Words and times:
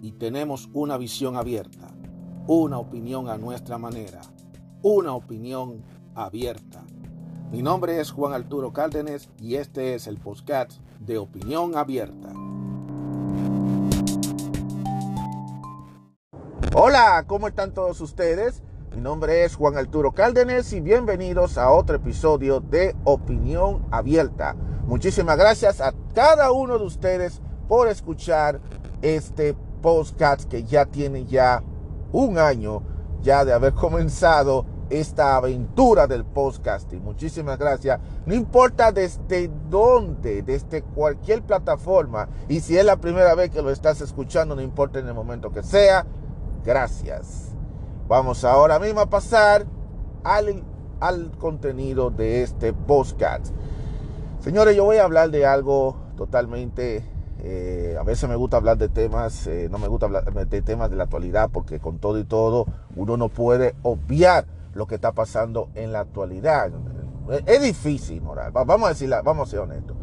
Y 0.00 0.12
tenemos 0.12 0.68
una 0.74 0.96
visión 0.96 1.36
abierta, 1.36 1.88
una 2.46 2.78
opinión 2.78 3.28
a 3.28 3.36
nuestra 3.36 3.78
manera, 3.78 4.20
una 4.80 5.12
opinión 5.12 5.82
abierta. 6.14 6.84
Mi 7.50 7.62
nombre 7.62 7.98
es 7.98 8.12
Juan 8.12 8.32
Arturo 8.32 8.72
Cárdenas 8.72 9.28
y 9.40 9.56
este 9.56 9.94
es 9.94 10.06
el 10.06 10.18
podcast 10.18 10.72
de 11.00 11.18
Opinión 11.18 11.76
Abierta. 11.76 12.32
Hola, 16.74 17.24
¿cómo 17.26 17.48
están 17.48 17.74
todos 17.74 18.00
ustedes? 18.00 18.62
Mi 18.94 19.00
nombre 19.00 19.44
es 19.44 19.56
Juan 19.56 19.76
Arturo 19.76 20.12
Cárdenas 20.12 20.72
y 20.72 20.80
bienvenidos 20.80 21.58
a 21.58 21.72
otro 21.72 21.96
episodio 21.96 22.60
de 22.60 22.94
Opinión 23.02 23.84
Abierta. 23.90 24.54
Muchísimas 24.86 25.36
gracias 25.36 25.80
a 25.80 25.92
cada 26.14 26.52
uno 26.52 26.78
de 26.78 26.84
ustedes 26.84 27.40
por 27.66 27.88
escuchar 27.88 28.60
este 29.02 29.56
podcast 29.80 30.44
que 30.44 30.64
ya 30.64 30.86
tiene 30.86 31.24
ya 31.24 31.62
un 32.12 32.38
año 32.38 32.82
ya 33.22 33.44
de 33.44 33.52
haber 33.52 33.72
comenzado 33.74 34.64
esta 34.90 35.36
aventura 35.36 36.06
del 36.06 36.24
podcasting. 36.24 37.02
Muchísimas 37.02 37.58
gracias. 37.58 38.00
No 38.24 38.34
importa 38.34 38.90
desde 38.90 39.50
dónde, 39.68 40.42
desde 40.42 40.82
cualquier 40.82 41.42
plataforma. 41.42 42.28
Y 42.48 42.60
si 42.60 42.76
es 42.76 42.84
la 42.84 42.96
primera 42.96 43.34
vez 43.34 43.50
que 43.50 43.62
lo 43.62 43.70
estás 43.70 44.00
escuchando, 44.00 44.54
no 44.54 44.62
importa 44.62 44.98
en 44.98 45.08
el 45.08 45.14
momento 45.14 45.52
que 45.52 45.62
sea. 45.62 46.06
Gracias. 46.64 47.48
Vamos 48.08 48.44
ahora 48.44 48.78
mismo 48.78 49.00
a 49.00 49.10
pasar 49.10 49.66
al, 50.24 50.64
al 51.00 51.30
contenido 51.38 52.10
de 52.10 52.42
este 52.42 52.72
podcast. 52.72 53.54
Señores, 54.40 54.74
yo 54.74 54.84
voy 54.84 54.96
a 54.96 55.04
hablar 55.04 55.30
de 55.30 55.44
algo 55.44 55.96
totalmente 56.16 57.04
eh, 57.40 57.96
a 57.98 58.02
veces 58.02 58.28
me 58.28 58.36
gusta 58.36 58.56
hablar 58.56 58.78
de 58.78 58.88
temas, 58.88 59.46
eh, 59.46 59.68
no 59.70 59.78
me 59.78 59.88
gusta 59.88 60.06
hablar 60.06 60.32
de 60.32 60.62
temas 60.62 60.90
de 60.90 60.96
la 60.96 61.04
actualidad 61.04 61.50
porque 61.52 61.78
con 61.78 61.98
todo 61.98 62.18
y 62.18 62.24
todo 62.24 62.66
uno 62.96 63.16
no 63.16 63.28
puede 63.28 63.74
obviar 63.82 64.46
lo 64.74 64.86
que 64.86 64.96
está 64.96 65.12
pasando 65.12 65.68
en 65.74 65.92
la 65.92 66.00
actualidad. 66.00 66.70
Es 67.46 67.62
difícil, 67.62 68.22
moral. 68.22 68.52
Vamos 68.52 68.86
a 68.86 68.88
decir, 68.90 69.10
vamos 69.24 69.48
a 69.48 69.50
ser 69.50 69.60
honestos. 69.60 69.96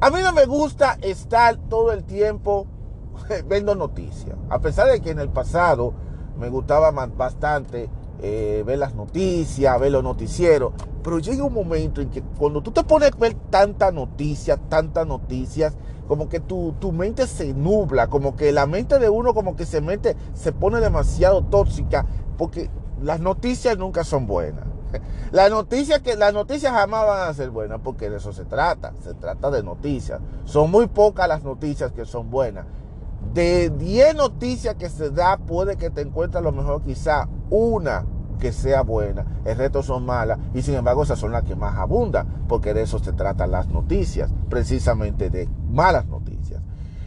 A 0.00 0.10
mí 0.10 0.20
no 0.22 0.32
me 0.32 0.44
gusta 0.44 0.98
estar 1.00 1.56
todo 1.68 1.92
el 1.92 2.04
tiempo 2.04 2.66
viendo 3.48 3.74
noticias. 3.74 4.36
A 4.50 4.60
pesar 4.60 4.90
de 4.90 5.00
que 5.00 5.10
en 5.10 5.18
el 5.18 5.30
pasado 5.30 5.94
me 6.38 6.48
gustaba 6.48 6.90
bastante 6.90 7.88
eh, 8.20 8.62
ver 8.66 8.78
las 8.78 8.94
noticias, 8.94 9.80
ver 9.80 9.92
los 9.92 10.02
noticieros. 10.02 10.72
Pero 11.02 11.18
llega 11.18 11.44
un 11.44 11.54
momento 11.54 12.00
en 12.00 12.10
que 12.10 12.22
cuando 12.22 12.62
tú 12.62 12.72
te 12.72 12.84
pones 12.84 13.12
a 13.12 13.16
ver 13.16 13.34
tantas 13.50 13.92
noticias, 13.92 14.58
tantas 14.68 15.06
noticias, 15.06 15.74
como 16.06 16.28
que 16.28 16.40
tu, 16.40 16.74
tu, 16.78 16.92
mente 16.92 17.26
se 17.26 17.52
nubla, 17.52 18.08
como 18.08 18.36
que 18.36 18.52
la 18.52 18.66
mente 18.66 18.98
de 18.98 19.08
uno 19.08 19.34
como 19.34 19.56
que 19.56 19.66
se 19.66 19.80
mete, 19.80 20.16
se 20.34 20.52
pone 20.52 20.80
demasiado 20.80 21.44
tóxica, 21.44 22.06
porque 22.38 22.70
las 23.02 23.20
noticias 23.20 23.76
nunca 23.78 24.04
son 24.04 24.26
buenas. 24.26 24.64
Las 25.32 25.50
noticias, 25.50 26.00
que, 26.00 26.16
las 26.16 26.32
noticias 26.32 26.72
jamás 26.72 27.06
van 27.06 27.28
a 27.28 27.34
ser 27.34 27.50
buenas 27.50 27.80
porque 27.82 28.08
de 28.08 28.18
eso 28.18 28.32
se 28.32 28.44
trata. 28.44 28.92
Se 29.02 29.14
trata 29.14 29.50
de 29.50 29.62
noticias. 29.62 30.20
Son 30.44 30.70
muy 30.70 30.86
pocas 30.86 31.26
las 31.28 31.42
noticias 31.42 31.92
que 31.92 32.04
son 32.04 32.30
buenas. 32.30 32.66
De 33.34 33.70
10 33.70 34.14
noticias 34.14 34.76
que 34.76 34.88
se 34.88 35.10
da, 35.10 35.36
puede 35.38 35.76
que 35.76 35.90
te 35.90 36.02
encuentres 36.02 36.40
a 36.40 36.44
lo 36.44 36.52
mejor 36.52 36.82
quizá 36.82 37.28
una 37.50 38.06
que 38.38 38.52
sea 38.52 38.82
buena. 38.82 39.24
El 39.44 39.56
resto 39.56 39.82
son 39.82 40.06
malas. 40.06 40.38
Y 40.54 40.62
sin 40.62 40.74
embargo, 40.74 41.02
esas 41.02 41.18
son 41.18 41.32
las 41.32 41.44
que 41.44 41.56
más 41.56 41.76
abundan. 41.78 42.26
Porque 42.48 42.74
de 42.74 42.82
eso 42.82 42.98
se 42.98 43.12
tratan 43.12 43.50
las 43.50 43.68
noticias. 43.68 44.30
Precisamente 44.48 45.30
de 45.30 45.48
malas 45.70 46.06
noticias. 46.06 46.62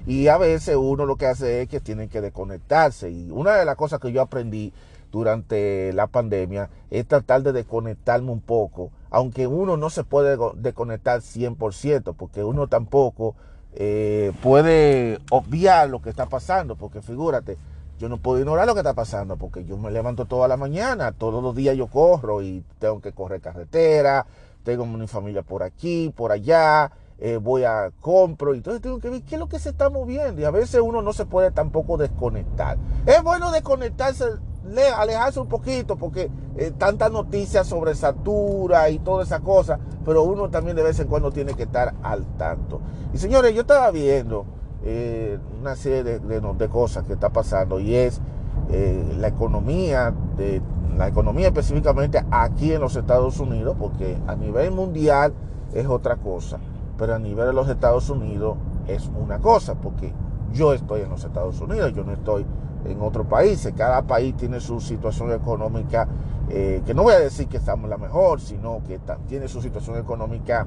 Y 0.06 0.28
a 0.28 0.38
veces 0.38 0.76
uno 0.76 1.06
lo 1.06 1.18
que 1.18 1.28
hace 1.28 1.62
es 1.62 1.70
que 1.70 1.80
tiene 1.80 2.08
que 2.08 2.22
desconectarse. 2.22 3.12
Y 3.12 3.30
una 3.32 3.54
de 3.54 3.66
las 3.66 3.76
cosas 3.76 4.00
que 4.00 4.12
yo 4.12 4.22
aprendí 4.22 4.74
durante 5.12 5.92
la 5.94 6.08
pandemia 6.08 6.70
es 6.90 7.08
tratar 7.08 7.44
de 7.44 7.52
desconectarme 7.52 8.32
un 8.32 8.42
poco, 8.42 8.92
aunque 9.10 9.48
uno 9.48 9.78
no 9.78 9.90
se 9.90 10.04
puede 10.04 10.38
desconectar 10.56 11.22
100%, 11.22 12.16
porque 12.16 12.44
uno 12.44 12.68
tampoco 12.68 13.36
eh, 13.74 14.32
puede 14.42 15.20
obviar 15.30 15.90
lo 15.90 16.02
que 16.02 16.10
está 16.10 16.28
pasando, 16.28 16.76
porque 16.76 17.02
figúrate, 17.02 17.58
yo 18.00 18.08
no 18.08 18.18
puedo 18.18 18.40
ignorar 18.40 18.66
lo 18.66 18.74
que 18.74 18.80
está 18.80 18.94
pasando, 18.94 19.36
porque 19.36 19.66
yo 19.66 19.78
me 19.78 19.92
levanto 19.92 20.26
toda 20.26 20.48
la 20.48 20.56
mañana, 20.56 21.12
todos 21.12 21.44
los 21.44 21.54
días 21.54 21.76
yo 21.76 21.88
corro 21.88 22.42
y 22.42 22.64
tengo 22.80 23.02
que 23.02 23.12
correr 23.12 23.42
carretera, 23.42 24.26
tengo 24.64 24.86
mi 24.86 25.06
familia 25.06 25.44
por 25.44 25.64
aquí, 25.64 26.12
por 26.16 26.32
allá, 26.32 26.92
eh, 27.20 27.36
voy 27.36 27.66
a 27.66 27.92
compro, 28.00 28.54
y 28.54 28.58
entonces 28.58 28.82
tengo 28.82 29.00
que 29.00 29.10
ver 29.10 29.22
qué 29.24 29.36
es 29.36 29.40
lo 29.40 29.50
que 29.50 29.60
se 29.60 29.70
está 29.70 29.90
moviendo, 29.90 30.42
y 30.42 30.46
a 30.46 30.52
veces 30.52 30.80
uno 30.82 31.02
no 31.02 31.12
se 31.12 31.26
puede 31.26 31.52
tampoco 31.52 31.98
desconectar. 31.98 32.78
Es 33.06 33.22
bueno 33.22 33.52
desconectarse 33.52 34.26
alejarse 34.96 35.40
un 35.40 35.48
poquito 35.48 35.96
porque 35.96 36.30
eh, 36.58 36.72
tantas 36.78 37.12
noticias 37.12 37.66
sobre 37.66 37.96
Satura 37.96 38.90
y 38.90 39.00
toda 39.00 39.24
esa 39.24 39.40
cosa, 39.40 39.80
pero 40.06 40.24
uno 40.24 40.50
también 40.50 40.76
de 40.76 40.84
vez 40.84 41.00
en 41.00 41.08
cuando 41.08 41.32
tiene 41.32 41.54
que 41.54 41.64
estar 41.64 41.96
al 42.04 42.26
tanto. 42.38 42.82
Y 43.14 43.18
señores, 43.18 43.54
yo 43.54 43.62
estaba 43.62 43.90
viendo 43.92 44.46
eh, 44.84 45.38
una 45.60 45.76
serie 45.76 46.04
de, 46.04 46.70
cosas 46.70 47.04
que 47.06 47.14
está 47.14 47.30
pasando 47.30 47.80
y 47.80 47.96
es 47.96 48.22
eh, 48.70 49.16
la 49.18 49.28
economía, 49.28 50.14
de, 50.38 50.62
la 50.98 51.08
economía 51.08 51.48
específicamente 51.48 52.24
aquí 52.32 52.74
en 52.74 52.82
los 52.82 52.96
Estados 52.96 53.40
Unidos, 53.40 53.76
porque 53.80 54.18
a 54.28 54.36
nivel 54.36 54.72
mundial 54.72 55.34
es 55.74 55.88
otra 55.88 56.16
cosa, 56.18 56.60
pero 56.98 57.16
a 57.16 57.20
nivel 57.20 57.48
de 57.48 57.54
los 57.54 57.70
Estados 57.70 58.10
Unidos 58.10 58.58
es 58.88 59.10
una 59.20 59.40
cosa, 59.40 59.76
porque 59.76 60.14
yo 60.54 60.74
estoy 60.74 61.02
en 61.02 61.10
los 61.10 61.24
Estados 61.24 61.60
Unidos, 61.62 61.94
yo 61.94 62.04
no 62.04 62.14
estoy 62.14 62.46
en 62.86 63.02
otros 63.02 63.28
países. 63.28 63.74
Cada 63.76 64.02
país 64.04 64.36
tiene 64.36 64.60
su 64.60 64.80
situación 64.80 65.32
económica, 65.32 66.08
eh, 66.50 66.82
que 66.86 66.94
no 66.94 67.04
voy 67.04 67.14
a 67.14 67.20
decir 67.20 67.48
que 67.48 67.58
estamos 67.58 67.90
la 67.90 67.98
mejor, 67.98 68.40
sino 68.42 68.82
que 68.88 69.00
tiene 69.28 69.48
su 69.48 69.62
situación 69.62 69.98
económica, 69.98 70.66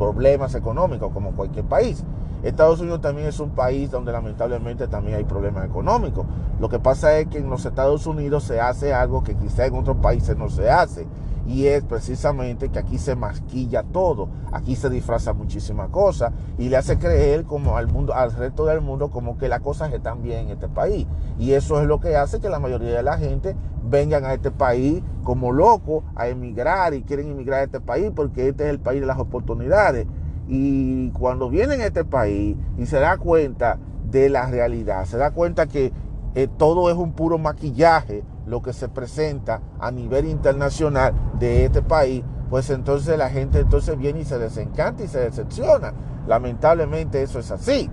problemas 0.00 0.54
económicos 0.54 1.12
como 1.12 1.32
cualquier 1.32 1.66
país. 1.66 2.02
Estados 2.42 2.80
Unidos 2.80 3.02
también 3.02 3.28
es 3.28 3.38
un 3.38 3.50
país 3.50 3.90
donde 3.90 4.12
lamentablemente 4.12 4.88
también 4.88 5.18
hay 5.18 5.24
problemas 5.24 5.66
económicos. 5.66 6.24
Lo 6.58 6.70
que 6.70 6.78
pasa 6.78 7.18
es 7.18 7.26
que 7.26 7.36
en 7.36 7.50
los 7.50 7.66
Estados 7.66 8.06
Unidos 8.06 8.44
se 8.44 8.60
hace 8.60 8.94
algo 8.94 9.22
que 9.22 9.34
quizá 9.34 9.66
en 9.66 9.74
otros 9.74 9.98
países 9.98 10.38
no 10.38 10.48
se 10.48 10.70
hace 10.70 11.06
y 11.50 11.66
es 11.66 11.82
precisamente 11.82 12.68
que 12.68 12.78
aquí 12.78 12.96
se 12.96 13.16
masquilla 13.16 13.82
todo, 13.82 14.28
aquí 14.52 14.76
se 14.76 14.88
disfraza 14.88 15.32
muchísimas 15.32 15.88
cosas 15.88 16.32
y 16.58 16.68
le 16.68 16.76
hace 16.76 16.96
creer 16.96 17.42
como 17.42 17.76
al 17.76 17.88
mundo, 17.88 18.14
al 18.14 18.30
resto 18.30 18.66
del 18.66 18.80
mundo 18.80 19.10
como 19.10 19.36
que 19.36 19.48
las 19.48 19.58
cosas 19.58 19.92
están 19.92 20.22
bien 20.22 20.46
en 20.46 20.50
este 20.50 20.68
país. 20.68 21.08
Y 21.40 21.54
eso 21.54 21.80
es 21.80 21.88
lo 21.88 21.98
que 21.98 22.14
hace 22.14 22.38
que 22.38 22.48
la 22.48 22.60
mayoría 22.60 22.96
de 22.96 23.02
la 23.02 23.18
gente 23.18 23.56
vengan 23.82 24.24
a 24.26 24.34
este 24.34 24.52
país 24.52 25.02
como 25.24 25.50
locos 25.50 26.04
a 26.14 26.28
emigrar 26.28 26.94
y 26.94 27.02
quieren 27.02 27.32
emigrar 27.32 27.60
a 27.60 27.64
este 27.64 27.80
país 27.80 28.12
porque 28.14 28.46
este 28.46 28.64
es 28.64 28.70
el 28.70 28.78
país 28.78 29.00
de 29.00 29.08
las 29.08 29.18
oportunidades. 29.18 30.06
Y 30.46 31.10
cuando 31.10 31.50
vienen 31.50 31.80
a 31.80 31.86
este 31.86 32.04
país 32.04 32.56
y 32.78 32.86
se 32.86 33.00
da 33.00 33.18
cuenta 33.18 33.76
de 34.08 34.28
la 34.28 34.46
realidad, 34.46 35.04
se 35.04 35.16
da 35.16 35.32
cuenta 35.32 35.66
que 35.66 35.92
eh, 36.36 36.46
todo 36.58 36.90
es 36.90 36.96
un 36.96 37.12
puro 37.12 37.38
maquillaje, 37.38 38.22
lo 38.50 38.60
que 38.60 38.72
se 38.72 38.88
presenta 38.88 39.62
a 39.78 39.90
nivel 39.90 40.26
internacional 40.26 41.14
de 41.38 41.64
este 41.64 41.82
país, 41.82 42.24
pues 42.50 42.68
entonces 42.70 43.16
la 43.16 43.30
gente 43.30 43.60
entonces 43.60 43.96
viene 43.96 44.20
y 44.20 44.24
se 44.24 44.38
desencanta 44.38 45.04
y 45.04 45.08
se 45.08 45.20
decepciona. 45.20 45.94
Lamentablemente 46.26 47.22
eso 47.22 47.38
es 47.38 47.50
así. 47.50 47.88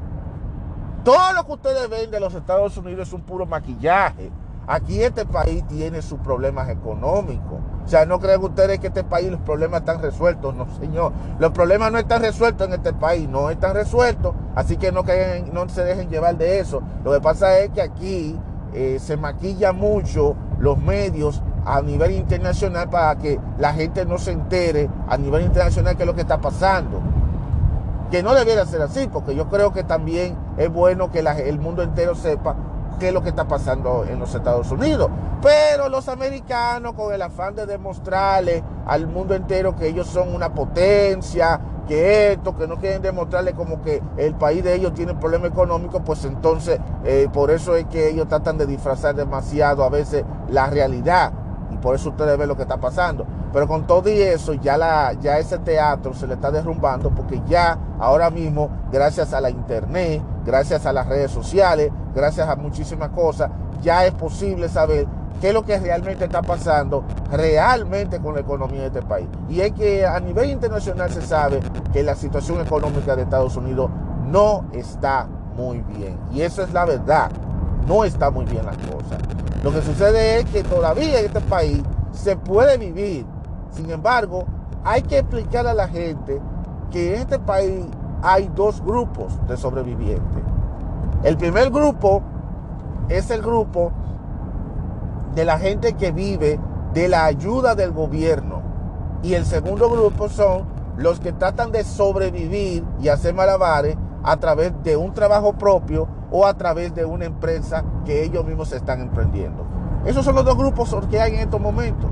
Todo 1.04 1.34
lo 1.34 1.46
que 1.46 1.54
ustedes 1.54 1.90
ven 1.90 2.12
de 2.12 2.20
los 2.20 2.34
Estados 2.34 2.76
Unidos 2.76 3.08
es 3.08 3.14
un 3.14 3.22
puro 3.22 3.46
maquillaje. 3.46 4.32
Aquí 4.66 5.02
este 5.02 5.26
país 5.26 5.66
tiene 5.68 6.02
sus 6.02 6.20
problemas 6.20 6.68
económicos. 6.70 7.60
O 7.86 7.88
sea, 7.88 8.06
no 8.06 8.20
creen 8.20 8.44
ustedes 8.44 8.80
que 8.80 8.88
este 8.88 9.06
país 9.06 9.32
los 9.32 9.40
problemas 9.40 9.82
están 9.82 10.02
resueltos. 10.02 10.54
No, 10.56 10.68
señor. 10.78 11.14
Los 11.40 11.52
problemas 11.52 11.90
no 11.90 12.00
están 12.00 12.22
resueltos 12.22 12.68
en 12.68 12.74
este 12.74 12.92
país. 12.92 13.30
No 13.30 13.50
están 13.50 13.76
resueltos. 13.76 14.36
Así 14.56 14.76
que 14.76 14.92
no, 14.92 15.04
no 15.54 15.70
se 15.70 15.86
dejen 15.86 16.10
llevar 16.10 16.38
de 16.38 16.60
eso. 16.60 16.82
Lo 17.06 17.14
que 17.14 17.22
pasa 17.22 17.60
es 17.60 17.70
que 17.70 17.82
aquí 17.82 18.38
eh, 18.74 19.00
se 19.00 19.16
maquilla 19.16 19.72
mucho 19.72 20.36
los 20.60 20.78
medios 20.78 21.42
a 21.66 21.82
nivel 21.82 22.12
internacional 22.12 22.90
para 22.90 23.18
que 23.18 23.40
la 23.58 23.74
gente 23.74 24.06
no 24.06 24.18
se 24.18 24.32
entere 24.32 24.90
a 25.08 25.18
nivel 25.18 25.44
internacional 25.44 25.96
qué 25.96 26.04
es 26.04 26.08
lo 26.08 26.16
que 26.16 26.22
está 26.22 26.40
pasando. 26.40 27.02
Que 28.12 28.24
no 28.24 28.34
debiera 28.34 28.66
ser 28.66 28.82
así, 28.82 29.10
porque 29.12 29.36
yo 29.36 29.50
creo 29.50 29.74
que 29.74 29.84
también 29.84 30.36
es 30.58 30.72
bueno 30.72 31.12
que 31.12 31.20
el 31.20 31.60
mundo 31.60 31.84
entero 31.84 32.16
sepa 32.16 32.56
qué 33.00 33.10
es 33.10 33.14
lo 33.14 33.22
que 33.22 33.30
está 33.30 33.48
pasando 33.48 34.06
en 34.06 34.20
los 34.20 34.34
Estados 34.34 34.72
Unidos. 34.72 35.10
Pero 35.42 35.90
los 35.90 36.08
americanos, 36.10 36.94
con 36.94 37.14
el 37.14 37.22
afán 37.22 37.56
de 37.56 37.66
demostrarle 37.66 38.64
al 38.86 39.08
mundo 39.08 39.36
entero 39.36 39.76
que 39.76 39.88
ellos 39.88 40.08
son 40.08 40.34
una 40.34 40.54
potencia, 40.54 41.60
que 41.88 42.34
esto, 42.34 42.56
que 42.56 42.68
no 42.68 42.78
quieren 42.78 43.02
demostrarle 43.02 43.54
como 43.54 43.82
que 43.82 44.02
el 44.18 44.36
país 44.36 44.64
de 44.64 44.76
ellos 44.76 44.94
tiene 44.94 45.14
problemas 45.14 45.52
económicos, 45.52 46.02
pues 46.06 46.26
entonces 46.26 46.80
eh, 47.06 47.28
por 47.32 47.50
eso 47.50 47.76
es 47.76 47.86
que 47.86 48.10
ellos 48.10 48.28
tratan 48.28 48.58
de 48.58 48.66
disfrazar 48.66 49.16
demasiado 49.16 49.84
a 49.84 49.90
veces 49.90 50.26
la 50.50 50.68
realidad. 50.68 51.32
Y 51.72 51.78
por 51.78 51.96
eso 51.96 52.10
ustedes 52.10 52.38
ven 52.38 52.48
lo 52.48 52.56
que 52.56 52.64
está 52.64 52.78
pasando. 52.78 53.26
Pero 53.54 53.68
con 53.68 53.88
todo 53.88 54.10
y 54.10 54.22
eso, 54.22 54.54
ya, 54.54 54.78
la, 54.78 55.14
ya 55.14 55.38
ese 55.38 55.58
teatro 55.60 56.14
se 56.14 56.28
le 56.28 56.36
está 56.36 56.52
derrumbando 56.52 57.10
porque 57.12 57.42
ya 57.48 57.78
ahora 58.00 58.30
mismo, 58.30 58.70
gracias 58.92 59.34
a 59.34 59.42
la 59.42 59.50
internet, 59.50 60.22
gracias 60.46 60.86
a 60.86 60.94
las 60.94 61.08
redes 61.08 61.32
sociales, 61.32 61.92
gracias 62.14 62.48
a 62.48 62.56
muchísimas 62.56 63.10
cosas, 63.10 63.50
ya 63.82 64.06
es 64.06 64.14
posible 64.14 64.70
saber 64.70 65.08
qué 65.40 65.50
es 65.50 65.54
lo 65.54 65.64
que 65.64 65.80
realmente 65.80 66.26
está 66.26 66.42
pasando 66.42 67.04
realmente 67.32 68.20
con 68.20 68.36
la 68.36 68.42
economía 68.42 68.82
de 68.82 68.88
este 68.88 69.02
país. 69.02 69.28
Y 69.50 69.62
es 69.62 69.72
que 69.74 70.06
a 70.06 70.20
nivel 70.20 70.50
internacional 70.50 71.12
se 71.12 71.22
sabe 71.22 71.60
que 71.94 72.04
la 72.04 72.16
situación 72.16 72.60
económica 72.62 73.16
de 73.16 73.24
Estados 73.24 73.56
Unidos 73.56 73.90
no 74.26 74.66
está 74.74 75.28
muy 75.56 75.82
bien. 75.82 76.18
Y 76.32 76.42
eso 76.42 76.64
es 76.64 76.74
la 76.74 76.86
verdad. 76.86 77.32
No 77.88 78.04
está 78.04 78.30
muy 78.30 78.46
bien 78.46 78.66
la 78.66 78.72
cosa. 78.72 79.18
Lo 79.68 79.74
que 79.74 79.82
sucede 79.82 80.40
es 80.40 80.46
que 80.46 80.64
todavía 80.64 81.20
en 81.20 81.26
este 81.26 81.42
país 81.42 81.84
se 82.14 82.38
puede 82.38 82.78
vivir. 82.78 83.26
Sin 83.72 83.92
embargo, 83.92 84.46
hay 84.86 85.02
que 85.02 85.18
explicar 85.18 85.68
a 85.68 85.74
la 85.74 85.90
gente 85.90 86.40
que 86.90 87.14
en 87.14 87.22
este 87.24 87.38
país 87.38 87.84
hay 88.24 88.50
dos 88.56 88.82
grupos 88.82 89.34
de 89.46 89.58
sobrevivientes. 89.58 90.42
El 91.22 91.36
primer 91.36 91.70
grupo 91.70 92.22
es 93.10 93.30
el 93.30 93.42
grupo 93.42 93.92
de 95.36 95.44
la 95.44 95.60
gente 95.60 95.96
que 95.96 96.14
vive 96.14 96.62
de 96.94 97.10
la 97.10 97.26
ayuda 97.26 97.76
del 97.76 97.92
gobierno. 97.92 98.62
Y 99.22 99.34
el 99.34 99.46
segundo 99.46 99.90
grupo 99.90 100.30
son 100.30 100.64
los 100.96 101.20
que 101.20 101.34
tratan 101.34 101.74
de 101.74 101.84
sobrevivir 101.84 102.86
y 103.02 103.10
hacer 103.10 103.34
malabares 103.34 103.98
a 104.24 104.38
través 104.38 104.72
de 104.84 104.96
un 104.96 105.14
trabajo 105.14 105.52
propio 105.52 106.08
o 106.32 106.46
a 106.46 106.54
través 106.56 106.94
de 106.94 107.06
una 107.06 107.26
empresa 107.26 107.84
que 108.06 108.24
ellos 108.24 108.46
mismos 108.46 108.72
están 108.72 109.02
emprendiendo. 109.02 109.66
Esos 110.06 110.24
son 110.24 110.36
los 110.36 110.46
dos 110.46 110.58
grupos 110.58 110.96
que 111.10 111.20
hay 111.20 111.36
en 111.36 111.40
estos 111.42 111.60
momentos. 111.60 112.10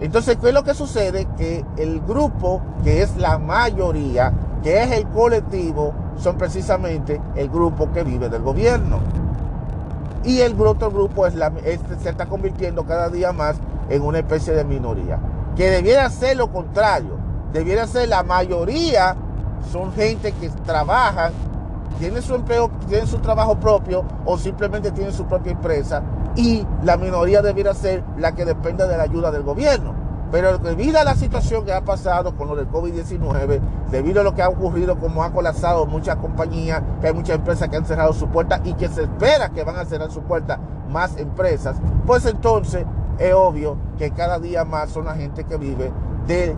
Entonces, 0.00 0.36
¿qué 0.40 0.48
es 0.48 0.54
lo 0.54 0.62
que 0.62 0.74
sucede? 0.74 1.26
Que 1.36 1.64
el 1.76 2.00
grupo, 2.00 2.62
que 2.84 3.02
es 3.02 3.16
la 3.16 3.38
mayoría, 3.38 4.32
que 4.62 4.82
es 4.82 4.92
el 4.92 5.08
colectivo, 5.08 5.92
son 6.16 6.36
precisamente 6.36 7.20
el 7.34 7.48
grupo 7.48 7.90
que 7.92 8.04
vive 8.04 8.28
del 8.28 8.42
gobierno. 8.42 9.00
Y 10.24 10.40
el 10.40 10.60
otro 10.60 10.90
grupo 10.90 11.26
es 11.26 11.34
se 11.34 12.08
está 12.08 12.26
convirtiendo 12.26 12.84
cada 12.84 13.08
día 13.08 13.32
más 13.32 13.56
en 13.88 14.02
una 14.02 14.18
especie 14.18 14.52
de 14.52 14.64
minoría. 14.64 15.18
Que 15.56 15.70
debiera 15.70 16.08
ser 16.10 16.36
lo 16.36 16.52
contrario. 16.52 17.18
Debiera 17.52 17.86
ser 17.86 18.08
la 18.08 18.22
mayoría 18.22 19.16
son 19.72 19.92
gente 19.92 20.32
que 20.32 20.48
trabajan, 20.64 21.32
tienen 21.98 22.22
su 22.22 22.34
empleo, 22.34 22.70
tienen 22.88 23.06
su 23.06 23.18
trabajo 23.18 23.56
propio 23.56 24.04
o 24.24 24.38
simplemente 24.38 24.90
tienen 24.90 25.12
su 25.12 25.24
propia 25.26 25.52
empresa. 25.52 26.02
Y 26.36 26.66
la 26.84 26.96
minoría 26.96 27.42
debiera 27.42 27.74
ser 27.74 28.04
la 28.16 28.32
que 28.32 28.44
depende 28.44 28.86
de 28.86 28.96
la 28.96 29.02
ayuda 29.04 29.30
del 29.30 29.42
gobierno. 29.42 29.94
Pero 30.30 30.58
debido 30.58 31.00
a 31.00 31.04
la 31.04 31.14
situación 31.14 31.64
que 31.64 31.72
ha 31.72 31.80
pasado 31.80 32.36
con 32.36 32.48
lo 32.48 32.56
del 32.56 32.70
COVID-19, 32.70 33.60
debido 33.90 34.20
a 34.20 34.24
lo 34.24 34.34
que 34.34 34.42
ha 34.42 34.48
ocurrido, 34.48 34.98
como 34.98 35.22
ha 35.22 35.32
colapsado 35.32 35.86
muchas 35.86 36.16
compañías, 36.16 36.82
que 37.00 37.08
hay 37.08 37.14
muchas 37.14 37.36
empresas 37.36 37.68
que 37.68 37.76
han 37.76 37.86
cerrado 37.86 38.12
su 38.12 38.28
puerta 38.28 38.60
y 38.62 38.74
que 38.74 38.88
se 38.88 39.04
espera 39.04 39.48
que 39.48 39.64
van 39.64 39.76
a 39.76 39.86
cerrar 39.86 40.10
su 40.10 40.20
puerta 40.20 40.58
más 40.90 41.16
empresas, 41.16 41.76
pues 42.06 42.26
entonces 42.26 42.84
es 43.18 43.34
obvio 43.34 43.76
que 43.96 44.10
cada 44.10 44.38
día 44.38 44.64
más 44.64 44.90
son 44.90 45.06
la 45.06 45.14
gente 45.14 45.44
que 45.44 45.56
vive 45.56 45.90
de, 46.28 46.56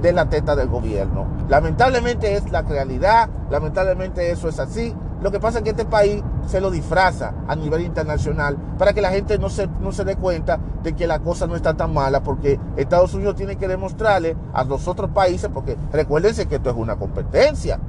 de 0.00 0.12
la 0.12 0.28
teta 0.28 0.54
del 0.54 0.68
gobierno. 0.68 1.26
Lamentablemente 1.48 2.34
es 2.34 2.52
la 2.52 2.62
realidad, 2.62 3.28
lamentablemente 3.50 4.30
eso 4.30 4.48
es 4.48 4.60
así, 4.60 4.94
lo 5.24 5.30
que 5.30 5.40
pasa 5.40 5.58
es 5.58 5.64
que 5.64 5.70
este 5.70 5.86
país 5.86 6.22
se 6.46 6.60
lo 6.60 6.70
disfraza 6.70 7.32
a 7.48 7.56
nivel 7.56 7.80
internacional 7.80 8.58
para 8.78 8.92
que 8.92 9.00
la 9.00 9.10
gente 9.10 9.38
no 9.38 9.48
se, 9.48 9.66
no 9.80 9.90
se 9.90 10.04
dé 10.04 10.16
cuenta 10.16 10.60
de 10.82 10.94
que 10.94 11.06
la 11.06 11.20
cosa 11.20 11.46
no 11.46 11.56
está 11.56 11.72
tan 11.72 11.94
mala, 11.94 12.22
porque 12.22 12.60
Estados 12.76 13.14
Unidos 13.14 13.34
tiene 13.34 13.56
que 13.56 13.66
demostrarle 13.66 14.36
a 14.52 14.64
los 14.64 14.86
otros 14.86 15.10
países, 15.12 15.48
porque 15.52 15.78
recuérdense 15.92 16.46
que 16.46 16.56
esto 16.56 16.68
es 16.68 16.76
una 16.76 16.96
competencia. 16.96 17.80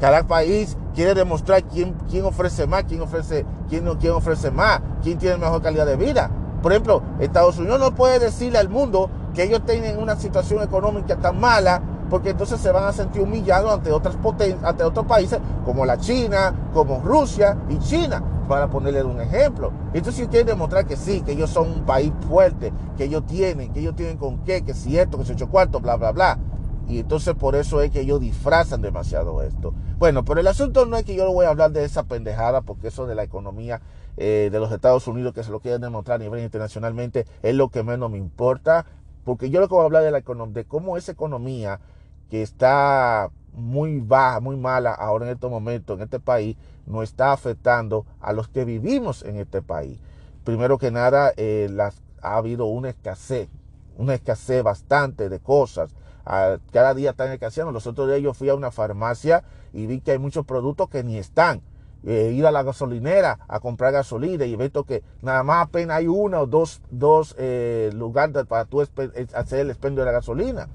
Cada 0.00 0.26
país 0.26 0.78
quiere 0.94 1.12
demostrar 1.12 1.62
quién, 1.64 1.94
quién 2.08 2.24
ofrece 2.24 2.66
más, 2.66 2.84
quién 2.84 3.02
ofrece, 3.02 3.44
quién, 3.68 3.84
quién 3.96 4.12
ofrece 4.14 4.50
más, 4.50 4.80
quién 5.02 5.18
tiene 5.18 5.36
mejor 5.36 5.60
calidad 5.60 5.84
de 5.84 5.96
vida. 5.96 6.30
Por 6.62 6.72
ejemplo, 6.72 7.02
Estados 7.20 7.58
Unidos 7.58 7.80
no 7.80 7.94
puede 7.94 8.18
decirle 8.18 8.58
al 8.58 8.70
mundo 8.70 9.10
que 9.36 9.42
ellos 9.42 9.66
tienen 9.66 9.98
una 9.98 10.16
situación 10.16 10.62
económica 10.62 11.14
tan 11.16 11.38
mala 11.38 11.82
porque 12.08 12.30
entonces 12.30 12.58
se 12.58 12.72
van 12.72 12.84
a 12.84 12.92
sentir 12.92 13.20
humillados 13.20 13.70
ante 13.70 13.92
otras 13.92 14.16
potencias, 14.16 14.64
ante 14.64 14.82
otros 14.82 15.04
países 15.04 15.38
como 15.64 15.84
la 15.84 15.98
China, 15.98 16.70
como 16.72 17.00
Rusia 17.00 17.58
y 17.68 17.78
China, 17.78 18.22
para 18.48 18.70
ponerle 18.70 19.02
un 19.02 19.20
ejemplo. 19.20 19.72
Entonces 19.92 20.24
si 20.24 20.28
quieren 20.28 20.46
demostrar 20.46 20.86
que 20.86 20.96
sí, 20.96 21.20
que 21.20 21.32
ellos 21.32 21.50
son 21.50 21.70
un 21.70 21.84
país 21.84 22.12
fuerte, 22.26 22.72
que 22.96 23.04
ellos 23.04 23.26
tienen, 23.26 23.74
que 23.74 23.80
ellos 23.80 23.94
tienen 23.94 24.16
con 24.16 24.38
qué, 24.44 24.64
que 24.64 24.72
si 24.72 24.98
esto, 24.98 25.18
que 25.18 25.26
si 25.26 25.32
ocho 25.32 25.50
cuartos, 25.50 25.82
bla, 25.82 25.96
bla, 25.96 26.12
bla. 26.12 26.38
Y 26.88 27.00
entonces 27.00 27.34
por 27.34 27.56
eso 27.56 27.82
es 27.82 27.90
que 27.90 28.00
ellos 28.00 28.20
disfrazan 28.20 28.80
demasiado 28.80 29.42
esto. 29.42 29.74
Bueno, 29.98 30.24
pero 30.24 30.40
el 30.40 30.46
asunto 30.46 30.86
no 30.86 30.96
es 30.96 31.04
que 31.04 31.14
yo 31.14 31.30
voy 31.30 31.44
a 31.44 31.50
hablar 31.50 31.72
de 31.72 31.84
esa 31.84 32.04
pendejada, 32.04 32.62
porque 32.62 32.88
eso 32.88 33.06
de 33.06 33.16
la 33.16 33.24
economía 33.24 33.82
eh, 34.16 34.48
de 34.50 34.60
los 34.60 34.72
Estados 34.72 35.06
Unidos, 35.08 35.34
que 35.34 35.42
se 35.42 35.50
lo 35.50 35.60
quieren 35.60 35.82
demostrar 35.82 36.20
a 36.20 36.24
nivel 36.24 36.42
internacionalmente, 36.42 37.26
es 37.42 37.54
lo 37.54 37.68
que 37.68 37.82
menos 37.82 38.10
me 38.10 38.16
importa. 38.16 38.86
Porque 39.26 39.50
yo 39.50 39.58
lo 39.58 39.66
que 39.66 39.74
voy 39.74 39.82
a 39.82 39.86
hablar 39.86 40.04
de 40.04 40.12
la 40.12 40.20
de 40.20 40.64
cómo 40.66 40.96
esa 40.96 41.10
economía 41.10 41.80
que 42.30 42.42
está 42.42 43.28
muy 43.52 43.98
baja, 43.98 44.38
muy 44.38 44.56
mala 44.56 44.92
ahora 44.92 45.26
en 45.26 45.32
estos 45.32 45.50
momentos 45.50 45.96
en 45.96 46.04
este 46.04 46.20
país, 46.20 46.56
no 46.86 47.02
está 47.02 47.32
afectando 47.32 48.06
a 48.20 48.32
los 48.32 48.46
que 48.46 48.64
vivimos 48.64 49.24
en 49.24 49.38
este 49.38 49.62
país. 49.62 49.98
Primero 50.44 50.78
que 50.78 50.92
nada, 50.92 51.32
eh, 51.36 51.68
ha 52.22 52.36
habido 52.36 52.66
una 52.66 52.90
escasez, 52.90 53.48
una 53.98 54.14
escasez 54.14 54.62
bastante 54.62 55.28
de 55.28 55.40
cosas. 55.40 55.96
cada 56.70 56.94
día 56.94 57.10
están 57.10 57.32
escaseando. 57.32 57.72
Los 57.72 57.88
otros 57.88 58.06
días 58.06 58.20
yo 58.20 58.32
fui 58.32 58.48
a 58.48 58.54
una 58.54 58.70
farmacia 58.70 59.42
y 59.72 59.86
vi 59.86 60.00
que 60.02 60.12
hay 60.12 60.18
muchos 60.18 60.46
productos 60.46 60.88
que 60.88 61.02
ni 61.02 61.18
están. 61.18 61.62
Eh, 62.08 62.30
ir 62.32 62.46
a 62.46 62.52
la 62.52 62.62
gasolinera 62.62 63.40
a 63.48 63.58
comprar 63.58 63.92
gasolina 63.92 64.44
y 64.44 64.54
visto 64.54 64.84
que 64.84 65.02
nada 65.22 65.42
más 65.42 65.66
apenas 65.66 65.96
hay 65.96 66.06
uno 66.06 66.42
o 66.42 66.46
dos, 66.46 66.80
dos 66.88 67.34
eh, 67.36 67.90
lugares 67.94 68.46
para 68.46 68.64
tú 68.64 68.80
hacer 68.80 69.58
el 69.58 69.70
expendio 69.70 70.04
de 70.04 70.06
la 70.06 70.12
gasolina. 70.12 70.68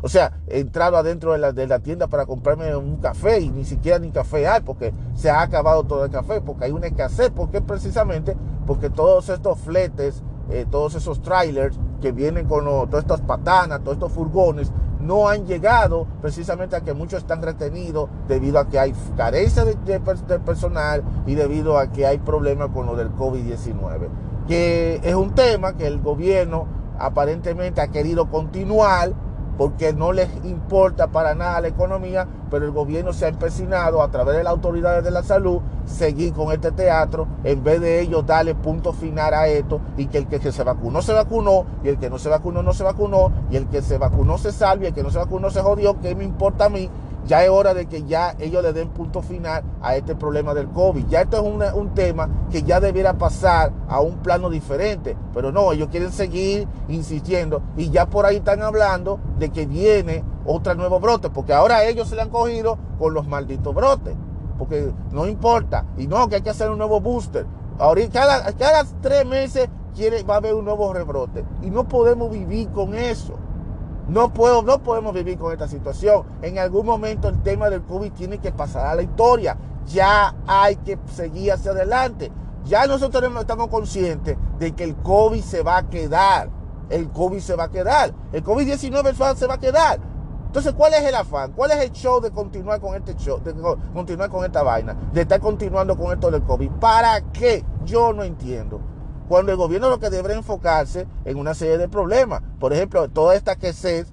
O 0.00 0.08
sea, 0.08 0.40
he 0.46 0.60
entrado 0.60 0.96
adentro 0.96 1.32
de 1.32 1.38
la, 1.38 1.52
de 1.52 1.66
la, 1.66 1.80
tienda 1.80 2.06
para 2.06 2.24
comprarme 2.24 2.74
un 2.74 2.96
café 2.96 3.38
y 3.38 3.50
ni 3.50 3.66
siquiera 3.66 3.98
ni 3.98 4.10
café 4.10 4.48
hay 4.48 4.62
porque 4.62 4.94
se 5.14 5.28
ha 5.28 5.42
acabado 5.42 5.84
todo 5.84 6.06
el 6.06 6.10
café, 6.10 6.40
porque 6.40 6.64
hay 6.64 6.70
una 6.70 6.86
escasez, 6.86 7.30
porque 7.36 7.60
precisamente 7.60 8.34
porque 8.66 8.88
todos 8.88 9.28
estos 9.28 9.58
fletes, 9.58 10.22
eh, 10.48 10.64
todos 10.70 10.94
esos 10.94 11.20
trailers 11.20 11.78
que 12.00 12.12
vienen 12.12 12.46
con 12.46 12.64
todas 12.64 13.04
estas 13.04 13.20
patanas, 13.20 13.80
todos 13.80 13.96
estos 13.96 14.12
furgones, 14.12 14.72
no 15.00 15.28
han 15.28 15.46
llegado 15.46 16.06
precisamente 16.20 16.76
a 16.76 16.80
que 16.80 16.92
muchos 16.92 17.20
están 17.20 17.42
retenidos 17.42 18.08
debido 18.26 18.58
a 18.58 18.68
que 18.68 18.78
hay 18.78 18.94
carencia 19.16 19.64
de, 19.64 19.74
de 19.74 20.38
personal 20.40 21.02
y 21.26 21.34
debido 21.34 21.78
a 21.78 21.90
que 21.90 22.06
hay 22.06 22.18
problemas 22.18 22.70
con 22.70 22.86
lo 22.86 22.96
del 22.96 23.10
COVID-19, 23.14 24.08
que 24.46 25.00
es 25.02 25.14
un 25.14 25.34
tema 25.34 25.76
que 25.76 25.86
el 25.86 26.00
gobierno 26.00 26.66
aparentemente 26.98 27.80
ha 27.80 27.88
querido 27.88 28.28
continuar 28.28 29.12
porque 29.58 29.92
no 29.92 30.12
les 30.12 30.28
importa 30.44 31.08
para 31.08 31.34
nada 31.34 31.60
la 31.60 31.68
economía, 31.68 32.26
pero 32.48 32.64
el 32.64 32.70
gobierno 32.70 33.12
se 33.12 33.26
ha 33.26 33.28
empecinado 33.28 34.02
a 34.02 34.10
través 34.10 34.36
de 34.36 34.44
las 34.44 34.52
autoridades 34.52 35.02
de 35.02 35.10
la 35.10 35.24
salud 35.24 35.58
seguir 35.84 36.32
con 36.32 36.52
este 36.52 36.70
teatro 36.70 37.26
en 37.44 37.64
vez 37.64 37.80
de 37.80 38.00
ellos 38.00 38.24
darle 38.24 38.54
punto 38.54 38.92
final 38.92 39.34
a 39.34 39.48
esto 39.48 39.80
y 39.96 40.06
que 40.06 40.18
el 40.18 40.26
que 40.28 40.38
se 40.38 40.62
vacunó 40.62 41.02
se 41.02 41.12
vacunó 41.12 41.66
y 41.82 41.88
el 41.88 41.98
que 41.98 42.08
no 42.08 42.18
se 42.18 42.28
vacunó 42.28 42.62
no 42.62 42.72
se 42.72 42.84
vacunó 42.84 43.32
y 43.50 43.56
el 43.56 43.66
que 43.66 43.82
se 43.82 43.98
vacunó 43.98 44.38
se 44.38 44.52
salve 44.52 44.84
y 44.84 44.88
el 44.88 44.94
que 44.94 45.02
no 45.02 45.10
se 45.10 45.18
vacunó 45.18 45.50
se 45.50 45.60
jodió, 45.60 46.00
¿qué 46.00 46.14
me 46.14 46.24
importa 46.24 46.66
a 46.66 46.68
mí? 46.68 46.88
Ya 47.28 47.44
es 47.44 47.50
hora 47.50 47.74
de 47.74 47.86
que 47.86 48.04
ya 48.04 48.34
ellos 48.38 48.62
le 48.62 48.72
den 48.72 48.88
punto 48.88 49.20
final 49.20 49.62
a 49.82 49.94
este 49.94 50.16
problema 50.16 50.54
del 50.54 50.68
COVID. 50.68 51.06
Ya 51.08 51.20
esto 51.20 51.36
es 51.36 51.74
un 51.74 51.94
tema 51.94 52.28
que 52.50 52.62
ya 52.62 52.80
debiera 52.80 53.18
pasar 53.18 53.70
a 53.86 54.00
un 54.00 54.16
plano 54.22 54.48
diferente, 54.48 55.14
pero 55.34 55.52
no, 55.52 55.70
ellos 55.72 55.88
quieren 55.90 56.10
seguir 56.10 56.66
insistiendo 56.88 57.62
y 57.76 57.90
ya 57.90 58.06
por 58.06 58.24
ahí 58.24 58.36
están 58.36 58.62
hablando 58.62 59.20
de 59.38 59.50
que 59.50 59.66
viene 59.66 60.24
otra 60.46 60.74
nuevo 60.74 60.98
brote, 60.98 61.28
porque 61.28 61.52
ahora 61.52 61.84
ellos 61.84 62.08
se 62.08 62.16
le 62.16 62.22
han 62.22 62.30
cogido 62.30 62.78
con 62.98 63.12
los 63.12 63.28
malditos 63.28 63.74
brotes, 63.74 64.14
porque 64.58 64.90
no 65.12 65.26
importa, 65.26 65.84
y 65.98 66.06
no, 66.06 66.28
que 66.28 66.36
hay 66.36 66.42
que 66.42 66.50
hacer 66.50 66.70
un 66.70 66.78
nuevo 66.78 66.98
booster. 67.00 67.44
Ahorita 67.78 68.20
cada, 68.20 68.52
cada 68.54 68.84
tres 69.02 69.26
meses 69.26 69.68
quiere, 69.94 70.22
va 70.22 70.34
a 70.34 70.36
haber 70.38 70.54
un 70.54 70.64
nuevo 70.64 70.92
rebrote 70.94 71.44
y 71.60 71.68
no 71.68 71.86
podemos 71.86 72.30
vivir 72.30 72.70
con 72.70 72.94
eso. 72.94 73.34
No, 74.08 74.32
puedo, 74.32 74.62
no 74.62 74.82
podemos 74.82 75.12
vivir 75.12 75.38
con 75.38 75.52
esta 75.52 75.68
situación. 75.68 76.24
En 76.40 76.58
algún 76.58 76.86
momento 76.86 77.28
el 77.28 77.42
tema 77.42 77.68
del 77.68 77.82
COVID 77.82 78.12
tiene 78.12 78.38
que 78.38 78.52
pasar 78.52 78.86
a 78.86 78.94
la 78.94 79.02
historia. 79.02 79.56
ya 79.86 80.34
hay 80.46 80.76
que 80.76 80.98
seguir 81.14 81.52
hacia 81.52 81.70
adelante. 81.70 82.30
Ya 82.64 82.86
nosotros 82.86 83.24
estamos 83.40 83.68
conscientes 83.68 84.36
de 84.58 84.72
que 84.72 84.84
el 84.84 84.96
COVID 84.96 85.42
se 85.42 85.62
va 85.62 85.78
a 85.78 85.88
quedar. 85.88 86.50
El 86.90 87.10
COVID 87.10 87.38
se 87.38 87.54
va 87.54 87.64
a 87.64 87.70
quedar. 87.70 88.14
El 88.32 88.42
COVID-19 88.44 89.36
se 89.36 89.46
va 89.46 89.54
a 89.54 89.58
quedar. 89.58 90.00
Entonces, 90.46 90.72
¿cuál 90.72 90.94
es 90.94 91.02
el 91.04 91.14
afán? 91.14 91.52
¿Cuál 91.52 91.72
es 91.72 91.78
el 91.78 91.92
show 91.92 92.22
de 92.22 92.30
continuar 92.30 92.80
con 92.80 92.94
este 92.94 93.14
show, 93.16 93.38
de 93.38 93.54
continuar 93.92 94.30
con 94.30 94.46
esta 94.46 94.62
vaina, 94.62 94.96
de 95.12 95.20
estar 95.20 95.40
continuando 95.40 95.94
con 95.96 96.10
esto 96.10 96.30
del 96.30 96.42
COVID? 96.42 96.70
¿Para 96.80 97.20
qué? 97.32 97.64
Yo 97.84 98.14
no 98.14 98.24
entiendo. 98.24 98.80
Cuando 99.28 99.52
el 99.52 99.58
gobierno 99.58 99.90
lo 99.90 100.00
que 100.00 100.10
debería 100.10 100.38
enfocarse 100.38 101.06
en 101.24 101.38
una 101.38 101.54
serie 101.54 101.78
de 101.78 101.88
problemas. 101.88 102.42
Por 102.58 102.72
ejemplo, 102.72 103.08
toda 103.08 103.34
esta 103.34 103.56
que 103.56 103.72
se 103.72 104.06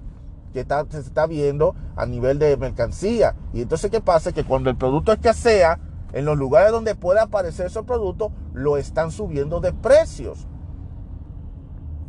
está, 0.54 1.26
viendo 1.26 1.74
a 1.96 2.06
nivel 2.06 2.38
de 2.38 2.56
mercancía. 2.56 3.34
Y 3.52 3.62
entonces, 3.62 3.90
¿qué 3.90 4.00
pasa? 4.00 4.32
Que 4.32 4.44
cuando 4.44 4.70
el 4.70 4.76
producto 4.76 5.12
escasea, 5.12 5.80
en 6.12 6.24
los 6.24 6.38
lugares 6.38 6.72
donde 6.72 6.94
puede 6.94 7.20
aparecer 7.20 7.66
esos 7.66 7.84
productos, 7.84 8.30
lo 8.54 8.76
están 8.76 9.10
subiendo 9.10 9.60
de 9.60 9.72
precios. 9.72 10.46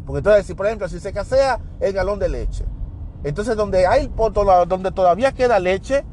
Porque 0.05 0.19
entonces, 0.19 0.45
si 0.45 0.53
por 0.53 0.67
ejemplo, 0.67 0.87
si 0.87 0.99
se 0.99 1.09
escasea 1.09 1.59
el 1.79 1.93
galón 1.93 2.19
de 2.19 2.29
leche, 2.29 2.65
entonces 3.23 3.57
donde 3.57 3.87
hay 3.87 4.09
donde 4.67 4.91
todavía 4.91 5.33
queda 5.33 5.59
leche, 5.59 6.05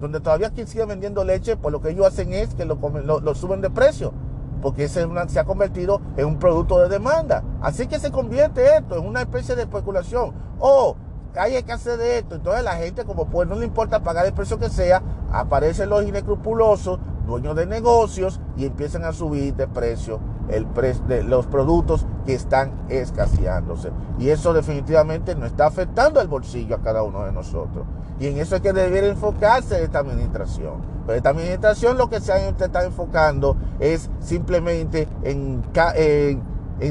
donde 0.00 0.20
todavía 0.20 0.50
sigue 0.66 0.84
vendiendo 0.84 1.22
leche, 1.24 1.56
pues 1.56 1.72
lo 1.72 1.80
que 1.80 1.90
ellos 1.90 2.06
hacen 2.06 2.32
es 2.32 2.54
que 2.54 2.64
lo, 2.64 2.76
lo, 3.20 3.34
suben 3.34 3.60
de 3.60 3.70
precio, 3.70 4.12
porque 4.60 4.84
ese 4.84 5.06
se 5.28 5.40
ha 5.40 5.44
convertido 5.44 6.00
en 6.16 6.26
un 6.26 6.38
producto 6.38 6.78
de 6.80 6.88
demanda. 6.88 7.42
Así 7.60 7.86
que 7.86 7.98
se 7.98 8.10
convierte 8.10 8.76
esto 8.76 8.96
en 8.96 9.06
una 9.06 9.22
especie 9.22 9.54
de 9.54 9.62
especulación. 9.62 10.32
O 10.58 10.96
hay 11.36 11.56
escasez 11.56 11.98
de 11.98 12.18
esto. 12.18 12.34
Entonces 12.34 12.64
la 12.64 12.76
gente, 12.76 13.04
como 13.04 13.26
pues 13.26 13.48
no 13.48 13.56
le 13.56 13.66
importa 13.66 14.02
pagar 14.02 14.26
el 14.26 14.32
precio 14.32 14.58
que 14.58 14.70
sea, 14.70 15.02
aparecen 15.32 15.90
los 15.90 16.04
inescrupulosos, 16.04 16.98
dueños 17.26 17.56
de 17.56 17.66
negocios, 17.66 18.40
y 18.56 18.66
empiezan 18.66 19.04
a 19.04 19.12
subir 19.12 19.54
de 19.54 19.68
precio 19.68 20.20
el 20.48 20.66
de 21.06 21.22
los 21.22 21.46
productos 21.46 22.06
que 22.24 22.34
están 22.34 22.72
escaseándose. 22.88 23.90
Y 24.18 24.30
eso 24.30 24.52
definitivamente 24.52 25.34
no 25.34 25.46
está 25.46 25.66
afectando 25.66 26.20
el 26.20 26.28
bolsillo 26.28 26.76
a 26.76 26.82
cada 26.82 27.02
uno 27.02 27.24
de 27.24 27.32
nosotros. 27.32 27.86
Y 28.20 28.26
en 28.26 28.38
eso 28.38 28.56
es 28.56 28.62
que 28.62 28.72
debería 28.72 29.10
enfocarse 29.10 29.82
esta 29.82 30.00
administración. 30.00 30.98
Pero 31.06 31.16
esta 31.16 31.30
administración 31.30 31.96
lo 31.96 32.10
que 32.10 32.20
se 32.20 32.48
está 32.48 32.84
enfocando 32.84 33.56
es 33.80 34.10
simplemente 34.20 35.08
en, 35.22 35.62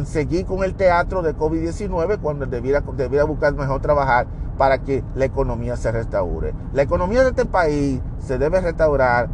seguir 0.05 0.45
con 0.45 0.63
el 0.63 0.75
teatro 0.75 1.21
de 1.21 1.35
COVID-19 1.35 2.19
cuando 2.19 2.45
debiera, 2.45 2.81
debiera 2.95 3.25
buscar 3.25 3.53
mejor 3.53 3.81
trabajar 3.81 4.27
para 4.57 4.79
que 4.79 5.03
la 5.15 5.25
economía 5.25 5.75
se 5.75 5.91
restaure. 5.91 6.53
La 6.73 6.81
economía 6.81 7.23
de 7.23 7.29
este 7.29 7.45
país 7.45 8.01
se 8.19 8.37
debe 8.37 8.59
restaurar 8.59 9.29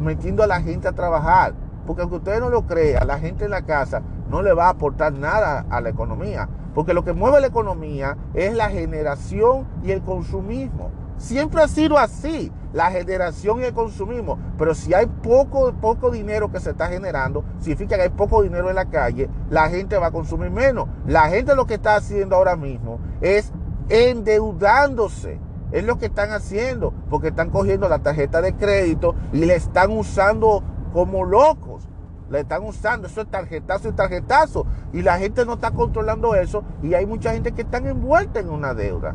metiendo 0.00 0.42
a 0.42 0.46
la 0.46 0.60
gente 0.60 0.86
a 0.86 0.92
trabajar, 0.92 1.54
porque 1.86 2.02
aunque 2.02 2.18
usted 2.18 2.40
no 2.40 2.50
lo 2.50 2.66
crea, 2.66 3.04
la 3.04 3.18
gente 3.18 3.46
en 3.46 3.50
la 3.50 3.62
casa 3.62 4.02
no 4.30 4.42
le 4.42 4.52
va 4.52 4.66
a 4.66 4.70
aportar 4.70 5.12
nada 5.12 5.66
a 5.68 5.80
la 5.80 5.88
economía, 5.88 6.48
porque 6.74 6.94
lo 6.94 7.02
que 7.02 7.12
mueve 7.12 7.40
la 7.40 7.48
economía 7.48 8.16
es 8.34 8.54
la 8.54 8.68
generación 8.68 9.66
y 9.82 9.90
el 9.90 10.02
consumismo. 10.02 10.90
Siempre 11.18 11.62
ha 11.62 11.68
sido 11.68 11.98
así, 11.98 12.52
la 12.72 12.90
generación 12.90 13.60
y 13.60 13.64
el 13.64 13.74
consumismo. 13.74 14.38
Pero 14.56 14.74
si 14.74 14.94
hay 14.94 15.06
poco, 15.06 15.72
poco 15.80 16.10
dinero 16.10 16.50
que 16.50 16.60
se 16.60 16.70
está 16.70 16.88
generando, 16.88 17.44
significa 17.58 17.96
que 17.96 18.02
hay 18.02 18.08
poco 18.08 18.42
dinero 18.42 18.70
en 18.70 18.76
la 18.76 18.86
calle, 18.86 19.28
la 19.50 19.68
gente 19.68 19.98
va 19.98 20.06
a 20.06 20.12
consumir 20.12 20.50
menos. 20.50 20.88
La 21.06 21.28
gente 21.28 21.56
lo 21.56 21.66
que 21.66 21.74
está 21.74 21.96
haciendo 21.96 22.36
ahora 22.36 22.56
mismo 22.56 23.00
es 23.20 23.52
endeudándose. 23.88 25.40
Es 25.72 25.84
lo 25.84 25.98
que 25.98 26.06
están 26.06 26.30
haciendo, 26.30 26.94
porque 27.10 27.28
están 27.28 27.50
cogiendo 27.50 27.88
la 27.88 27.98
tarjeta 27.98 28.40
de 28.40 28.54
crédito 28.54 29.14
y 29.32 29.44
le 29.44 29.54
están 29.54 29.90
usando 29.90 30.62
como 30.94 31.24
locos. 31.24 31.86
Le 32.30 32.40
están 32.40 32.62
usando, 32.62 33.06
eso 33.06 33.22
es 33.22 33.30
tarjetazo 33.30 33.88
y 33.88 33.92
tarjetazo. 33.92 34.66
Y 34.92 35.02
la 35.02 35.18
gente 35.18 35.44
no 35.44 35.54
está 35.54 35.72
controlando 35.72 36.34
eso 36.34 36.62
y 36.82 36.94
hay 36.94 37.06
mucha 37.06 37.32
gente 37.32 37.52
que 37.52 37.62
están 37.62 37.86
envuelta 37.86 38.40
en 38.40 38.50
una 38.50 38.72
deuda. 38.72 39.14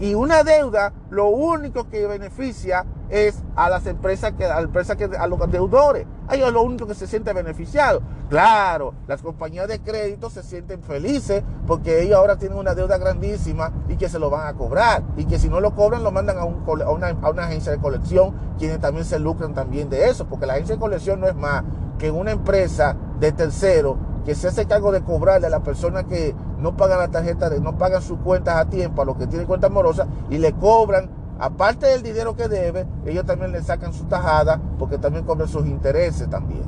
Y 0.00 0.14
una 0.14 0.42
deuda 0.42 0.92
lo 1.10 1.28
único 1.28 1.88
que 1.88 2.06
beneficia 2.06 2.84
es 3.08 3.42
a 3.56 3.68
las 3.68 3.86
empresas 3.86 4.32
que 4.32 4.46
a, 4.46 4.60
empresas 4.60 4.96
que, 4.96 5.04
a 5.04 5.26
los 5.26 5.38
deudores. 5.50 6.06
A 6.28 6.34
ellos 6.34 6.52
lo 6.52 6.62
único 6.62 6.86
que 6.86 6.94
se 6.94 7.06
siente 7.06 7.32
beneficiado. 7.32 8.00
Claro, 8.30 8.94
las 9.06 9.20
compañías 9.20 9.68
de 9.68 9.80
crédito 9.80 10.30
se 10.30 10.42
sienten 10.42 10.82
felices 10.82 11.42
porque 11.66 12.02
ellos 12.02 12.16
ahora 12.16 12.36
tienen 12.36 12.58
una 12.58 12.74
deuda 12.74 12.96
grandísima 12.96 13.70
y 13.88 13.96
que 13.96 14.08
se 14.08 14.18
lo 14.18 14.30
van 14.30 14.46
a 14.46 14.54
cobrar. 14.54 15.02
Y 15.16 15.26
que 15.26 15.38
si 15.38 15.48
no 15.48 15.60
lo 15.60 15.74
cobran 15.74 16.02
lo 16.02 16.10
mandan 16.10 16.38
a, 16.38 16.44
una, 16.44 17.08
a 17.08 17.30
una 17.30 17.44
agencia 17.44 17.70
de 17.70 17.78
colección, 17.78 18.34
quienes 18.58 18.80
también 18.80 19.04
se 19.04 19.18
lucran 19.18 19.52
también 19.54 19.90
de 19.90 20.08
eso. 20.08 20.26
Porque 20.26 20.46
la 20.46 20.54
agencia 20.54 20.76
de 20.76 20.80
colección 20.80 21.20
no 21.20 21.28
es 21.28 21.34
más 21.34 21.64
que 21.98 22.10
una 22.10 22.32
empresa 22.32 22.96
de 23.20 23.30
tercero 23.32 23.96
que 24.24 24.34
se 24.34 24.48
hace 24.48 24.66
cargo 24.66 24.92
de 24.92 25.02
cobrarle 25.02 25.48
a 25.48 25.50
la 25.50 25.60
persona 25.60 26.04
que 26.04 26.34
no 26.62 26.76
paga 26.76 26.96
la 26.96 27.08
tarjeta, 27.08 27.50
de, 27.50 27.60
no 27.60 27.76
pagan 27.76 28.02
sus 28.02 28.18
cuentas 28.18 28.56
a 28.56 28.66
tiempo, 28.66 29.02
a 29.02 29.04
los 29.04 29.16
que 29.16 29.26
tienen 29.26 29.46
cuentas 29.46 29.70
morosas, 29.70 30.06
y 30.30 30.38
le 30.38 30.52
cobran, 30.52 31.10
aparte 31.38 31.86
del 31.86 32.02
dinero 32.02 32.36
que 32.36 32.48
debe, 32.48 32.86
ellos 33.04 33.26
también 33.26 33.52
le 33.52 33.62
sacan 33.62 33.92
su 33.92 34.04
tajada, 34.04 34.60
porque 34.78 34.98
también 34.98 35.24
cobran 35.24 35.48
sus 35.48 35.66
intereses 35.66 36.30
también. 36.30 36.64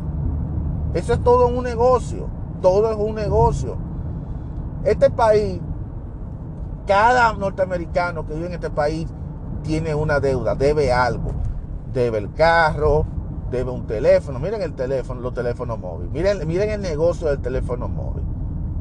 Eso 0.95 1.15
es 1.15 1.23
todo 1.23 1.47
un 1.47 1.65
negocio, 1.65 2.29
todo 2.61 2.91
es 2.91 2.97
un 2.97 3.15
negocio. 3.15 3.77
Este 4.85 5.11
país, 5.11 5.61
cada 6.87 7.33
norteamericano 7.33 8.27
que 8.27 8.35
vive 8.35 8.47
en 8.47 8.55
este 8.55 8.71
país 8.71 9.09
tiene 9.63 9.95
una 9.95 10.21
deuda, 10.21 10.55
debe 10.55 10.93
algo. 10.93 11.33
Debe 11.93 12.19
el 12.19 12.33
carro, 12.33 13.07
debe 13.51 13.71
un 13.71 13.87
teléfono. 13.87 14.39
Miren 14.39 14.63
el 14.63 14.75
teléfono, 14.75 15.21
los 15.21 15.35
teléfonos 15.35 15.79
móviles. 15.79 16.13
Miren, 16.13 16.47
miren 16.47 16.71
el 16.71 16.81
negocio 16.83 17.29
del 17.29 17.41
teléfono 17.41 17.89
móvil. 17.89 18.24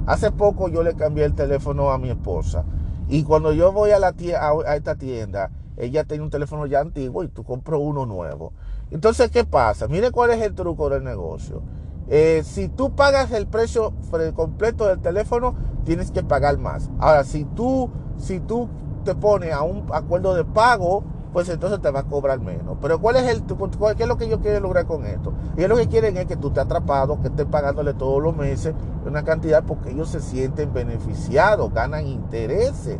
Hace 0.05 0.31
poco 0.31 0.67
yo 0.67 0.83
le 0.83 0.95
cambié 0.95 1.25
el 1.25 1.33
teléfono 1.33 1.91
a 1.91 1.97
mi 1.97 2.09
esposa. 2.09 2.65
Y 3.07 3.23
cuando 3.23 3.53
yo 3.53 3.71
voy 3.71 3.91
a, 3.91 3.99
la 3.99 4.07
a, 4.09 4.75
esta 4.75 4.95
tienda, 4.95 5.51
ella 5.77 6.03
tiene 6.03 6.23
un 6.23 6.29
teléfono 6.29 6.65
ya 6.65 6.81
antiguo 6.81 7.23
y 7.23 7.27
tú 7.29 7.43
compras 7.43 7.79
uno 7.81 8.05
nuevo. 8.05 8.53
Entonces, 8.91 9.31
¿qué 9.31 9.43
pasa? 9.45 9.87
Miren 9.87 10.11
cuál 10.11 10.31
es 10.31 10.41
el 10.41 10.53
truco 10.53 10.89
del 10.89 11.03
negocio. 11.03 11.61
Eh, 12.09 12.41
si 12.43 12.67
tú 12.67 12.95
pagas 12.95 13.31
el 13.31 13.47
precio 13.47 13.93
completo 14.35 14.87
del 14.87 14.99
teléfono, 14.99 15.55
tienes 15.85 16.11
que 16.11 16.23
pagar 16.23 16.57
más. 16.57 16.89
Ahora, 16.99 17.23
si 17.23 17.45
tú, 17.45 17.89
si 18.17 18.39
tú 18.39 18.69
te 19.05 19.15
pones 19.15 19.53
a 19.53 19.63
un 19.63 19.85
acuerdo 19.91 20.33
de 20.35 20.43
pago, 20.43 21.03
pues 21.33 21.49
entonces 21.49 21.81
te 21.81 21.89
va 21.89 22.01
a 22.01 22.03
cobrar 22.03 22.39
menos. 22.39 22.77
Pero 22.79 23.01
¿cuál 23.01 23.15
es 23.15 23.23
el 23.23 23.43
qué 23.43 24.03
es 24.03 24.07
lo 24.07 24.17
que 24.17 24.25
ellos 24.25 24.39
quieren 24.39 24.61
lograr 24.61 24.85
con 24.85 25.05
esto? 25.05 25.33
Ellos 25.57 25.69
lo 25.69 25.75
que 25.75 25.87
quieren 25.87 26.15
es 26.15 26.27
que 26.27 26.37
tú 26.37 26.49
estés 26.49 26.63
atrapado, 26.63 27.19
que 27.21 27.29
estés 27.29 27.47
pagándole 27.47 27.95
todos 27.95 28.21
los 28.21 28.35
meses 28.35 28.75
una 29.05 29.23
cantidad 29.23 29.63
porque 29.63 29.91
ellos 29.91 30.09
se 30.09 30.21
sienten 30.21 30.71
beneficiados, 30.71 31.73
ganan 31.73 32.05
intereses. 32.05 32.99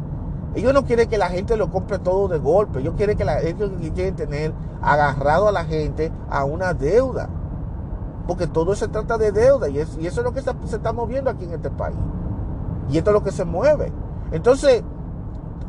Ellos 0.55 0.73
no 0.73 0.83
quieren 0.83 1.09
que 1.09 1.17
la 1.17 1.29
gente 1.29 1.55
lo 1.57 1.71
compre 1.71 1.99
todo 1.99 2.27
de 2.27 2.39
golpe. 2.39 2.79
Ellos 2.79 2.95
quieren 2.97 3.17
que 3.17 3.25
la 3.25 3.41
ellos 3.41 3.71
quieren 3.93 4.15
tener 4.15 4.53
agarrado 4.81 5.47
a 5.47 5.51
la 5.51 5.65
gente 5.65 6.11
a 6.29 6.43
una 6.43 6.73
deuda. 6.73 7.29
Porque 8.27 8.47
todo 8.47 8.75
se 8.75 8.87
trata 8.87 9.17
de 9.17 9.31
deuda 9.31 9.69
y, 9.69 9.79
eso 9.79 9.99
es 9.99 10.17
lo 10.17 10.33
que 10.33 10.41
se 10.41 10.75
está 10.75 10.93
moviendo 10.93 11.29
aquí 11.29 11.45
en 11.45 11.51
este 11.51 11.69
país. 11.69 11.97
Y 12.89 12.97
esto 12.97 13.11
es 13.11 13.13
lo 13.13 13.23
que 13.23 13.31
se 13.31 13.45
mueve. 13.45 13.91
Entonces, 14.31 14.83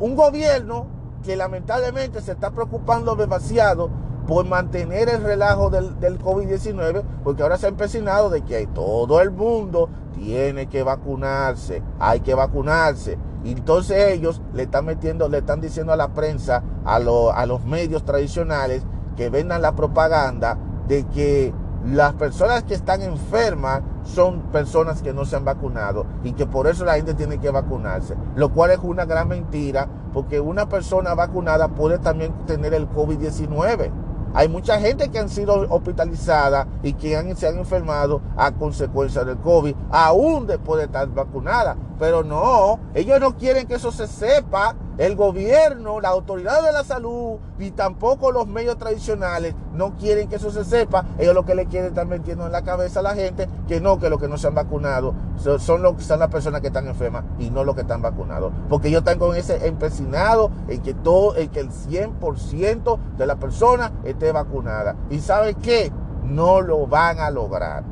un 0.00 0.14
gobierno 0.16 0.87
que 1.24 1.36
lamentablemente 1.36 2.20
se 2.20 2.32
está 2.32 2.50
preocupando 2.50 3.16
demasiado 3.16 3.90
por 4.26 4.46
mantener 4.46 5.08
el 5.08 5.22
relajo 5.22 5.70
del, 5.70 6.18
COVID-19, 6.18 7.02
porque 7.22 7.42
ahora 7.42 7.58
se 7.58 7.66
ha 7.66 7.70
empecinado 7.70 8.30
de 8.30 8.42
que 8.42 8.66
todo 8.68 9.20
el 9.20 9.30
mundo 9.30 9.88
tiene 10.14 10.66
que 10.68 10.82
vacunarse, 10.82 11.82
hay 11.98 12.20
que 12.20 12.34
vacunarse. 12.34 13.18
Y 13.44 13.52
entonces 13.52 14.12
ellos 14.12 14.40
le 14.54 14.62
están 14.62 14.86
metiendo, 14.86 15.28
le 15.28 15.38
están 15.38 15.60
diciendo 15.60 15.92
a 15.92 15.96
la 15.96 16.14
prensa, 16.14 16.62
a, 16.84 16.96
a 16.96 17.46
los 17.46 17.64
medios 17.64 18.04
tradicionales, 18.04 18.82
que 19.16 19.28
vendan 19.28 19.62
la 19.62 19.74
propaganda 19.74 20.58
de 20.88 21.04
que 21.04 21.52
las 21.84 22.14
personas 22.14 22.62
que 22.64 22.74
están 22.74 23.02
enfermas 23.02 23.82
son 24.04 24.40
personas 24.52 25.02
que 25.02 25.12
no 25.12 25.24
se 25.24 25.36
han 25.36 25.44
vacunado 25.44 26.06
y 26.22 26.32
que 26.32 26.46
por 26.46 26.66
eso 26.66 26.84
la 26.84 26.94
gente 26.94 27.14
tiene 27.14 27.38
que 27.38 27.50
vacunarse, 27.50 28.14
lo 28.36 28.50
cual 28.50 28.70
es 28.70 28.78
una 28.82 29.04
gran 29.04 29.28
mentira 29.28 29.88
porque 30.12 30.40
una 30.40 30.68
persona 30.68 31.14
vacunada 31.14 31.68
puede 31.68 31.98
también 31.98 32.32
tener 32.46 32.72
el 32.72 32.88
COVID-19. 32.88 33.90
Hay 34.36 34.48
mucha 34.48 34.80
gente 34.80 35.10
que 35.10 35.18
han 35.18 35.28
sido 35.28 35.66
hospitalizadas 35.68 36.66
y 36.82 36.94
que 36.94 37.16
han, 37.16 37.36
se 37.36 37.46
han 37.46 37.58
enfermado 37.58 38.20
a 38.36 38.50
consecuencia 38.50 39.22
del 39.22 39.36
COVID, 39.38 39.74
aún 39.90 40.46
después 40.46 40.78
de 40.78 40.86
estar 40.86 41.06
vacunada. 41.08 41.76
Pero 42.00 42.24
no, 42.24 42.80
ellos 42.94 43.20
no 43.20 43.36
quieren 43.36 43.68
que 43.68 43.74
eso 43.74 43.92
se 43.92 44.08
sepa 44.08 44.74
el 44.98 45.16
gobierno, 45.16 46.00
la 46.00 46.10
autoridad 46.10 46.62
de 46.62 46.72
la 46.72 46.84
salud 46.84 47.38
y 47.58 47.70
tampoco 47.72 48.30
los 48.32 48.46
medios 48.46 48.78
tradicionales 48.78 49.54
no 49.72 49.94
quieren 49.96 50.28
que 50.28 50.36
eso 50.36 50.50
se 50.50 50.64
sepa. 50.64 51.04
Ellos 51.18 51.34
lo 51.34 51.44
que 51.44 51.54
le 51.54 51.66
quieren 51.66 51.88
estar 51.88 52.06
metiendo 52.06 52.46
en 52.46 52.52
la 52.52 52.62
cabeza 52.62 53.00
a 53.00 53.02
la 53.02 53.14
gente 53.14 53.48
que 53.66 53.80
no, 53.80 53.98
que 53.98 54.08
los 54.08 54.20
que 54.20 54.28
no 54.28 54.38
se 54.38 54.46
han 54.46 54.54
vacunado 54.54 55.14
son, 55.36 55.82
los, 55.82 56.02
son 56.02 56.20
las 56.20 56.28
personas 56.28 56.60
que 56.60 56.68
están 56.68 56.86
enfermas 56.86 57.24
y 57.38 57.50
no 57.50 57.64
los 57.64 57.74
que 57.74 57.82
están 57.82 58.02
vacunados. 58.02 58.52
Porque 58.68 58.88
ellos 58.88 59.00
están 59.00 59.18
con 59.18 59.36
ese 59.36 59.66
empecinado 59.66 60.50
en 60.68 60.82
que 60.82 60.94
todo, 60.94 61.36
en 61.36 61.48
que 61.48 61.60
el 61.60 61.70
100% 61.70 62.98
de 63.16 63.26
la 63.26 63.36
persona 63.36 63.92
esté 64.04 64.32
vacunada. 64.32 64.96
¿Y 65.10 65.20
sabe 65.20 65.54
qué? 65.54 65.92
No 66.24 66.60
lo 66.60 66.86
van 66.86 67.18
a 67.18 67.30
lograr. 67.30 67.84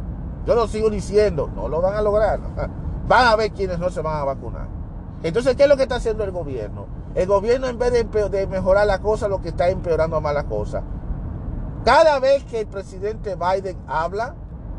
Yo 0.47 0.54
lo 0.54 0.66
sigo 0.66 0.90
diciendo, 0.90 1.50
no 1.54 1.68
lo 1.68 1.80
van 1.80 1.94
a 1.94 2.02
lograr. 2.02 2.40
Van 3.09 3.26
a 3.26 3.35
ver 3.35 3.50
quienes 3.50 3.80
no 3.80 3.90
se 3.90 4.00
van 4.00 4.16
a 4.16 4.25
vacunar. 4.25 4.81
Entonces, 5.23 5.55
¿qué 5.57 5.64
es 5.64 5.69
lo 5.69 5.76
que 5.76 5.85
está 5.85 5.97
haciendo 5.97 6.25
el 6.25 6.33
gobierno? 6.33 6.87
El 7.14 7.26
gobierno 7.26 7.69
en 7.69 7.79
vez 7.79 7.93
de, 7.93 8.47
mejorar 8.47 8.87
la 8.87 8.99
cosa, 9.00 9.29
lo 9.29 9.41
que 9.41 9.50
está 9.50 9.69
empeorando 9.69 10.21
más 10.21 10.35
la 10.35 10.45
cosa. 10.45 10.83
Cada 11.85 12.19
vez 12.19 12.45
que 12.45 12.61
el 12.61 12.67
presidente 12.67 13.37
Biden 13.37 13.79
habla, 13.87 14.35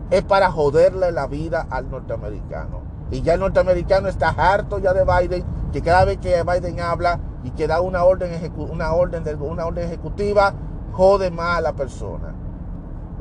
es 0.10 0.24
para 0.24 0.52
joderle 0.52 1.12
la 1.12 1.28
vida 1.28 1.68
al 1.70 1.90
norteamericano. 1.90 2.82
Y 3.12 3.22
ya 3.22 3.36
el 3.36 3.40
norteamericano 3.40 4.10
está 4.10 4.30
harto 4.30 4.80
ya 4.80 4.94
de 4.94 5.06
Biden, 5.06 5.44
que 5.72 5.82
cada 5.82 6.06
vez 6.06 6.18
que 6.18 6.44
Biden 6.44 6.80
habla 6.80 7.20
y 7.44 7.52
que 7.52 7.68
da 7.68 7.82
una 7.82 8.04
orden, 8.04 8.32
una 8.58 8.94
orden, 8.94 9.24
una 9.42 9.66
orden 9.66 9.86
ejecutiva, 9.86 10.54
jode 10.92 11.32
más 11.32 11.58
a 11.58 11.62
la 11.62 11.74
persona. 11.74 12.34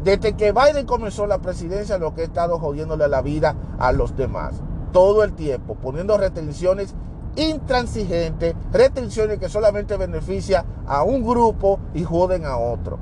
Desde 0.03 0.35
que 0.35 0.53
Biden 0.53 0.87
comenzó 0.87 1.27
la 1.27 1.39
presidencia, 1.39 1.99
lo 1.99 2.15
que 2.15 2.23
ha 2.23 2.25
estado 2.25 2.59
jodiéndole 2.59 3.07
la 3.09 3.23
vida 3.23 3.55
a 3.79 3.93
los 3.93 4.17
demás. 4.17 4.61
Todo 4.93 5.23
el 5.23 5.33
tiempo, 5.33 5.77
poniendo 5.77 6.19
restricciones 6.19 6.95
intransigente, 7.37 8.55
restricciones 8.73 9.39
que 9.39 9.49
solamente 9.49 9.97
beneficia 9.97 10.65
a 10.87 11.03
un 11.03 11.23
grupo 11.23 11.81
y 11.95 12.05
joden 12.05 12.45
a 12.45 12.57
otro. 12.57 12.99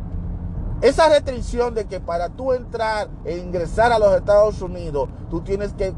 Esa 0.83 1.11
restricción 1.11 1.75
de 1.75 1.85
que 1.85 2.01
para 2.01 2.31
tú 2.31 2.55
entrar 2.55 3.09
e 3.27 3.37
ingresar 3.37 3.93
a 3.93 3.99
los 3.99 4.15
Estados 4.15 4.63
Unidos, 4.63 5.11
tú 5.29 5.43
tienes 5.43 5.75
que, 5.75 5.93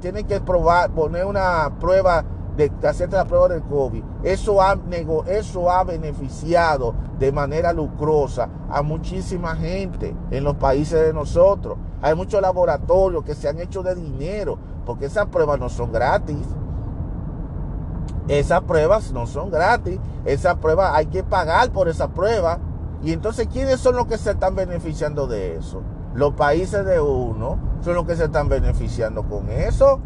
tienes 0.00 0.24
que 0.24 0.40
probar, 0.40 0.90
poner 0.92 1.26
una 1.26 1.70
prueba 1.78 2.24
de, 2.56 2.72
hacerte 2.88 3.16
la 3.16 3.26
prueba 3.26 3.48
del 3.48 3.62
COVID. 3.62 4.02
Eso 4.22 4.62
ha, 4.62 4.78
eso 5.26 5.70
ha 5.70 5.84
beneficiado 5.84 6.94
de 7.18 7.32
manera 7.32 7.74
lucrosa 7.74 8.48
a 8.70 8.80
muchísima 8.80 9.56
gente 9.56 10.16
en 10.30 10.44
los 10.44 10.56
países 10.56 11.04
de 11.04 11.12
nosotros. 11.12 11.76
Hay 12.00 12.14
muchos 12.14 12.40
laboratorios 12.40 13.24
que 13.24 13.34
se 13.34 13.48
han 13.48 13.60
hecho 13.60 13.82
de 13.82 13.94
dinero 13.94 14.58
porque 14.86 15.06
esas 15.06 15.26
pruebas 15.26 15.58
no 15.58 15.68
son 15.68 15.92
gratis. 15.92 16.46
Esas 18.28 18.62
pruebas 18.62 19.12
no 19.12 19.26
son 19.26 19.50
gratis. 19.50 19.98
Esas 20.24 20.56
pruebas 20.56 20.92
hay 20.94 21.06
que 21.06 21.22
pagar 21.22 21.70
por 21.70 21.88
esa 21.88 22.08
prueba. 22.08 22.58
Y 23.02 23.12
entonces, 23.12 23.48
¿quiénes 23.52 23.80
son 23.80 23.96
los 23.96 24.06
que 24.06 24.16
se 24.16 24.30
están 24.30 24.54
beneficiando 24.54 25.26
de 25.26 25.56
eso? 25.56 25.82
Los 26.14 26.34
países 26.34 26.86
de 26.86 27.00
uno 27.00 27.58
son 27.82 27.94
los 27.94 28.06
que 28.06 28.16
se 28.16 28.24
están 28.24 28.48
beneficiando 28.48 29.24
con 29.24 29.50
eso. 29.50 30.00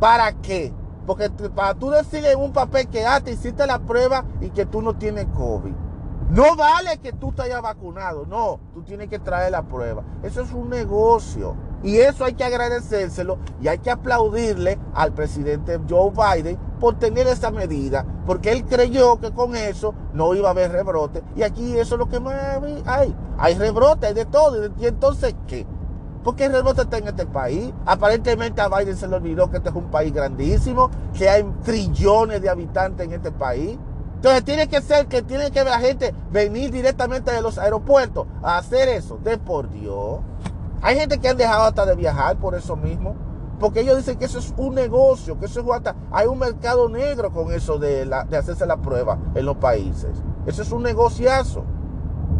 ¿Para 0.00 0.32
qué? 0.32 0.72
Porque 1.06 1.30
para 1.30 1.74
tú 1.74 1.90
decir 1.90 2.24
en 2.24 2.38
un 2.40 2.52
papel 2.52 2.88
que 2.88 3.06
ah, 3.06 3.20
te 3.20 3.32
hiciste 3.32 3.66
la 3.66 3.78
prueba 3.80 4.24
y 4.40 4.50
que 4.50 4.66
tú 4.66 4.82
no 4.82 4.94
tienes 4.96 5.26
COVID. 5.36 5.72
No 6.30 6.56
vale 6.56 6.98
que 6.98 7.12
tú 7.12 7.30
te 7.32 7.48
vacunado, 7.60 8.26
no, 8.26 8.58
tú 8.74 8.82
tienes 8.82 9.08
que 9.08 9.20
traer 9.20 9.52
la 9.52 9.62
prueba. 9.62 10.02
Eso 10.24 10.40
es 10.40 10.52
un 10.52 10.68
negocio. 10.68 11.54
Y 11.86 11.98
eso 11.98 12.24
hay 12.24 12.34
que 12.34 12.42
agradecérselo 12.42 13.38
y 13.62 13.68
hay 13.68 13.78
que 13.78 13.92
aplaudirle 13.92 14.76
al 14.92 15.12
presidente 15.12 15.78
Joe 15.88 16.10
Biden 16.10 16.58
por 16.80 16.98
tener 16.98 17.28
esa 17.28 17.52
medida, 17.52 18.04
porque 18.26 18.50
él 18.50 18.64
creyó 18.64 19.20
que 19.20 19.30
con 19.30 19.54
eso 19.54 19.94
no 20.12 20.34
iba 20.34 20.48
a 20.48 20.50
haber 20.50 20.72
rebrote. 20.72 21.22
Y 21.36 21.44
aquí 21.44 21.78
eso 21.78 21.94
es 21.94 21.98
lo 22.00 22.08
que 22.08 22.18
más 22.18 22.34
hay. 22.86 23.14
Hay 23.38 23.54
rebrote, 23.54 24.08
hay 24.08 24.14
de 24.14 24.24
todo. 24.24 24.68
¿Y 24.80 24.86
entonces 24.86 25.36
qué? 25.46 25.64
¿Por 26.24 26.34
qué 26.34 26.46
el 26.46 26.54
rebrote 26.54 26.82
está 26.82 26.98
en 26.98 27.06
este 27.06 27.24
país? 27.24 27.72
Aparentemente 27.86 28.60
a 28.60 28.68
Biden 28.68 28.96
se 28.96 29.06
le 29.06 29.14
olvidó 29.14 29.48
que 29.48 29.58
este 29.58 29.68
es 29.68 29.74
un 29.76 29.88
país 29.88 30.12
grandísimo, 30.12 30.90
que 31.16 31.28
hay 31.28 31.44
trillones 31.62 32.42
de 32.42 32.48
habitantes 32.48 33.06
en 33.06 33.12
este 33.12 33.30
país. 33.30 33.78
Entonces 34.16 34.44
tiene 34.44 34.66
que 34.66 34.82
ser 34.82 35.06
que 35.06 35.22
tiene 35.22 35.52
que 35.52 35.62
la 35.62 35.78
gente 35.78 36.12
venir 36.32 36.72
directamente 36.72 37.30
de 37.30 37.42
los 37.42 37.58
aeropuertos 37.58 38.26
a 38.42 38.58
hacer 38.58 38.88
eso. 38.88 39.20
De 39.22 39.38
por 39.38 39.70
Dios. 39.70 40.18
Hay 40.82 40.96
gente 40.96 41.18
que 41.18 41.28
han 41.28 41.36
dejado 41.36 41.64
hasta 41.64 41.86
de 41.86 41.94
viajar 41.94 42.38
por 42.38 42.54
eso 42.54 42.76
mismo. 42.76 43.16
Porque 43.58 43.80
ellos 43.80 43.96
dicen 43.96 44.18
que 44.18 44.26
eso 44.26 44.38
es 44.38 44.52
un 44.58 44.74
negocio, 44.74 45.38
que 45.38 45.46
eso 45.46 45.60
es 45.60 45.66
hasta, 45.70 45.96
hay 46.10 46.26
un 46.26 46.38
mercado 46.38 46.88
negro 46.88 47.32
con 47.32 47.52
eso 47.52 47.78
de, 47.78 48.02
hacerse 48.36 48.66
la 48.66 48.76
prueba 48.76 49.18
en 49.34 49.46
los 49.46 49.56
países. 49.56 50.10
Eso 50.44 50.62
es 50.62 50.72
un 50.72 50.82
negociazo. 50.82 51.64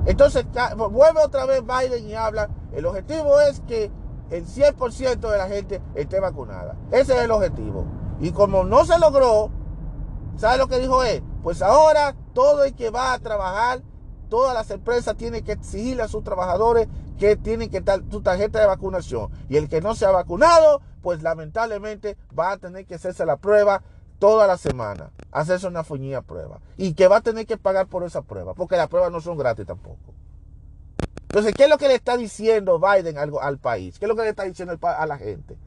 Entonces 0.05 0.45
vuelve 0.77 1.25
otra 1.25 1.47
vez 1.47 1.63
Biden 1.63 2.09
y 2.09 2.15
habla. 2.15 2.51
El 2.73 2.85
objetivo 2.85 3.41
es 3.41 3.61
que 3.61 3.91
el 4.31 4.47
100% 4.47 5.21
de 5.21 5.39
la 5.39 5.49
gente 5.49 5.81
esté 5.95 6.21
vacunada. 6.21 6.77
Ese 6.91 7.17
es 7.17 7.23
el 7.23 7.31
objetivo. 7.31 7.87
Y 8.21 8.33
como 8.33 8.65
no 8.65 8.85
se 8.85 8.99
logró, 8.99 9.51
¿sabe 10.37 10.59
lo 10.59 10.69
que 10.69 10.79
dijo 10.79 11.03
él? 11.03 11.23
Pues 11.43 11.63
ahora 11.63 12.15
todo 12.35 12.65
el 12.65 12.75
que 12.75 12.91
va 12.91 13.15
a 13.15 13.19
trabajar, 13.19 13.81
todas 14.29 14.53
las 14.53 14.71
empresas 14.71 15.17
tienen 15.17 15.45
que 15.45 15.53
exigirle 15.53 16.03
a 16.03 16.09
sus 16.09 16.23
trabajadores 16.23 16.89
que 17.17 17.37
tienen 17.37 17.71
que 17.71 17.81
dar 17.81 18.03
su 18.11 18.23
tarjeta 18.23 18.61
de 18.61 18.67
vacunación. 18.67 19.31
Y 19.49 19.57
el 19.57 19.69
que 19.69 19.81
no 19.81 19.95
se 19.95 20.07
ha 20.07 20.11
vacunado, 20.11 20.81
pues 21.03 21.23
lamentablemente 21.23 22.17
va 22.39 22.53
a 22.53 22.59
tener 22.59 22.87
que 22.87 22.97
hacerse 22.97 23.25
la 23.27 23.37
prueba 23.37 23.83
toda 24.19 24.47
la 24.47 24.57
semana. 24.57 25.11
Hacerse 25.33 25.67
una 25.67 25.85
fuñía 25.85 26.23
prueba. 26.23 26.61
Y 26.77 26.95
que 26.95 27.09
va 27.09 27.19
a 27.19 27.21
tener 27.21 27.47
que 27.47 27.57
pagar 27.57 27.87
por 27.87 28.05
esa 28.05 28.23
prueba, 28.23 28.55
porque 28.55 28.77
las 28.77 28.89
pruebas 28.89 29.13
no 29.13 29.21
son 29.21 29.39
gratis 29.39 29.67
tampoco. 29.67 30.15
Entonces, 31.23 31.55
¿qué 31.55 31.65
es 31.65 31.71
lo 31.71 31.79
que 31.79 31.89
le 31.89 31.95
está 31.95 32.17
diciendo 32.17 32.81
Biden 32.81 33.19
al, 33.19 33.33
al 33.41 33.59
país? 33.59 33.99
¿Qué 33.99 34.07
es 34.07 34.09
lo 34.09 34.17
que 34.17 34.23
le 34.23 34.31
está 34.31 34.45
diciendo 34.45 34.79
a 34.83 35.07
la 35.07 35.19
gente? 35.19 35.59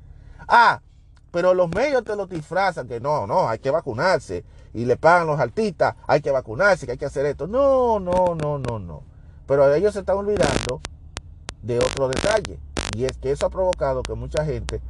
Ah, 0.47 0.81
pero 1.31 1.53
los 1.53 1.69
medios 1.69 2.03
te 2.03 2.15
lo 2.15 2.25
disfrazan 2.25 2.87
que 2.87 2.99
no, 2.99 3.27
no, 3.27 3.47
hay 3.47 3.59
que 3.59 3.69
vacunarse. 3.69 4.43
Y 4.73 4.85
le 4.85 4.97
pagan 4.97 5.27
los 5.27 5.39
artistas, 5.39 5.95
hay 6.07 6.21
que 6.21 6.31
vacunarse, 6.31 6.85
que 6.85 6.93
hay 6.93 6.97
que 6.97 7.05
hacer 7.05 7.25
esto. 7.25 7.47
No, 7.47 7.99
no, 7.99 8.35
no, 8.35 8.57
no, 8.57 8.79
no. 8.79 9.03
Pero 9.45 9.73
ellos 9.73 9.93
se 9.93 9.99
están 9.99 10.17
olvidando 10.17 10.81
de 11.61 11.79
otro 11.79 12.07
detalle. 12.07 12.59
Y 12.95 13.05
es 13.05 13.17
que 13.17 13.31
eso 13.31 13.45
ha 13.45 13.49
provocado 13.49 14.01
que 14.03 14.13
mucha 14.13 14.45
gente 14.45 14.81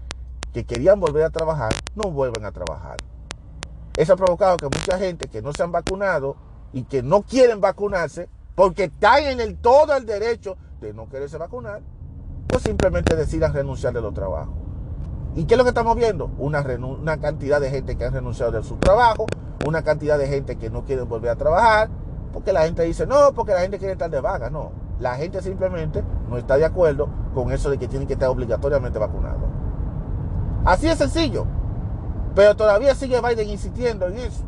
que 0.53 0.65
querían 0.65 0.99
volver 0.99 1.23
a 1.23 1.29
trabajar 1.29 1.73
no 1.95 2.11
vuelvan 2.11 2.45
a 2.45 2.51
trabajar. 2.51 2.97
Eso 3.97 4.13
ha 4.13 4.17
provocado 4.17 4.57
que 4.57 4.65
mucha 4.65 4.97
gente 4.97 5.27
que 5.27 5.41
no 5.41 5.51
se 5.53 5.63
han 5.63 5.71
vacunado 5.71 6.35
y 6.73 6.83
que 6.83 7.03
no 7.03 7.23
quieren 7.23 7.59
vacunarse 7.59 8.29
porque 8.55 8.85
están 8.85 9.23
en 9.23 9.39
el 9.39 9.57
todo 9.57 9.95
el 9.95 10.05
derecho 10.05 10.57
de 10.81 10.93
no 10.93 11.09
quererse 11.09 11.37
vacunar, 11.37 11.81
pues 12.47 12.63
simplemente 12.63 13.15
decidan 13.15 13.53
renunciar 13.53 13.93
de 13.93 14.01
los 14.01 14.13
trabajos. 14.13 14.53
¿Y 15.35 15.45
qué 15.45 15.53
es 15.53 15.57
lo 15.57 15.63
que 15.63 15.69
estamos 15.69 15.95
viendo? 15.95 16.31
Una, 16.37 16.61
una 16.61 17.19
cantidad 17.19 17.61
de 17.61 17.69
gente 17.69 17.95
que 17.95 18.05
ha 18.05 18.09
renunciado 18.09 18.51
de 18.51 18.63
su 18.63 18.77
trabajo, 18.77 19.27
una 19.65 19.83
cantidad 19.83 20.17
de 20.17 20.27
gente 20.27 20.57
que 20.57 20.69
no 20.69 20.83
quiere 20.83 21.03
volver 21.03 21.31
a 21.31 21.35
trabajar, 21.35 21.89
porque 22.33 22.51
la 22.51 22.63
gente 22.63 22.83
dice, 22.83 23.05
no, 23.05 23.33
porque 23.33 23.53
la 23.53 23.61
gente 23.61 23.77
quiere 23.77 23.93
estar 23.93 24.09
de 24.09 24.21
vaga. 24.21 24.49
No, 24.49 24.71
la 24.99 25.15
gente 25.15 25.41
simplemente 25.41 26.03
no 26.29 26.37
está 26.37 26.57
de 26.57 26.65
acuerdo 26.65 27.09
con 27.33 27.51
eso 27.51 27.69
de 27.69 27.77
que 27.77 27.87
tienen 27.87 28.07
que 28.07 28.13
estar 28.13 28.29
obligatoriamente 28.29 28.99
vacunados. 28.99 29.49
Así 30.65 30.87
es 30.87 30.97
sencillo. 30.97 31.45
Pero 32.35 32.55
todavía 32.55 32.93
sigue 32.95 33.21
Biden 33.21 33.49
insistiendo 33.49 34.07
en 34.07 34.17
eso. 34.17 34.43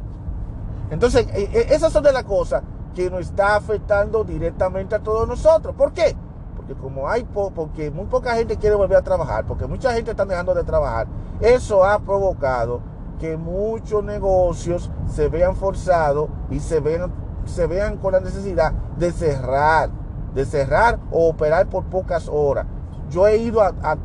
Entonces, 0.89 1.27
e, 1.33 1.43
e, 1.43 1.73
esas 1.73 1.91
son 1.91 2.03
de 2.03 2.11
las 2.11 2.23
cosas 2.23 2.63
que 2.93 3.09
nos 3.09 3.21
está 3.21 3.55
afectando 3.55 4.23
directamente 4.23 4.95
a 4.95 4.99
todos 4.99 5.27
nosotros. 5.27 5.75
¿Por 5.75 5.93
qué? 5.93 6.15
Porque 6.55 6.75
como 6.75 7.09
hay 7.09 7.23
porque 7.23 7.89
muy 7.89 8.05
poca 8.05 8.35
gente 8.35 8.57
quiere 8.57 8.75
volver 8.75 8.97
a 8.97 9.01
trabajar, 9.01 9.45
porque 9.45 9.65
mucha 9.65 9.93
gente 9.93 10.11
está 10.11 10.25
dejando 10.25 10.53
de 10.53 10.63
trabajar, 10.63 11.07
eso 11.39 11.83
ha 11.83 11.99
provocado 11.99 12.81
que 13.19 13.37
muchos 13.37 14.03
negocios 14.03 14.91
se 15.07 15.29
vean 15.29 15.55
forzados 15.55 16.29
y 16.49 16.59
se 16.59 16.79
vean, 16.79 17.11
se 17.45 17.67
vean 17.67 17.97
con 17.97 18.13
la 18.13 18.19
necesidad 18.19 18.73
de 18.97 19.11
cerrar, 19.11 19.89
de 20.33 20.45
cerrar 20.45 20.99
o 21.11 21.29
operar 21.29 21.67
por 21.67 21.83
pocas 21.85 22.29
horas. 22.31 22.65
Yo 23.11 23.27
he 23.27 23.37
ido 23.37 23.61
a, 23.61 23.97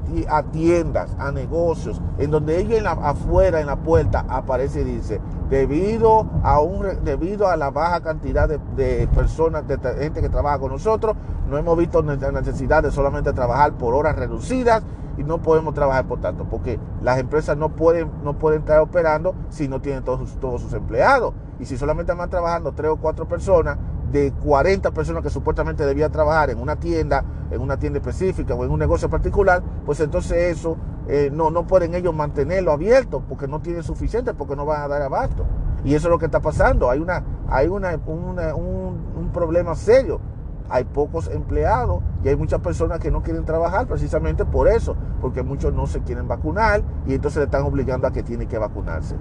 tiendas, 0.51 1.15
a 1.17 1.31
negocios, 1.31 2.03
en 2.19 2.33
donde 2.33 2.59
ella 2.59 2.77
en 2.77 2.87
afuera, 2.89 3.61
en 3.61 3.69
la 3.69 3.77
puerta, 3.77 4.25
aparece 4.29 4.81
y 4.81 4.85
dice, 4.85 5.21
debido 5.49 6.27
a, 6.43 6.61
un, 6.61 7.05
debido 7.05 7.47
a 7.47 7.57
la 7.57 7.71
baja 7.71 8.01
cantidad 8.01 8.49
de, 8.49 9.09
personas, 9.15 9.67
de 9.69 9.79
gente 10.01 10.21
que 10.21 10.29
trabaja 10.29 10.59
con 10.59 10.73
nosotros, 10.73 11.17
no 11.49 11.57
hemos 11.57 11.79
visto 11.79 12.03
la 12.03 12.33
necesidad 12.33 12.83
de 12.83 12.91
solamente 12.91 13.33
trabajar 13.33 13.75
por 13.75 13.95
horas 13.95 14.17
reducidas 14.17 14.83
y 15.17 15.23
no 15.23 15.41
podemos 15.41 15.73
trabajar 15.73 16.07
por 16.07 16.21
tanto, 16.21 16.45
porque 16.45 16.81
las 17.01 17.19
empresas 17.19 17.57
no 17.57 17.71
pueden, 17.71 18.11
no 18.25 18.39
pueden 18.39 18.61
estar 18.61 18.81
operando 18.81 19.35
si 19.51 19.69
no 19.69 19.81
tienen 19.81 20.03
todos 20.03 20.29
sus, 20.29 20.41
todos 20.41 20.61
sus 20.61 20.73
empleados. 20.73 21.33
Y 21.59 21.65
si 21.65 21.77
solamente 21.77 22.13
van 22.13 22.29
trabajando 22.29 22.73
tres 22.73 22.91
o 22.91 22.97
cuatro 22.97 23.27
personas, 23.27 23.79
de 24.11 24.33
40 24.33 24.91
personas 24.93 25.23
que 25.23 25.31
supuestamente 25.31 25.85
debían 25.85 26.13
trabajar 26.13 26.51
en 26.51 26.61
una 26.61 26.77
tienda, 26.77 27.25
en 27.51 27.61
una 27.61 27.77
tienda 27.79 27.99
específica 27.99 28.55
o 28.55 28.65
en 28.65 28.71
un 28.71 28.79
negocio 28.79 29.11
particular, 29.11 29.63
pues 29.85 30.01
entonces 30.01 30.57
eso 30.57 30.77
eh, 31.09 31.31
no, 31.33 31.51
no 31.51 31.67
pueden 31.67 31.95
ellos 31.95 32.15
mantenerlo 32.15 32.73
abierto 32.73 33.23
porque 33.29 33.47
no 33.47 33.61
tienen 33.61 33.83
suficiente, 33.83 34.35
porque 34.35 34.57
no 34.57 34.67
van 34.67 34.83
a 34.83 34.89
dar 34.89 35.03
abasto. 35.03 35.45
Y 35.85 35.95
eso 35.95 36.09
es 36.09 36.11
lo 36.11 36.19
que 36.19 36.27
está 36.27 36.41
pasando. 36.41 36.91
Hay, 36.91 36.99
una, 36.99 37.23
hay 37.49 37.69
una, 37.69 37.97
un, 37.97 39.31
problema 39.33 39.75
serio. 39.75 40.21
Hay 40.69 40.85
pocos 40.85 41.29
empleados 41.29 42.03
y 42.25 42.29
hay 42.29 42.37
muchas 42.37 42.61
personas 42.61 42.99
que 42.99 43.11
no 43.11 43.23
quieren 43.23 43.45
trabajar 43.45 43.87
precisamente 43.87 44.45
por 44.45 44.67
eso, 44.67 44.97
porque 45.21 45.43
muchos 45.43 45.73
no 45.73 45.87
se 45.87 46.01
quieren 46.01 46.27
vacunar 46.27 46.83
y 47.07 47.15
entonces 47.15 47.39
le 47.39 47.45
están 47.45 47.63
obligando 47.63 48.09
a 48.09 48.13
que 48.13 48.25
tiene 48.25 48.47
que 48.47 48.59
vacunarse. 48.59 49.15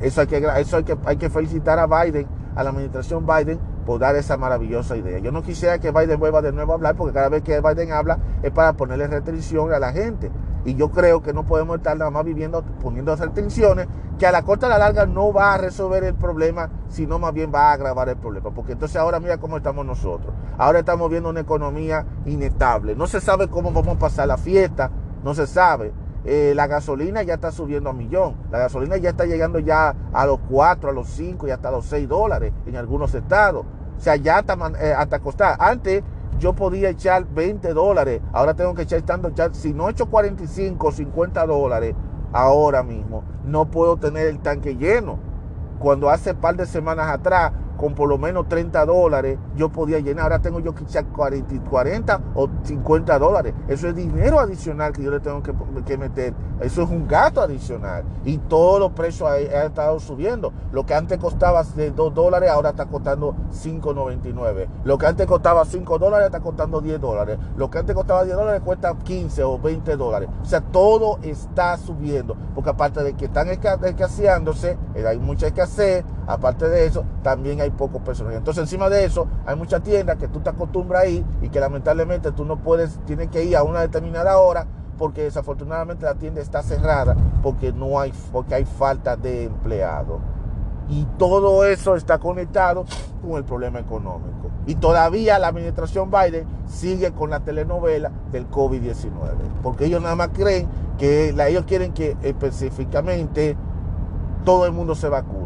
Eso 0.00 0.20
hay 0.20 0.26
que, 0.28 0.36
eso 0.58 0.76
hay 0.76 0.84
que, 0.84 0.96
hay 1.06 1.16
que 1.16 1.28
felicitar 1.28 1.78
a 1.78 1.86
Biden, 1.86 2.28
a 2.54 2.62
la 2.62 2.70
administración 2.70 3.26
Biden, 3.26 3.58
por 3.84 3.98
dar 3.98 4.16
esa 4.16 4.36
maravillosa 4.36 4.96
idea. 4.96 5.18
Yo 5.18 5.32
no 5.32 5.42
quisiera 5.42 5.78
que 5.78 5.90
Biden 5.90 6.18
vuelva 6.18 6.42
de 6.42 6.52
nuevo 6.52 6.72
a 6.72 6.74
hablar, 6.76 6.96
porque 6.96 7.14
cada 7.14 7.28
vez 7.28 7.42
que 7.42 7.60
Biden 7.60 7.92
habla 7.92 8.18
es 8.42 8.50
para 8.50 8.74
ponerle 8.74 9.06
restricción 9.06 9.72
a 9.72 9.78
la 9.78 9.92
gente. 9.92 10.30
Y 10.64 10.74
yo 10.74 10.90
creo 10.90 11.22
que 11.22 11.32
no 11.32 11.46
podemos 11.46 11.78
estar 11.78 11.96
nada 11.96 12.10
más 12.10 12.24
viviendo, 12.24 12.62
poniendo 12.82 13.16
restricciones, 13.16 13.88
que 14.18 14.26
a 14.26 14.32
la 14.32 14.42
corta 14.42 14.66
a 14.66 14.68
la 14.68 14.78
larga 14.78 15.06
no 15.06 15.32
va 15.32 15.54
a 15.54 15.58
resolver 15.58 16.04
el 16.04 16.14
problema, 16.14 16.68
sino 16.88 17.18
más 17.18 17.32
bien 17.32 17.50
va 17.54 17.70
a 17.70 17.72
agravar 17.72 18.10
el 18.10 18.16
problema. 18.16 18.50
Porque 18.50 18.72
entonces 18.72 18.96
ahora 18.96 19.18
mira 19.18 19.38
cómo 19.38 19.56
estamos 19.56 19.86
nosotros. 19.86 20.34
Ahora 20.58 20.80
estamos 20.80 21.10
viendo 21.10 21.30
una 21.30 21.40
economía 21.40 22.04
inestable. 22.26 22.94
No 22.94 23.06
se 23.06 23.20
sabe 23.20 23.48
cómo 23.48 23.72
vamos 23.72 23.96
a 23.96 23.98
pasar 23.98 24.28
la 24.28 24.36
fiesta, 24.36 24.90
no 25.24 25.34
se 25.34 25.46
sabe. 25.46 25.92
Eh, 26.24 26.52
la 26.54 26.66
gasolina 26.66 27.22
ya 27.22 27.34
está 27.34 27.50
subiendo 27.50 27.90
a 27.90 27.92
millón. 27.92 28.36
La 28.50 28.58
gasolina 28.58 28.96
ya 28.96 29.10
está 29.10 29.24
llegando 29.24 29.58
ya 29.58 29.94
a 30.12 30.26
los 30.26 30.38
4, 30.50 30.90
a 30.90 30.92
los 30.92 31.08
5 31.08 31.48
y 31.48 31.50
hasta 31.50 31.70
los 31.70 31.86
6 31.86 32.08
dólares 32.08 32.52
en 32.66 32.76
algunos 32.76 33.14
estados. 33.14 33.64
O 33.96 34.00
sea, 34.00 34.16
ya 34.16 34.38
hasta, 34.38 34.56
eh, 34.80 34.92
hasta 34.92 35.18
costar. 35.20 35.56
Antes 35.58 36.02
yo 36.38 36.54
podía 36.54 36.90
echar 36.90 37.26
20 37.26 37.72
dólares. 37.72 38.20
Ahora 38.32 38.54
tengo 38.54 38.74
que 38.74 38.82
echar, 38.82 38.98
estando, 38.98 39.32
si 39.52 39.72
no 39.72 39.88
echo 39.88 40.06
45 40.06 40.88
o 40.88 40.92
50 40.92 41.46
dólares 41.46 41.94
ahora 42.32 42.82
mismo, 42.82 43.24
no 43.44 43.70
puedo 43.70 43.96
tener 43.96 44.26
el 44.26 44.40
tanque 44.40 44.76
lleno. 44.76 45.18
Cuando 45.78 46.10
hace 46.10 46.34
par 46.34 46.56
de 46.56 46.66
semanas 46.66 47.08
atrás 47.08 47.52
con 47.80 47.94
por 47.94 48.10
lo 48.10 48.18
menos 48.18 48.46
30 48.46 48.84
dólares 48.84 49.38
yo 49.56 49.70
podía 49.70 50.00
llenar. 50.00 50.24
Ahora 50.24 50.40
tengo 50.40 50.60
yo 50.60 50.74
que 50.74 50.84
echar 50.84 51.06
40, 51.06 51.64
40 51.70 52.20
o 52.34 52.46
50 52.62 53.18
dólares. 53.18 53.54
Eso 53.68 53.88
es 53.88 53.96
dinero 53.96 54.38
adicional 54.38 54.92
que 54.92 55.02
yo 55.02 55.10
le 55.10 55.20
tengo 55.20 55.42
que, 55.42 55.96
meter. 55.96 56.34
Eso 56.60 56.82
es 56.82 56.90
un 56.90 57.08
gasto 57.08 57.40
adicional. 57.40 58.04
Y 58.22 58.36
todos 58.36 58.80
los 58.80 58.92
precios 58.92 59.30
han, 59.30 59.40
estado 59.64 59.98
subiendo. 59.98 60.52
Lo 60.72 60.84
que 60.84 60.92
antes 60.92 61.16
costaba 61.16 61.62
de 61.62 61.90
2 61.90 62.14
dólares 62.14 62.50
ahora 62.50 62.70
está 62.70 62.84
costando 62.84 63.34
5.99. 63.50 64.68
Lo 64.84 64.98
que 64.98 65.06
antes 65.06 65.26
costaba 65.26 65.64
5 65.64 65.98
dólares 65.98 66.26
está 66.26 66.40
costando 66.40 66.82
10 66.82 67.00
dólares. 67.00 67.38
Lo 67.56 67.70
que 67.70 67.78
antes 67.78 67.94
costaba 67.94 68.24
10 68.24 68.36
dólares 68.36 68.60
cuesta 68.62 68.94
15 68.94 69.42
o 69.42 69.58
20 69.58 69.96
dólares. 69.96 70.28
O 70.42 70.44
sea, 70.44 70.60
todo 70.60 71.18
está 71.22 71.78
subiendo. 71.78 72.36
Porque 72.54 72.68
aparte 72.68 73.02
de 73.02 73.14
que 73.14 73.24
están 73.24 73.48
escaseándose, 73.48 74.76
eh, 74.94 75.06
hay 75.06 75.18
mucha 75.18 75.46
escasez, 75.46 76.04
aparte 76.32 76.68
de 76.68 76.86
eso, 76.86 77.04
también 77.22 77.60
hay 77.60 77.70
pocos 77.70 78.02
personas. 78.02 78.34
Entonces, 78.34 78.62
encima 78.62 78.88
de 78.88 79.04
eso, 79.04 79.26
hay 79.46 79.56
muchas 79.56 79.82
tiendas 79.82 80.16
que 80.16 80.28
tú 80.28 80.40
te 80.40 80.50
acostumbras 80.50 81.02
a 81.02 81.06
ir 81.06 81.24
y 81.42 81.48
que 81.48 81.60
lamentablemente 81.60 82.32
tú 82.32 82.44
no 82.44 82.58
puedes, 82.58 82.98
tienes 83.06 83.28
que 83.28 83.44
ir 83.44 83.56
a 83.56 83.62
una 83.62 83.80
determinada 83.80 84.38
hora 84.38 84.66
porque 84.98 85.22
desafortunadamente 85.22 86.04
la 86.04 86.14
tienda 86.14 86.42
está 86.42 86.62
cerrada 86.62 87.16
porque 87.42 87.72
no 87.72 87.98
hay, 87.98 88.12
porque 88.32 88.54
hay 88.54 88.64
falta 88.64 89.16
de 89.16 89.44
empleados. 89.44 90.20
Y 90.90 91.06
todo 91.18 91.64
eso 91.64 91.94
está 91.94 92.18
conectado 92.18 92.84
con 93.22 93.38
el 93.38 93.44
problema 93.44 93.78
económico. 93.78 94.50
Y 94.66 94.74
todavía 94.74 95.38
la 95.38 95.48
administración 95.48 96.10
Biden 96.10 96.46
sigue 96.66 97.12
con 97.12 97.30
la 97.30 97.40
telenovela 97.40 98.10
del 98.30 98.50
COVID-19. 98.50 99.08
Porque 99.62 99.86
ellos 99.86 100.02
nada 100.02 100.16
más 100.16 100.30
creen 100.34 100.68
que 100.98 101.30
ellos 101.30 101.64
quieren 101.64 101.92
que 101.92 102.16
específicamente 102.22 103.56
todo 104.44 104.66
el 104.66 104.72
mundo 104.72 104.94
se 104.94 105.08
vacune. 105.08 105.39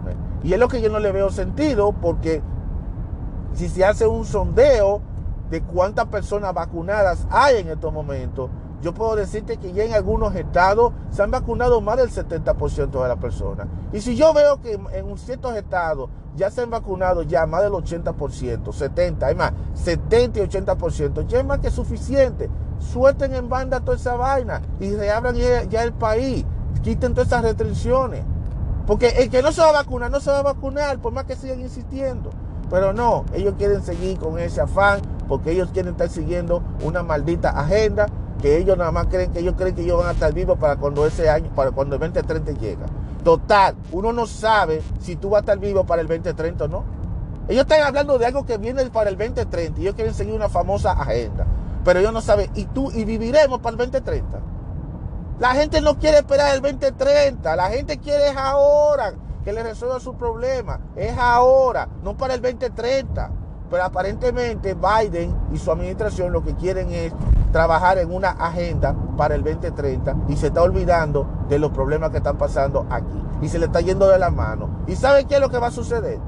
Y 0.45 0.53
es 0.53 0.61
lo 0.61 0.69
que 0.69 0.83
yo 0.83 0.91
no 0.91 0.99
le 1.01 1.11
veo 1.11 1.31
sentido 1.31 1.93
porque 1.93 2.43
si 3.55 3.69
se 3.69 3.85
hace 3.85 4.07
un 4.07 4.27
sondeo 4.27 5.01
de 5.51 5.63
cuántas 5.63 6.07
personas 6.07 6.53
vacunadas 6.53 7.27
hay 7.31 7.57
en 7.57 7.69
estos 7.71 7.93
momentos, 7.93 8.51
yo 8.83 8.93
puedo 8.93 9.17
decirte 9.17 9.57
que 9.57 9.73
ya 9.73 9.85
en 9.85 9.95
algunos 9.95 10.35
estados 10.35 10.93
se 11.09 11.23
han 11.23 11.31
vacunado 11.31 11.81
más 11.81 11.97
del 11.97 12.11
70% 12.11 13.03
de 13.03 13.09
las 13.09 13.17
personas. 13.17 13.67
Y 13.95 14.03
si 14.03 14.17
yo 14.17 14.35
veo 14.35 14.61
que 14.61 14.79
en 14.93 15.17
ciertos 15.17 15.57
estados 15.57 16.11
ya 16.37 16.51
se 16.51 16.61
han 16.61 16.71
vacunado 16.71 17.23
ya 17.23 17.47
más 17.47 17.63
del 17.63 17.73
80%, 17.73 18.71
70, 18.71 19.27
hay 19.27 19.35
más, 19.35 19.53
70 19.73 20.41
y 20.41 20.43
80%, 20.43 21.27
ya 21.27 21.39
es 21.39 21.47
más 21.47 21.61
que 21.61 21.71
suficiente. 21.71 22.51
Suelten 22.79 23.35
en 23.35 23.49
banda 23.49 23.81
toda 23.81 23.97
esa 23.97 24.17
vaina 24.17 24.61
y 24.79 24.95
reabran 24.95 25.37
ya 25.37 25.83
el 25.83 25.95
país, 25.95 26.45
quiten 26.83 27.15
todas 27.15 27.29
esas 27.29 27.43
restricciones. 27.43 28.25
Porque 28.87 29.09
el 29.19 29.31
que 29.31 29.43
no 29.43 29.53
se 29.53 29.63
va 29.63 29.71
a 29.71 29.73
vacunar, 29.73 30.11
no 30.11 30.21
se 30.21 30.31
va 30.31 30.41
a 30.41 30.43
vacunar, 30.43 30.99
por 30.99 31.13
más 31.13 31.25
que 31.25 31.37
sigan 31.37 31.61
insistiendo. 31.61 32.31
Pero 32.71 32.93
no, 32.93 33.25
ellos 33.33 33.55
quieren 33.57 33.83
seguir 33.83 34.19
con 34.19 34.39
ese 34.39 34.61
afán, 34.61 35.01
porque 35.29 35.53
ellos 35.53 35.71
quieren 35.73 35.93
estar 35.93 36.09
siguiendo 36.09 36.63
una 36.83 37.03
maldita 37.03 37.51
agenda, 37.51 38.07
que 38.43 38.59
ellos 38.59 38.77
nada 38.77 38.93
más 38.93 39.07
creen 39.07 39.33
que 39.33 39.39
ellos 39.39 39.55
creen 39.57 39.75
que 39.75 39.83
ellos 39.83 39.99
van 39.99 40.09
a 40.09 40.13
estar 40.13 40.33
vivos 40.35 40.59
para 40.59 40.77
cuando 40.77 41.07
ese 41.07 41.31
año, 41.31 41.51
para 41.55 41.71
cuando 41.71 41.97
el 41.97 42.01
2030 42.01 42.53
llega. 42.53 42.87
Total, 43.23 43.75
uno 43.91 44.13
no 44.13 44.27
sabe 44.27 44.83
si 45.01 45.17
tú 45.17 45.31
vas 45.31 45.39
a 45.39 45.41
estar 45.41 45.59
vivo 45.59 45.85
para 45.85 46.03
el 46.03 46.09
2030 46.09 46.65
o 46.65 46.69
no. 46.69 46.85
Ellos 47.49 47.63
están 47.63 47.83
hablando 47.83 48.19
de 48.19 48.27
algo 48.27 48.45
que 48.45 48.59
viene 48.59 48.85
para 48.87 49.09
el 49.09 49.17
2030 49.17 49.81
y 49.81 49.83
ellos 49.83 49.95
quieren 49.95 50.13
seguir 50.13 50.35
una 50.35 50.51
famosa 50.51 50.93
agenda. 50.93 51.47
Pero 51.85 52.01
ellos 52.01 52.13
no 52.13 52.21
saben, 52.21 52.51
¿y 52.55 52.65
tú 52.65 52.91
y 52.91 53.05
viviremos 53.05 53.61
para 53.61 53.73
el 53.73 53.79
2030? 53.79 54.41
La 55.41 55.53
gente 55.55 55.81
no 55.81 55.99
quiere 55.99 56.19
esperar 56.19 56.55
el 56.55 56.61
2030, 56.61 57.57
la 57.57 57.69
gente 57.69 57.99
quiere 57.99 58.29
es 58.29 58.37
ahora 58.37 59.15
que 59.45 59.53
le 59.53 59.65
resuelva 59.65 59.99
su 59.99 60.15
problema, 60.15 60.79
es 60.95 61.19
ahora, 61.19 61.89
no 62.05 62.17
para 62.17 62.35
el 62.35 62.41
2030. 62.41 63.31
Pero 63.69 63.83
aparentemente 63.83 64.75
Biden 64.75 65.35
y 65.53 65.59
su 65.59 65.73
administración 65.73 66.33
lo 66.33 66.45
que 66.45 66.55
quieren 66.55 66.93
es 66.93 67.13
trabajar 67.51 67.99
en 67.99 68.15
una 68.15 68.31
agenda 68.31 68.95
para 69.17 69.35
el 69.35 69.43
2030 69.43 70.15
y 70.29 70.37
se 70.37 70.49
está 70.49 70.63
olvidando 70.63 71.27
de 71.49 71.59
los 71.59 71.73
problemas 71.73 72.11
que 72.11 72.19
están 72.19 72.39
pasando 72.39 72.87
aquí 72.89 73.21
y 73.43 73.49
se 73.49 73.59
le 73.59 73.67
está 73.67 73.81
yendo 73.81 74.07
de 74.07 74.19
la 74.21 74.31
mano. 74.31 74.85
¿Y 74.87 74.95
saben 74.95 75.27
qué 75.27 75.37
es 75.37 75.41
lo 75.41 75.51
que 75.51 75.59
va 75.59 75.69
a 75.69 75.73
suceder? 75.73 76.21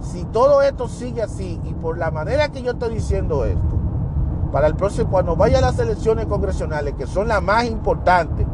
Si 0.00 0.24
todo 0.26 0.62
esto 0.62 0.86
sigue 0.88 1.22
así 1.22 1.60
y 1.64 1.74
por 1.74 1.98
la 1.98 2.12
manera 2.12 2.50
que 2.50 2.62
yo 2.62 2.72
estoy 2.72 2.94
diciendo 2.94 3.44
esto, 3.44 3.75
para 4.56 4.68
el 4.68 4.74
próximo, 4.74 5.10
cuando 5.10 5.36
vaya 5.36 5.58
a 5.58 5.60
las 5.60 5.78
elecciones 5.78 6.24
congresionales, 6.24 6.94
que 6.96 7.06
son 7.06 7.28
las 7.28 7.42
más 7.42 7.66
importantes, 7.66 8.46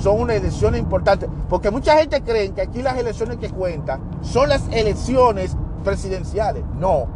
son 0.00 0.20
unas 0.20 0.36
elecciones 0.36 0.80
importantes, 0.80 1.28
porque 1.48 1.72
mucha 1.72 1.96
gente 1.96 2.22
cree 2.22 2.52
que 2.52 2.62
aquí 2.62 2.82
las 2.82 2.96
elecciones 2.96 3.38
que 3.38 3.50
cuentan 3.50 4.00
son 4.22 4.48
las 4.48 4.62
elecciones 4.70 5.56
presidenciales. 5.82 6.62
No, 6.78 7.08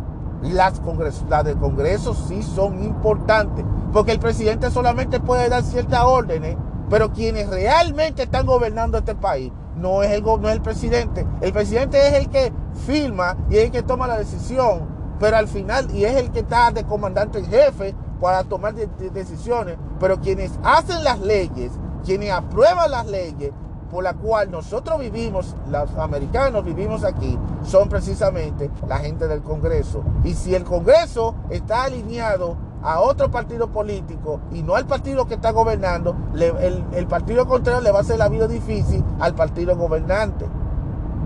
las, 0.42 0.80
las 1.28 1.44
del 1.44 1.58
Congreso 1.58 2.12
sí 2.12 2.42
son 2.42 2.82
importantes, 2.82 3.64
porque 3.92 4.10
el 4.10 4.18
presidente 4.18 4.68
solamente 4.68 5.20
puede 5.20 5.48
dar 5.48 5.62
ciertas 5.62 6.02
órdenes, 6.02 6.56
pero 6.90 7.12
quienes 7.12 7.48
realmente 7.48 8.24
están 8.24 8.46
gobernando 8.46 8.98
este 8.98 9.14
país 9.14 9.52
no 9.76 10.02
es 10.02 10.10
el, 10.10 10.24
no 10.24 10.48
es 10.48 10.56
el 10.56 10.60
presidente. 10.60 11.24
El 11.40 11.52
presidente 11.52 12.04
es 12.04 12.14
el 12.14 12.28
que 12.28 12.52
firma 12.84 13.36
y 13.48 13.58
es 13.58 13.66
el 13.66 13.70
que 13.70 13.84
toma 13.84 14.08
la 14.08 14.18
decisión, 14.18 14.88
pero 15.20 15.36
al 15.36 15.46
final, 15.46 15.88
y 15.92 16.04
es 16.04 16.16
el 16.16 16.32
que 16.32 16.40
está 16.40 16.72
de 16.72 16.82
comandante 16.82 17.38
en 17.38 17.46
jefe, 17.46 17.94
para 18.20 18.44
tomar 18.44 18.74
decisiones, 18.74 19.76
pero 20.00 20.20
quienes 20.20 20.52
hacen 20.62 21.04
las 21.04 21.20
leyes, 21.20 21.72
quienes 22.04 22.30
aprueban 22.30 22.90
las 22.90 23.06
leyes 23.06 23.52
por 23.90 24.02
la 24.02 24.14
cual 24.14 24.50
nosotros 24.50 24.98
vivimos, 24.98 25.54
los 25.70 25.96
americanos 25.98 26.64
vivimos 26.64 27.04
aquí, 27.04 27.38
son 27.62 27.88
precisamente 27.88 28.70
la 28.88 28.98
gente 28.98 29.28
del 29.28 29.42
Congreso. 29.42 30.02
Y 30.24 30.34
si 30.34 30.54
el 30.54 30.64
Congreso 30.64 31.34
está 31.50 31.84
alineado 31.84 32.56
a 32.82 33.00
otro 33.00 33.30
partido 33.30 33.68
político 33.68 34.40
y 34.52 34.62
no 34.62 34.74
al 34.74 34.86
partido 34.86 35.26
que 35.26 35.34
está 35.34 35.52
gobernando, 35.52 36.16
el, 36.34 36.84
el 36.92 37.06
partido 37.06 37.46
contrario 37.46 37.80
le 37.82 37.92
va 37.92 37.98
a 37.98 38.02
hacer 38.02 38.18
la 38.18 38.28
vida 38.28 38.48
difícil 38.48 39.04
al 39.20 39.34
partido 39.34 39.76
gobernante. 39.76 40.46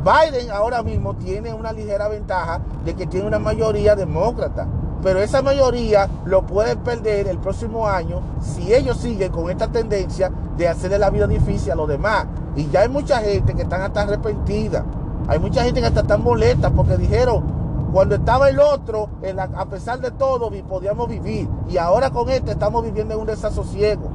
Biden 0.05 0.51
ahora 0.51 0.83
mismo 0.83 1.16
tiene 1.16 1.53
una 1.53 1.72
ligera 1.72 2.09
ventaja 2.09 2.61
de 2.85 2.94
que 2.94 3.07
tiene 3.07 3.27
una 3.27 3.38
mayoría 3.38 3.96
demócrata 3.96 4.66
pero 5.02 5.20
esa 5.20 5.42
mayoría 5.42 6.08
lo 6.24 6.42
pueden 6.42 6.78
perder 6.78 7.28
el 7.28 7.38
próximo 7.38 7.87
año 7.87 8.20
si 8.40 8.74
ellos 8.74 8.96
siguen 8.96 9.30
con 9.30 9.50
esta 9.50 9.68
tendencia 9.68 10.30
de 10.56 10.68
hacerle 10.68 10.98
la 10.98 11.11
vida 11.11 11.26
difícil 11.26 11.72
a 11.72 11.76
los 11.76 11.88
demás. 11.88 12.26
Y 12.56 12.68
ya 12.68 12.80
hay 12.80 12.88
mucha 12.88 13.18
gente 13.18 13.54
que 13.54 13.62
están 13.62 13.82
hasta 13.82 14.02
arrepentida. 14.02 14.84
Hay 15.28 15.38
mucha 15.38 15.62
gente 15.62 15.80
que 15.80 15.87
hasta 15.87 16.00
están 16.00 16.22
molesta 16.22 16.70
porque 16.70 16.96
dijeron, 16.96 17.44
cuando 17.92 18.16
estaba 18.16 18.48
el 18.48 18.58
otro, 18.58 19.08
a 19.56 19.66
pesar 19.66 20.00
de 20.00 20.11
todo, 20.11 20.50
podíamos 20.68 21.08
vivir. 21.08 21.48
Y 21.68 21.78
ahora 21.78 22.11
con 22.11 22.28
este 22.28 22.52
estamos 22.52 22.82
viviendo 22.82 23.14
en 23.14 23.20
un 23.20 23.26
desasosiego. 23.26 24.11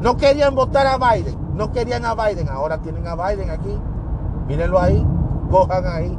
No 0.00 0.16
querían 0.16 0.54
votar 0.54 0.86
a 0.86 0.96
Biden, 0.96 1.36
no 1.54 1.72
querían 1.72 2.06
a 2.06 2.14
Biden, 2.14 2.48
ahora 2.48 2.78
tienen 2.78 3.06
a 3.06 3.14
Biden 3.14 3.50
aquí. 3.50 3.78
Mírenlo 4.48 4.80
ahí, 4.80 5.06
cojan 5.50 5.86
ahí. 5.86 6.18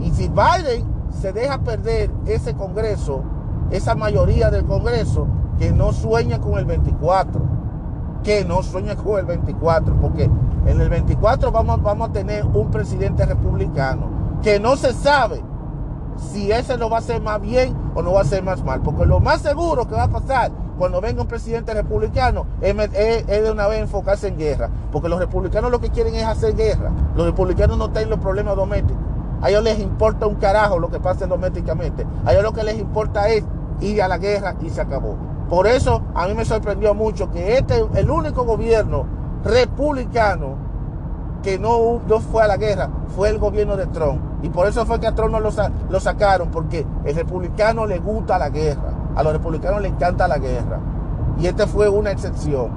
Y 0.00 0.10
si 0.10 0.28
Biden 0.28 0.97
se 1.10 1.32
deja 1.32 1.58
perder 1.58 2.10
ese 2.26 2.54
Congreso, 2.54 3.22
esa 3.70 3.94
mayoría 3.94 4.50
del 4.50 4.64
Congreso, 4.64 5.26
que 5.58 5.72
no 5.72 5.92
sueña 5.92 6.40
con 6.40 6.58
el 6.58 6.64
24, 6.64 7.40
que 8.22 8.44
no 8.44 8.62
sueña 8.62 8.96
con 8.96 9.18
el 9.18 9.26
24, 9.26 9.94
porque 10.00 10.30
En 10.66 10.80
el 10.82 10.90
24 10.90 11.50
vamos, 11.50 11.82
vamos 11.82 12.10
a 12.10 12.12
tener 12.12 12.44
un 12.44 12.70
presidente 12.70 13.24
republicano 13.24 14.10
que 14.42 14.60
no 14.60 14.76
se 14.76 14.92
sabe 14.92 15.42
si 16.18 16.50
ese 16.52 16.76
lo 16.76 16.90
va 16.90 16.96
a 16.96 17.00
hacer 17.00 17.22
más 17.22 17.40
bien 17.40 17.74
o 17.94 18.02
no 18.02 18.12
va 18.12 18.20
a 18.20 18.22
hacer 18.22 18.42
más 18.42 18.62
mal. 18.62 18.82
Porque 18.82 19.06
lo 19.06 19.20
más 19.20 19.40
seguro 19.40 19.86
que 19.86 19.94
va 19.94 20.04
a 20.04 20.08
pasar 20.08 20.50
cuando 20.78 21.00
venga 21.00 21.22
un 21.22 21.28
presidente 21.28 21.74
republicano 21.74 22.46
es, 22.60 22.76
de 22.76 23.50
una 23.50 23.66
vez 23.66 23.80
enfocarse 23.80 24.28
en 24.28 24.36
guerra. 24.36 24.68
Porque 24.92 25.08
los 25.08 25.18
republicanos 25.18 25.70
lo 25.70 25.80
que 25.80 25.90
quieren 25.90 26.14
es 26.14 26.24
hacer 26.24 26.54
guerra. 26.54 26.90
Los 27.16 27.26
republicanos 27.26 27.78
no 27.78 27.90
tienen 27.90 28.10
los 28.10 28.18
problemas 28.18 28.56
domésticos. 28.56 29.02
A 29.40 29.50
ellos 29.50 29.62
les 29.62 29.78
importa 29.78 30.26
un 30.26 30.36
carajo 30.36 30.78
lo 30.78 30.90
que 30.90 31.00
pase 31.00 31.26
domésticamente. 31.26 32.06
A 32.24 32.32
ellos 32.32 32.42
lo 32.42 32.52
que 32.52 32.64
les 32.64 32.78
importa 32.78 33.28
es 33.28 33.44
ir 33.80 34.02
a 34.02 34.08
la 34.08 34.18
guerra 34.18 34.56
y 34.60 34.70
se 34.70 34.80
acabó. 34.80 35.16
Por 35.48 35.66
eso 35.66 36.02
a 36.14 36.26
mí 36.26 36.34
me 36.34 36.44
sorprendió 36.44 36.94
mucho 36.94 37.30
que 37.30 37.56
este, 37.58 37.84
el 37.94 38.10
único 38.10 38.44
gobierno 38.44 39.06
republicano 39.44 40.56
que 41.42 41.58
no, 41.58 42.00
no 42.06 42.20
fue 42.20 42.42
a 42.42 42.48
la 42.48 42.56
guerra 42.56 42.90
fue 43.14 43.30
el 43.30 43.38
gobierno 43.38 43.76
de 43.76 43.86
Trump. 43.86 44.20
Y 44.42 44.50
por 44.50 44.66
eso 44.66 44.84
fue 44.84 45.00
que 45.00 45.06
a 45.06 45.14
Trump 45.14 45.32
no 45.32 45.40
lo, 45.40 45.50
lo 45.88 46.00
sacaron, 46.00 46.50
porque 46.50 46.86
el 47.04 47.14
republicano 47.14 47.86
le 47.86 47.98
gusta 47.98 48.38
la 48.38 48.50
guerra. 48.50 48.92
A 49.16 49.22
los 49.22 49.32
republicanos 49.32 49.80
les 49.80 49.92
encanta 49.92 50.28
la 50.28 50.38
guerra. 50.38 50.78
Y 51.38 51.46
este 51.46 51.66
fue 51.66 51.88
una 51.88 52.10
excepción. 52.10 52.70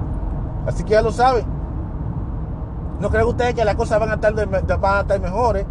Así 0.66 0.84
que 0.84 0.92
ya 0.92 1.02
lo 1.02 1.12
saben. 1.12 1.44
¿No 3.00 3.10
creen 3.10 3.26
ustedes 3.26 3.54
que 3.54 3.64
las 3.64 3.74
cosas 3.74 3.98
van 4.00 4.10
a 4.10 4.14
estar, 4.14 4.34
van 4.34 4.96
a 4.96 5.00
estar 5.00 5.20
mejores? 5.20 5.66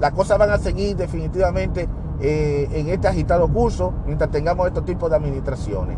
Las 0.00 0.12
cosas 0.12 0.38
van 0.38 0.50
a 0.50 0.58
seguir 0.58 0.96
definitivamente 0.96 1.88
eh, 2.20 2.68
en 2.72 2.88
este 2.88 3.08
agitado 3.08 3.48
curso 3.48 3.92
mientras 4.06 4.30
tengamos 4.30 4.66
estos 4.66 4.84
tipos 4.84 5.10
de 5.10 5.16
administraciones. 5.16 5.96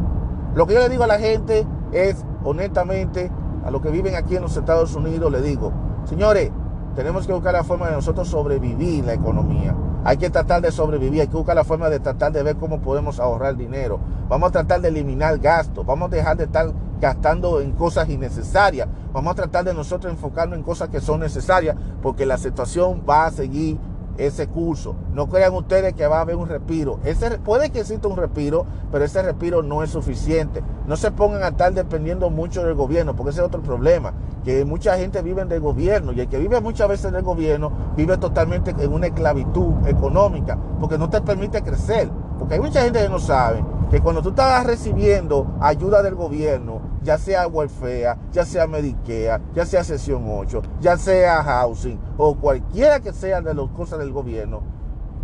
Lo 0.55 0.67
que 0.67 0.75
yo 0.75 0.81
le 0.81 0.89
digo 0.89 1.05
a 1.05 1.07
la 1.07 1.19
gente 1.19 1.67
es, 1.93 2.25
honestamente, 2.45 3.31
a 3.65 3.71
los 3.71 3.83
que 3.83 3.91
viven 3.91 4.15
aquí 4.15 4.37
en 4.37 4.43
los 4.43 4.57
Estados 4.57 4.95
Unidos, 4.95 5.31
le 5.31 5.43
digo, 5.43 5.73
Señores, 6.07 6.53
tenemos 6.95 7.27
que 7.27 7.33
buscar 7.33 7.53
la 7.53 7.65
forma 7.65 7.89
de 7.89 7.93
nosotros 7.93 8.29
sobrevivir 8.29 9.05
la 9.05 9.15
economía. 9.15 9.75
Hay 10.05 10.19
que 10.19 10.31
tratar 10.31 10.63
de 10.63 10.71
sobrevivir, 10.71 11.21
hay 11.21 11.27
que 11.27 11.37
buscar 11.37 11.57
la 11.57 11.65
forma 11.65 11.91
de 11.91 11.99
tratar 11.99 12.31
de 12.31 12.45
ver 12.45 12.57
cómo 12.57 12.81
podemos 12.81 13.19
ahorrar 13.19 13.57
dinero. 13.57 13.99
Vamos 14.29 14.51
a 14.51 14.53
tratar 14.53 14.81
de 14.81 14.89
eliminar 14.89 15.39
gastos, 15.39 15.85
vamos 15.85 16.13
a 16.13 16.15
dejar 16.15 16.37
de 16.37 16.45
estar 16.45 16.73
gastando 17.01 17.61
en 17.61 17.73
cosas 17.73 18.09
innecesarias. 18.09 18.89
Vamos 19.13 19.33
a 19.33 19.37
tratar 19.37 19.65
de 19.65 19.75
nosotros 19.75 20.13
enfocarnos 20.13 20.59
en 20.59 20.65
cosas 20.65 20.89
que 20.89 21.01
son 21.01 21.21
necesarias 21.21 21.77
porque 22.03 22.27
la 22.27 22.39
situación 22.39 23.03
va 23.09 23.27
a 23.27 23.31
seguir 23.31 23.79
ese 24.19 24.47
curso. 24.49 24.95
No 25.13 25.29
crean 25.29 25.55
ustedes 25.55 25.95
que 25.95 26.07
va 26.07 26.19
a 26.19 26.21
haber 26.23 26.37
un 26.37 26.49
respiro. 26.49 26.99
Ese, 27.05 27.39
puede 27.39 27.71
que 27.71 27.81
exista 27.81 28.09
un 28.09 28.17
respiro, 28.17 28.67
pero 28.91 29.05
ese 29.05 29.23
respiro 29.23 29.63
no 29.63 29.83
es 29.83 29.91
suficiente. 29.91 30.63
No 30.87 30.97
se 30.97 31.11
pongan 31.11 31.43
a 31.43 31.49
estar 31.49 31.73
dependiendo 31.73 32.31
mucho 32.31 32.65
del 32.65 32.75
gobierno, 32.75 33.15
porque 33.15 33.31
ese 33.31 33.41
es 33.41 33.47
otro 33.47 33.63
problema, 33.63 34.13
que 34.45 34.65
mucha 34.65 34.97
gente 34.97 35.23
vive 35.23 35.45
del 35.45 35.61
gobierno 35.61 36.13
y 36.13 36.21
el 36.21 36.29
que 36.29 36.39
vive 36.39 36.61
muchas 36.61 36.89
veces 36.89 37.13
del 37.13 37.23
gobierno 37.23 37.73
vive 37.97 38.17
totalmente 38.17 38.75
en 38.79 38.93
una 38.93 39.09
esclavitud 39.09 39.87
económica, 39.87 40.59
porque 40.81 40.99
no 40.99 41.11
te 41.11 41.21
permite 41.21 41.63
crecer. 41.63 42.11
Porque 42.39 42.55
hay 42.55 42.61
mucha 42.61 42.83
gente 42.83 43.03
que 43.03 43.09
no 43.09 43.19
sabe 43.19 43.65
que 43.91 44.01
cuando 44.01 44.23
tú 44.23 44.31
estás 44.31 44.67
recibiendo 44.67 45.57
ayuda 45.61 46.03
del 46.03 46.15
gobierno, 46.15 46.81
ya 47.07 47.19
sea 47.19 47.47
welfare, 47.47 48.17
ya 48.33 48.45
sea 48.45 48.67
Medicare, 48.67 49.41
ya 49.55 49.65
sea 49.65 49.85
sesión 49.85 50.25
8, 50.27 50.61
ya 50.81 50.99
sea 50.99 51.41
housing 51.45 52.01
o 52.19 52.35
cualquiera 52.35 52.99
que 52.99 53.13
sea 53.13 53.41
de 53.41 53.55
las 53.55 53.69
cosas 53.69 54.01
del 54.01 54.11
gobierno, 54.11 54.63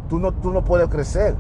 tú 0.08 0.20
no, 0.20 0.32
tú 0.32 0.52
no 0.52 0.64
puedes 0.64 0.88
crecer, 0.88 1.34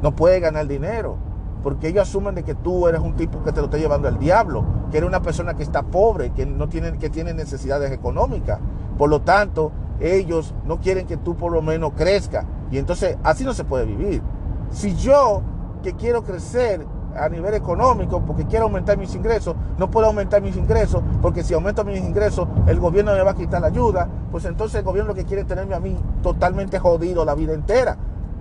no 0.00 0.14
puedes 0.14 0.40
ganar 0.40 0.68
dinero, 0.68 1.16
porque 1.64 1.88
ellos 1.88 2.08
asumen 2.08 2.36
de 2.36 2.44
que 2.44 2.54
tú 2.54 2.86
eres 2.86 3.00
un 3.00 3.16
tipo 3.16 3.42
que 3.42 3.50
te 3.50 3.58
lo 3.58 3.64
está 3.64 3.78
llevando 3.78 4.06
al 4.06 4.20
diablo, 4.20 4.64
que 4.92 4.98
eres 4.98 5.08
una 5.08 5.22
persona 5.22 5.54
que 5.54 5.64
está 5.64 5.82
pobre, 5.82 6.30
que 6.30 6.46
no 6.46 6.68
tiene, 6.68 6.96
que 6.96 7.10
tiene 7.10 7.34
necesidades 7.34 7.90
económicas. 7.90 8.60
Por 8.96 9.10
lo 9.10 9.22
tanto, 9.22 9.72
ellos 9.98 10.54
no 10.64 10.78
quieren 10.78 11.08
que 11.08 11.16
tú 11.16 11.36
por 11.36 11.50
lo 11.52 11.62
menos 11.62 11.94
crezca. 11.96 12.46
Y 12.70 12.78
entonces 12.78 13.18
así 13.24 13.44
no 13.44 13.52
se 13.52 13.64
puede 13.64 13.84
vivir. 13.84 14.22
Si 14.70 14.94
yo 14.94 15.42
que 15.82 15.94
quiero 15.94 16.22
crecer 16.22 16.86
a 17.16 17.28
nivel 17.28 17.54
económico 17.54 18.22
porque 18.24 18.46
quiero 18.46 18.66
aumentar 18.66 18.96
mis 18.98 19.14
ingresos, 19.14 19.56
no 19.78 19.90
puedo 19.90 20.06
aumentar 20.06 20.40
mis 20.42 20.56
ingresos 20.56 21.02
porque 21.20 21.42
si 21.42 21.54
aumento 21.54 21.84
mis 21.84 21.98
ingresos 21.98 22.48
el 22.66 22.78
gobierno 22.78 23.12
me 23.12 23.22
va 23.22 23.32
a 23.32 23.34
quitar 23.34 23.60
la 23.60 23.68
ayuda, 23.68 24.08
pues 24.30 24.44
entonces 24.44 24.78
el 24.78 24.84
gobierno 24.84 25.10
lo 25.10 25.14
que 25.14 25.24
quiere 25.24 25.42
es 25.42 25.48
tenerme 25.48 25.74
a 25.74 25.80
mí 25.80 25.96
totalmente 26.22 26.78
jodido 26.78 27.24
la 27.24 27.34
vida 27.34 27.52
entera. 27.52 27.96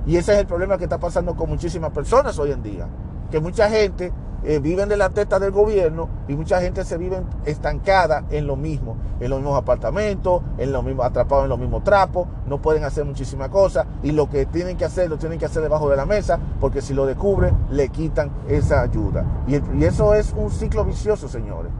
Y 0.05 0.17
ese 0.17 0.33
es 0.33 0.39
el 0.39 0.47
problema 0.47 0.77
que 0.77 0.85
está 0.85 0.97
pasando 0.97 1.35
con 1.35 1.49
muchísimas 1.49 1.91
personas 1.91 2.37
hoy 2.39 2.51
en 2.51 2.63
día, 2.63 2.87
que 3.29 3.39
mucha 3.39 3.69
gente 3.69 4.11
eh, 4.43 4.59
viven 4.59 4.89
de 4.89 4.97
la 4.97 5.09
testa 5.09 5.39
del 5.39 5.51
gobierno 5.51 6.09
y 6.27 6.35
mucha 6.35 6.61
gente 6.61 6.83
se 6.83 6.97
vive 6.97 7.21
estancada 7.45 8.23
en 8.29 8.47
lo 8.47 8.55
mismo, 8.55 8.95
en 9.19 9.29
los 9.29 9.39
mismos 9.39 9.57
apartamentos, 9.57 10.41
en 10.57 10.71
lo 10.71 10.81
mismo, 10.81 11.03
atrapados 11.03 11.43
en 11.43 11.49
los 11.49 11.59
mismos 11.59 11.83
trapos, 11.83 12.27
no 12.47 12.61
pueden 12.61 12.83
hacer 12.83 13.05
muchísimas 13.05 13.49
cosas 13.49 13.85
y 14.03 14.11
lo 14.11 14.29
que 14.29 14.45
tienen 14.45 14.77
que 14.77 14.85
hacer 14.85 15.09
lo 15.09 15.17
tienen 15.17 15.39
que 15.39 15.45
hacer 15.45 15.61
debajo 15.61 15.89
de 15.89 15.97
la 15.97 16.05
mesa 16.05 16.39
porque 16.59 16.81
si 16.81 16.93
lo 16.93 17.05
descubren 17.05 17.55
le 17.69 17.89
quitan 17.89 18.31
esa 18.47 18.81
ayuda. 18.81 19.25
Y, 19.47 19.55
y 19.55 19.83
eso 19.83 20.13
es 20.13 20.33
un 20.37 20.49
ciclo 20.51 20.85
vicioso, 20.85 21.27
señores, 21.27 21.71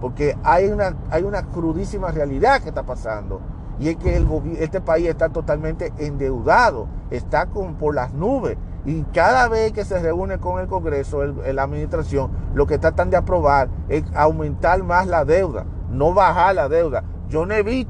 porque 0.00 0.36
hay 0.42 0.68
una, 0.68 0.96
hay 1.10 1.22
una 1.22 1.42
crudísima 1.42 2.10
realidad 2.10 2.60
que 2.60 2.68
está 2.70 2.84
pasando 2.84 3.40
y 3.80 3.90
es 3.90 3.96
que 3.96 4.16
el, 4.16 4.26
este 4.58 4.80
país 4.80 5.08
está 5.08 5.28
totalmente 5.28 5.92
endeudado, 5.98 6.88
está 7.10 7.46
con, 7.46 7.74
por 7.74 7.94
las 7.94 8.12
nubes 8.12 8.56
y 8.84 9.02
cada 9.12 9.48
vez 9.48 9.72
que 9.72 9.84
se 9.84 9.98
reúne 10.00 10.38
con 10.38 10.60
el 10.60 10.66
Congreso, 10.66 11.24
la 11.24 11.62
administración, 11.62 12.30
lo 12.54 12.66
que 12.66 12.78
tratan 12.78 13.10
de 13.10 13.16
aprobar 13.16 13.68
es 13.88 14.04
aumentar 14.14 14.82
más 14.82 15.06
la 15.06 15.24
deuda, 15.24 15.66
no 15.90 16.14
bajar 16.14 16.54
la 16.54 16.68
deuda. 16.68 17.04
Yo 17.28 17.44
no 17.44 17.54
he 17.54 17.86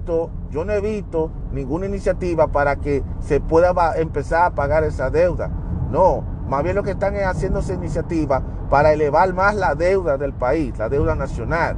yo 0.51 0.65
no 0.65 0.73
he 0.73 0.81
visto 0.81 1.31
ninguna 1.53 1.87
iniciativa 1.87 2.49
para 2.49 2.77
que 2.77 3.05
se 3.21 3.41
pueda 3.41 3.97
empezar 3.97 4.45
a 4.45 4.55
pagar 4.55 4.83
esa 4.83 5.11
deuda. 5.11 5.51
No, 5.91 6.25
más 6.49 6.65
bien 6.65 6.75
lo 6.75 6.83
que 6.83 6.93
están 6.93 7.15
es 7.15 7.25
haciéndose 7.25 7.75
iniciativas 7.75 8.43
para 8.69 8.93
elevar 8.93 9.33
más 9.35 9.55
la 9.55 9.75
deuda 9.75 10.17
del 10.17 10.33
país, 10.33 10.77
la 10.79 10.89
deuda 10.89 11.15
nacional. 11.15 11.77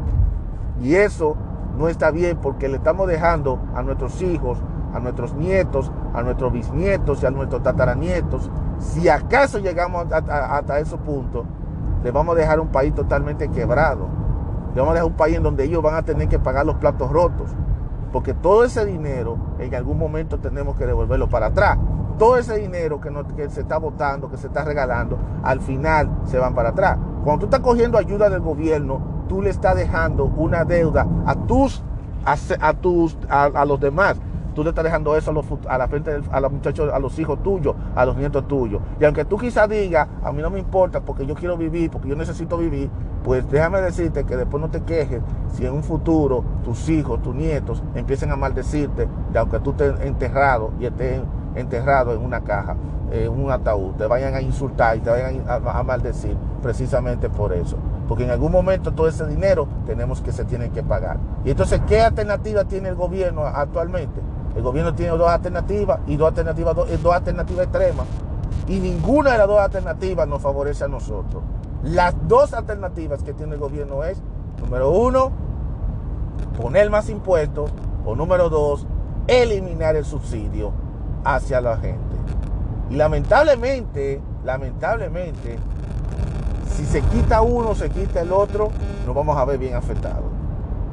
Y 0.81 0.94
eso 0.94 1.37
no 1.77 1.88
está 1.88 2.11
bien 2.11 2.38
porque 2.38 2.68
le 2.68 2.77
estamos 2.77 3.07
dejando 3.09 3.61
a 3.75 3.83
nuestros 3.83 4.23
hijos, 4.23 4.59
a 4.94 5.00
nuestros 5.00 5.35
nietos, 5.35 5.90
a 6.14 6.22
nuestros 6.22 6.53
bisnietos 6.53 7.22
y 7.22 7.26
a 7.26 7.31
nuestros 7.31 7.62
tataranietos 7.62 8.50
si 8.81 9.09
acaso 9.09 9.59
llegamos 9.59 10.11
hasta, 10.11 10.79
esos 10.79 10.98
puntos, 11.00 11.44
les 12.03 12.12
vamos 12.12 12.35
a 12.35 12.38
dejar 12.38 12.61
un 12.61 12.68
país 12.68 12.94
totalmente 12.94 13.48
quebrado. 13.48 14.09
Les 14.68 14.76
vamos 14.76 14.92
a 14.92 14.94
dejar 14.94 15.11
un 15.11 15.16
país 15.16 15.37
en 15.37 15.42
donde 15.42 15.64
ellos 15.64 15.83
van 15.83 15.94
a 15.94 16.03
tener 16.03 16.29
que 16.29 16.38
pagar 16.38 16.64
los 16.64 16.76
platos 16.76 17.11
rotos. 17.11 17.50
Porque 18.11 18.35
todo 18.35 18.64
ese 18.64 18.85
dinero 18.87 19.37
en 19.59 19.74
algún 19.74 19.98
momento 19.98 20.38
tenemos 20.38 20.76
que 20.76 20.87
devolverlo 20.87 21.29
para 21.29 21.46
atrás. 21.46 21.79
Todo 22.18 22.37
ese 22.38 22.57
dinero 22.57 23.00
que, 23.00 23.11
que 23.37 23.50
se 23.50 23.61
está 23.61 23.79
votando, 23.79 24.31
que 24.31 24.37
se 24.37 24.46
está 24.46 24.64
regalando, 24.64 25.18
al 25.42 25.61
final 25.61 26.11
se 26.24 26.38
van 26.38 26.55
para 26.55 26.70
atrás. 26.70 26.98
Cuando 27.22 27.40
tú 27.40 27.46
estás 27.46 27.61
cogiendo 27.61 27.98
ayuda 27.98 28.31
del 28.31 28.40
gobierno, 28.40 29.00
tú 29.29 29.42
le 29.42 29.50
estás 29.50 29.76
dejando 29.76 30.24
una 30.24 30.64
deuda 30.64 31.07
a 31.26 31.35
tus, 31.35 31.83
a, 32.24 32.72
tus, 32.74 33.16
a 33.29 33.64
los 33.64 33.79
demás 33.79 34.16
tú 34.51 34.63
le 34.63 34.71
estás 34.71 34.85
dejando 34.85 35.17
eso 35.17 35.31
a, 35.31 35.35
los, 35.35 35.47
a 35.69 35.79
la 35.79 35.89
frente 35.89 36.21
a 36.31 36.41
los 36.41 36.53
muchachos, 36.53 36.91
a 36.93 36.99
los 36.99 37.19
hijos 37.19 37.43
tuyos, 37.43 37.75
a 37.95 38.05
los 38.05 38.17
nietos 38.17 38.47
tuyos. 38.49 38.81
Y 39.01 39.05
aunque 39.05 39.25
tú 39.25 39.39
quizás 39.39 39.69
digas, 39.69 40.09
a 40.23 40.33
mí 40.33 40.43
no 40.43 40.51
me 40.51 40.59
importa 40.59 41.01
porque 41.01 41.27
yo 41.27 41.35
quiero 41.35 41.57
vivir, 41.57 41.91
porque 41.91 42.09
yo 42.09 42.17
necesito 42.17 42.57
vivir, 42.59 42.91
pues 43.25 43.49
déjame 43.51 43.81
decirte 43.81 44.25
que 44.25 44.37
después 44.37 44.61
no 44.61 44.71
te 44.71 44.83
quejes 44.83 45.21
si 45.53 45.67
en 45.67 45.73
un 45.73 45.83
futuro 45.83 46.45
tus 46.65 46.89
hijos, 46.89 47.21
tus 47.23 47.35
nietos 47.35 47.83
empiecen 47.95 48.31
a 48.33 48.37
maldecirte, 48.37 49.09
de 49.33 49.39
aunque 49.39 49.61
tú 49.61 49.71
estés 49.71 50.01
enterrado 50.01 50.73
y 50.81 50.87
estés 50.87 51.21
enterrado 51.55 52.15
en 52.15 52.25
una 52.25 52.41
caja, 52.43 52.77
en 53.11 53.29
un 53.29 53.51
ataúd, 53.51 53.95
te 53.97 54.07
vayan 54.07 54.35
a 54.35 54.41
insultar 54.41 54.97
y 54.97 55.01
te 55.01 55.11
vayan 55.11 55.45
a, 55.49 55.83
maldecir 55.83 56.37
precisamente 56.63 57.29
por 57.29 57.53
eso. 57.53 57.77
Porque 58.09 58.25
en 58.25 58.31
algún 58.31 58.53
momento 58.53 58.93
todo 58.93 59.09
ese 59.09 59.27
dinero 59.27 59.69
tenemos 59.87 60.21
que 60.21 60.33
se 60.33 60.45
tiene 60.45 60.71
que 60.71 60.83
pagar. 60.83 61.19
Y 61.45 61.51
entonces, 61.51 61.81
¿qué 61.87 62.01
alternativa 62.01 62.65
tiene 62.65 62.89
el 62.89 62.95
gobierno 62.95 63.45
actualmente? 63.47 64.21
El 64.57 64.63
gobierno 64.63 64.95
tiene 64.95 65.17
dos 65.17 65.29
alternativas 65.29 66.01
y 66.07 66.17
dos 66.17 66.29
alternativas, 66.29 66.75
dos, 66.75 67.03
dos 67.03 67.15
alternativas 67.15 67.65
extremas. 67.65 68.07
Y 68.67 68.79
ninguna 68.79 69.33
de 69.33 69.39
las 69.39 69.49
dos 69.49 69.59
alternativas 69.59 70.29
nos 70.29 70.43
favorece 70.43 70.85
a 70.85 70.89
nosotros. 70.89 71.43
Las 71.83 72.15
dos 72.29 72.53
alternativas 72.53 73.23
que 73.23 73.33
tiene 73.33 73.55
el 73.55 73.61
gobierno 73.61 74.05
es, 74.05 74.21
número 74.61 74.91
uno, 74.91 75.33
poner 76.61 76.91
más 76.91 77.09
impuestos, 77.09 77.71
o 78.05 78.15
número 78.15 78.49
dos, 78.49 78.87
eliminar 79.27 79.97
el 79.97 80.05
subsidio 80.05 80.73
hacia 81.25 81.61
la 81.61 81.77
gente. 81.77 82.17
Y 82.91 82.97
lamentablemente, 82.97 84.21
lamentablemente, 84.45 85.59
si 86.75 86.85
se 86.85 87.03
quita 87.03 87.41
uno, 87.43 87.75
se 87.75 87.91
quita 87.91 88.21
el 88.21 88.33
otro, 88.33 88.71
nos 89.07 89.15
vamos 89.15 89.37
a 89.37 89.45
ver 89.45 89.59
bien 89.59 89.75
afectados. 89.75 90.30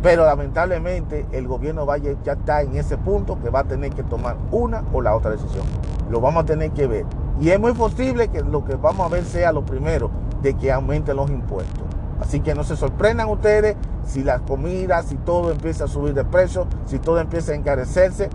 Pero 0.02 0.26
lamentablemente 0.26 1.26
el 1.32 1.48
gobierno 1.48 1.88
ya 2.24 2.34
está 2.34 2.62
en 2.62 2.76
ese 2.76 2.98
punto 2.98 3.40
que 3.42 3.50
va 3.50 3.62
a 3.62 3.64
tener 3.64 3.92
que 3.92 4.04
tomar 4.04 4.38
una 4.52 4.84
o 4.94 5.02
la 5.02 5.16
otra 5.16 5.32
decisión. 5.32 5.66
Lo 6.10 6.22
vamos 6.22 6.44
a 6.44 6.46
tener 6.46 6.72
que 6.72 6.88
ver. 6.88 7.06
Y 7.40 7.50
es 7.50 7.60
muy 7.60 7.74
posible 7.74 8.28
que 8.30 8.42
lo 8.42 8.64
que 8.64 8.76
vamos 8.76 9.06
a 9.06 9.10
ver 9.10 9.24
sea 9.24 9.52
lo 9.52 9.66
primero, 9.66 10.10
de 10.42 10.54
que 10.54 10.72
aumenten 10.72 11.18
los 11.18 11.30
impuestos. 11.30 11.84
Así 12.20 12.40
que 12.40 12.56
no 12.56 12.64
se 12.64 12.76
sorprendan 12.76 13.30
ustedes 13.30 13.76
si 14.06 14.24
las 14.24 14.42
comidas, 14.42 15.06
si 15.06 15.16
todo 15.18 15.52
empieza 15.52 15.86
a 15.86 15.88
subir 15.88 16.14
de 16.14 16.24
precio, 16.24 16.68
si 16.86 17.00
todo 17.00 17.20
empieza 17.20 17.52
a 17.52 17.56
encarecerse, 17.56 18.30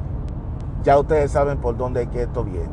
ya 0.85 0.99
ustedes 0.99 1.31
saben 1.31 1.59
por 1.59 1.77
dónde 1.77 2.03
es 2.03 2.09
que 2.09 2.23
esto 2.23 2.45
viene. 2.45 2.71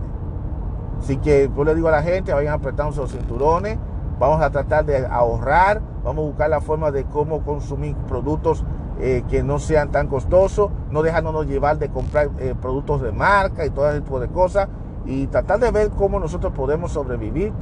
Así 1.00 1.18
que 1.18 1.50
yo 1.56 1.64
le 1.64 1.76
digo 1.76 1.88
a 1.88 1.92
la 1.92 2.04
gente, 2.04 2.34
vayan 2.34 2.54
apretando 2.54 2.96
los 2.96 3.12
cinturones, 3.12 3.78
vamos 4.20 4.42
a 4.42 4.50
tratar 4.50 4.86
de 4.86 5.06
ahorrar, 5.08 5.82
vamos 6.04 6.24
a 6.24 6.28
buscar 6.28 6.50
la 6.50 6.62
forma 6.62 6.92
de 6.92 7.06
cómo 7.06 7.42
consumir 7.42 7.96
productos 8.08 8.66
eh, 9.00 9.24
que 9.30 9.44
no 9.44 9.60
sean 9.60 9.92
tan 9.92 10.08
costosos, 10.08 10.72
no 10.92 11.02
dejándonos 11.02 11.48
llevar 11.48 11.78
de 11.80 11.90
comprar 11.90 12.30
eh, 12.40 12.54
productos 12.60 13.02
de 13.02 13.12
marca 13.12 13.66
y 13.66 13.70
todo 13.70 13.90
ese 13.90 14.02
tipo 14.02 14.20
de 14.20 14.28
cosas, 14.28 14.68
y 15.06 15.28
tratar 15.28 15.60
de 15.60 15.72
ver 15.72 15.90
cómo 15.92 16.20
nosotros 16.20 16.54
podemos 16.54 16.92
sobrevivir 16.92 17.54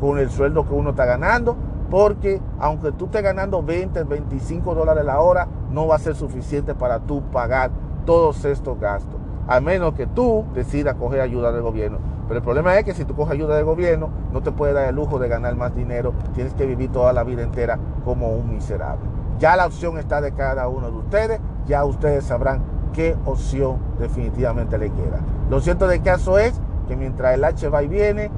con 0.00 0.18
el 0.18 0.30
sueldo 0.30 0.66
que 0.66 0.74
uno 0.74 0.90
está 0.90 1.04
ganando, 1.04 1.56
porque 1.90 2.40
aunque 2.58 2.92
tú 2.92 3.06
estés 3.06 3.22
ganando 3.22 3.62
20, 3.62 4.04
25 4.04 4.74
dólares 4.74 5.04
la 5.04 5.20
hora, 5.20 5.48
no 5.70 5.86
va 5.86 5.96
a 5.96 5.98
ser 5.98 6.14
suficiente 6.14 6.74
para 6.74 7.00
tú 7.00 7.22
pagar 7.32 7.70
todos 8.04 8.44
estos 8.44 8.78
gastos, 8.80 9.20
a 9.46 9.60
menos 9.60 9.94
que 9.94 10.06
tú 10.06 10.44
decidas 10.54 10.94
coger 10.94 11.20
ayuda 11.20 11.52
del 11.52 11.62
gobierno. 11.62 11.98
Pero 12.28 12.38
el 12.38 12.44
problema 12.44 12.78
es 12.78 12.84
que 12.84 12.92
si 12.92 13.04
tú 13.04 13.14
coges 13.14 13.32
ayuda 13.32 13.56
del 13.56 13.64
gobierno, 13.64 14.10
no 14.32 14.42
te 14.42 14.52
puede 14.52 14.74
dar 14.74 14.88
el 14.88 14.94
lujo 14.94 15.18
de 15.18 15.28
ganar 15.28 15.56
más 15.56 15.74
dinero, 15.74 16.12
tienes 16.34 16.52
que 16.54 16.66
vivir 16.66 16.92
toda 16.92 17.12
la 17.12 17.24
vida 17.24 17.42
entera 17.42 17.78
como 18.04 18.28
un 18.28 18.54
miserable. 18.54 19.04
Ya 19.38 19.56
la 19.56 19.66
opción 19.66 19.98
está 19.98 20.20
de 20.20 20.32
cada 20.32 20.68
uno 20.68 20.90
de 20.90 20.96
ustedes, 20.96 21.40
ya 21.66 21.84
ustedes 21.84 22.24
sabrán 22.24 22.60
qué 22.92 23.16
opción 23.24 23.78
definitivamente 23.98 24.78
le 24.78 24.90
queda. 24.90 25.20
Lo 25.48 25.60
cierto 25.60 25.86
del 25.86 26.02
caso 26.02 26.38
es 26.38 26.60
que 26.88 26.96
mientras 26.96 27.34
el 27.34 27.44
H 27.44 27.68
va 27.68 27.82
y 27.82 27.88
viene, 27.88 28.30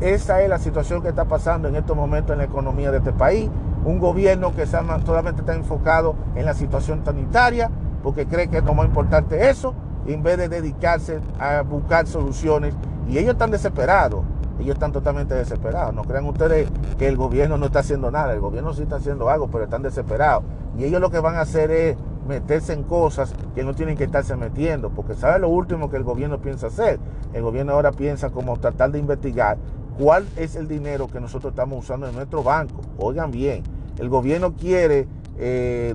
esa 0.00 0.40
es 0.40 0.48
la 0.48 0.58
situación 0.58 1.02
que 1.02 1.08
está 1.08 1.26
pasando 1.26 1.68
en 1.68 1.76
estos 1.76 1.96
momentos 1.96 2.32
en 2.32 2.38
la 2.38 2.44
economía 2.44 2.90
de 2.90 2.98
este 2.98 3.12
país. 3.12 3.50
Un 3.84 3.98
gobierno 3.98 4.54
que 4.54 4.66
solamente 4.66 5.40
está 5.40 5.54
enfocado 5.54 6.14
en 6.34 6.46
la 6.46 6.54
situación 6.54 7.02
sanitaria, 7.04 7.70
porque 8.02 8.26
cree 8.26 8.48
que 8.48 8.58
es 8.58 8.64
lo 8.64 8.74
más 8.74 8.86
importante 8.86 9.50
eso, 9.50 9.74
en 10.06 10.22
vez 10.22 10.38
de 10.38 10.48
dedicarse 10.48 11.20
a 11.38 11.62
buscar 11.62 12.06
soluciones 12.06 12.74
y 13.08 13.18
ellos 13.18 13.32
están 13.32 13.50
desesperados. 13.50 14.22
Ellos 14.58 14.74
están 14.74 14.92
totalmente 14.92 15.34
desesperados. 15.34 15.94
No 15.94 16.02
crean 16.02 16.26
ustedes 16.26 16.68
que 16.98 17.08
el 17.08 17.16
gobierno 17.16 17.56
no 17.56 17.66
está 17.66 17.80
haciendo 17.80 18.10
nada. 18.10 18.32
El 18.32 18.40
gobierno 18.40 18.72
sí 18.72 18.82
está 18.82 18.96
haciendo 18.96 19.28
algo, 19.28 19.48
pero 19.48 19.64
están 19.64 19.82
desesperados. 19.82 20.44
Y 20.76 20.84
ellos 20.84 21.00
lo 21.00 21.10
que 21.10 21.20
van 21.20 21.36
a 21.36 21.40
hacer 21.40 21.70
es 21.70 21.96
meterse 22.26 22.72
en 22.72 22.82
cosas 22.82 23.34
que 23.54 23.64
no 23.64 23.74
tienen 23.74 23.96
que 23.96 24.04
estarse 24.04 24.36
metiendo. 24.36 24.90
Porque 24.90 25.14
¿sabe 25.14 25.38
lo 25.38 25.48
último 25.48 25.90
que 25.90 25.96
el 25.96 26.04
gobierno 26.04 26.38
piensa 26.40 26.68
hacer? 26.68 26.98
El 27.32 27.42
gobierno 27.42 27.72
ahora 27.72 27.92
piensa 27.92 28.30
como 28.30 28.56
tratar 28.58 28.90
de 28.90 28.98
investigar 28.98 29.58
cuál 29.98 30.26
es 30.36 30.56
el 30.56 30.68
dinero 30.68 31.08
que 31.08 31.20
nosotros 31.20 31.52
estamos 31.52 31.84
usando 31.84 32.08
en 32.08 32.14
nuestro 32.14 32.42
banco. 32.42 32.82
Oigan 32.98 33.30
bien, 33.30 33.62
el 33.98 34.08
gobierno 34.08 34.54
quiere, 34.54 35.08
eh, 35.38 35.94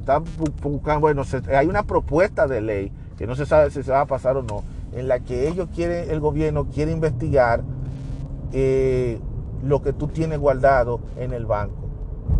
buscando, 0.61 0.99
bueno, 1.01 1.23
hay 1.55 1.67
una 1.67 1.83
propuesta 1.83 2.47
de 2.47 2.61
ley 2.61 2.91
que 3.17 3.25
no 3.25 3.35
se 3.35 3.45
sabe 3.45 3.71
si 3.71 3.81
se 3.81 3.91
va 3.91 4.01
a 4.01 4.05
pasar 4.05 4.35
o 4.37 4.43
no, 4.43 4.63
en 4.91 5.07
la 5.07 5.19
que 5.19 5.47
ellos 5.47 5.69
quieren, 5.73 6.09
el 6.09 6.19
gobierno 6.19 6.65
quiere 6.65 6.91
investigar 6.91 7.63
eh, 8.53 9.19
lo 9.63 9.81
que 9.81 9.93
tú 9.93 10.07
tienes 10.07 10.39
guardado 10.39 11.01
en 11.17 11.33
el 11.33 11.45
banco. 11.45 11.83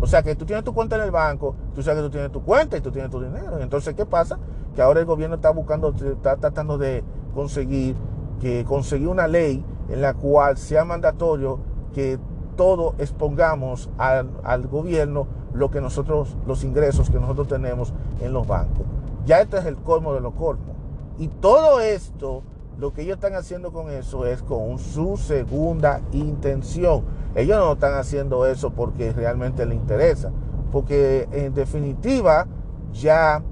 O 0.00 0.06
sea 0.06 0.22
que 0.22 0.34
tú 0.34 0.44
tienes 0.44 0.64
tu 0.64 0.74
cuenta 0.74 0.96
en 0.96 1.02
el 1.02 1.10
banco, 1.10 1.54
tú 1.74 1.82
sabes 1.82 2.00
que 2.00 2.08
tú 2.08 2.12
tienes 2.12 2.32
tu 2.32 2.42
cuenta 2.42 2.76
y 2.76 2.80
tú 2.80 2.90
tienes 2.90 3.10
tu 3.10 3.20
dinero. 3.20 3.58
Entonces, 3.58 3.94
¿qué 3.94 4.06
pasa? 4.06 4.38
Que 4.74 4.82
ahora 4.82 5.00
el 5.00 5.06
gobierno 5.06 5.36
está 5.36 5.50
buscando, 5.50 5.94
está 5.94 6.36
tratando 6.36 6.78
de 6.78 7.02
conseguir 7.34 7.96
que 8.40 8.64
conseguir 8.64 9.08
una 9.08 9.26
ley 9.26 9.64
en 9.88 10.00
la 10.00 10.14
cual 10.14 10.56
sea 10.56 10.84
mandatorio 10.84 11.58
que 11.92 12.18
todos 12.56 12.94
expongamos 12.98 13.90
al, 13.98 14.30
al, 14.42 14.66
gobierno 14.68 15.26
lo 15.52 15.70
que 15.70 15.80
nosotros, 15.80 16.36
los 16.46 16.64
ingresos 16.64 17.10
que 17.10 17.18
nosotros 17.18 17.48
tenemos 17.48 17.92
en 18.20 18.32
los 18.32 18.46
bancos. 18.46 18.86
Ya 19.24 19.40
este 19.40 19.58
es 19.58 19.66
el 19.66 19.76
colmo 19.76 20.12
de 20.14 20.20
los 20.20 20.34
colmos. 20.34 20.76
Y 21.18 21.28
todo 21.28 21.80
esto, 21.80 22.42
lo 22.78 22.92
que 22.92 23.02
ellos 23.02 23.16
están 23.16 23.34
haciendo 23.34 23.72
con 23.72 23.90
eso 23.90 24.26
es 24.26 24.42
con 24.42 24.78
su 24.78 25.16
segunda 25.16 26.00
intención. 26.12 27.04
Ellos 27.34 27.58
no 27.58 27.72
están 27.72 27.94
haciendo 27.94 28.46
eso 28.46 28.70
porque 28.70 29.12
realmente 29.12 29.64
les 29.66 29.76
interesa. 29.76 30.32
Porque 30.72 31.28
en 31.30 31.54
definitiva, 31.54 32.46
ya 32.92 33.42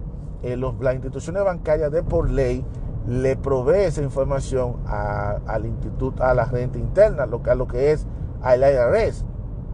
eh, 0.42 0.56
los, 0.56 0.78
las 0.80 0.94
instituciones 0.94 1.44
bancarias 1.44 1.92
de 1.92 2.02
por 2.02 2.30
ley 2.30 2.64
le 3.06 3.37
provee 3.37 3.85
esa 3.85 4.02
información 4.02 4.76
al 4.87 5.66
instituto, 5.66 6.22
a 6.22 6.35
la 6.35 6.46
gente 6.46 6.78
interna, 6.78 7.26
lo 7.26 7.42
que, 7.42 7.50
a 7.50 7.54
lo 7.54 7.66
que 7.66 7.92
es 7.92 8.06
al 8.42 8.61
IRS, 8.61 9.24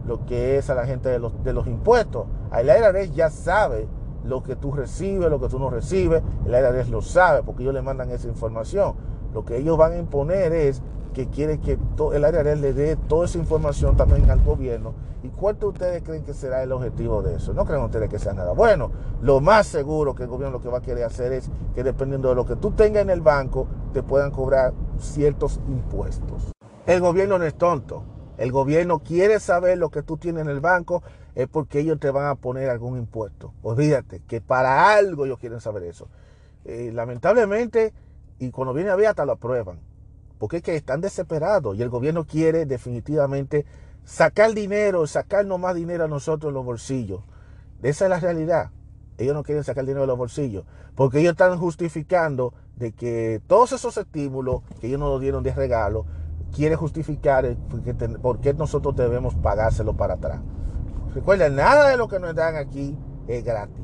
lo 0.05 0.25
que 0.25 0.57
es 0.57 0.69
a 0.69 0.75
la 0.75 0.85
gente 0.85 1.09
de 1.09 1.19
los, 1.19 1.43
de 1.43 1.53
los 1.53 1.67
impuestos. 1.67 2.25
El 2.55 2.67
IRS 2.67 3.13
ya 3.15 3.29
sabe 3.29 3.87
lo 4.23 4.43
que 4.43 4.55
tú 4.55 4.71
recibes, 4.71 5.29
lo 5.29 5.39
que 5.39 5.47
tú 5.47 5.59
no 5.59 5.69
recibes, 5.69 6.21
el 6.45 6.53
IRS 6.53 6.89
lo 6.89 7.01
sabe 7.01 7.43
porque 7.43 7.63
ellos 7.63 7.73
le 7.73 7.81
mandan 7.81 8.09
esa 8.11 8.27
información. 8.27 8.95
Lo 9.33 9.45
que 9.45 9.57
ellos 9.57 9.77
van 9.77 9.93
a 9.93 9.97
imponer 9.97 10.53
es 10.53 10.81
que 11.13 11.27
quiere 11.27 11.59
que 11.59 11.73
el 11.73 12.21
IRS 12.21 12.61
le 12.61 12.73
dé 12.73 12.95
toda 12.95 13.25
esa 13.25 13.37
información 13.37 13.97
también 13.97 14.29
al 14.29 14.43
gobierno. 14.43 14.93
¿Y 15.21 15.29
cuánto 15.29 15.69
ustedes 15.69 16.01
creen 16.03 16.23
que 16.23 16.33
será 16.33 16.63
el 16.63 16.71
objetivo 16.71 17.21
de 17.21 17.35
eso? 17.35 17.53
No 17.53 17.65
creen 17.65 17.83
ustedes 17.83 18.09
que 18.09 18.19
sea 18.19 18.33
nada. 18.33 18.53
Bueno, 18.53 18.91
lo 19.21 19.41
más 19.41 19.67
seguro 19.67 20.15
que 20.15 20.23
el 20.23 20.29
gobierno 20.29 20.57
lo 20.57 20.61
que 20.61 20.69
va 20.69 20.77
a 20.77 20.81
querer 20.81 21.03
hacer 21.03 21.33
es 21.33 21.49
que 21.75 21.83
dependiendo 21.83 22.29
de 22.29 22.35
lo 22.35 22.45
que 22.45 22.55
tú 22.55 22.71
tengas 22.71 23.01
en 23.01 23.09
el 23.09 23.21
banco, 23.21 23.67
te 23.91 24.01
puedan 24.01 24.31
cobrar 24.31 24.73
ciertos 24.97 25.59
impuestos. 25.67 26.53
El 26.85 27.01
gobierno 27.01 27.37
no 27.37 27.45
es 27.45 27.55
tonto. 27.55 28.03
El 28.37 28.53
gobierno 28.53 28.99
quiere 28.99 29.41
saber 29.41 29.77
lo 29.77 29.89
que 29.89 30.01
tú 30.01 30.15
tienes 30.15 30.43
en 30.43 30.49
el 30.49 30.61
banco 30.61 31.03
es 31.35 31.47
porque 31.49 31.79
ellos 31.79 31.99
te 31.99 32.11
van 32.11 32.27
a 32.27 32.35
poner 32.35 32.69
algún 32.69 32.97
impuesto. 32.97 33.53
Olvídate 33.61 34.21
que 34.27 34.39
para 34.39 34.93
algo 34.93 35.25
ellos 35.25 35.39
quieren 35.39 35.59
saber 35.59 35.83
eso. 35.83 36.07
Eh, 36.63 36.91
lamentablemente, 36.93 37.93
y 38.39 38.51
cuando 38.51 38.73
viene 38.73 38.89
a 38.89 38.95
ver 38.95 39.07
hasta 39.07 39.25
lo 39.25 39.33
aprueban. 39.33 39.79
Porque 40.37 40.57
es 40.57 40.63
que 40.63 40.75
están 40.75 41.01
desesperados 41.01 41.77
y 41.77 41.81
el 41.81 41.89
gobierno 41.89 42.25
quiere 42.25 42.65
definitivamente 42.65 43.65
sacar 44.05 44.53
dinero, 44.53 45.05
sacarnos 45.05 45.59
más 45.59 45.75
dinero 45.75 46.05
a 46.05 46.07
nosotros 46.07 46.49
en 46.49 46.55
los 46.55 46.65
bolsillos. 46.65 47.21
Esa 47.83 48.05
es 48.05 48.09
la 48.09 48.19
realidad. 48.19 48.71
Ellos 49.17 49.35
no 49.35 49.43
quieren 49.43 49.63
sacar 49.65 49.83
dinero 49.83 50.01
de 50.01 50.07
los 50.07 50.17
bolsillos. 50.17 50.63
Porque 50.95 51.19
ellos 51.19 51.31
están 51.31 51.57
justificando 51.57 52.53
de 52.77 52.93
que 52.93 53.41
todos 53.47 53.73
esos 53.73 53.97
estímulos 53.97 54.61
que 54.79 54.87
ellos 54.87 54.99
nos 54.99 55.19
dieron 55.19 55.43
de 55.43 55.53
regalo, 55.53 56.05
quiere 56.55 56.75
justificar 56.75 57.55
por 58.21 58.39
qué 58.39 58.53
nosotros 58.53 58.95
debemos 58.95 59.35
pagárselo 59.35 59.95
para 59.95 60.15
atrás. 60.15 60.39
Recuerden, 61.13 61.55
nada 61.55 61.89
de 61.89 61.97
lo 61.97 62.07
que 62.07 62.19
nos 62.19 62.33
dan 62.33 62.55
aquí 62.55 62.97
es 63.27 63.43
gratis. 63.43 63.83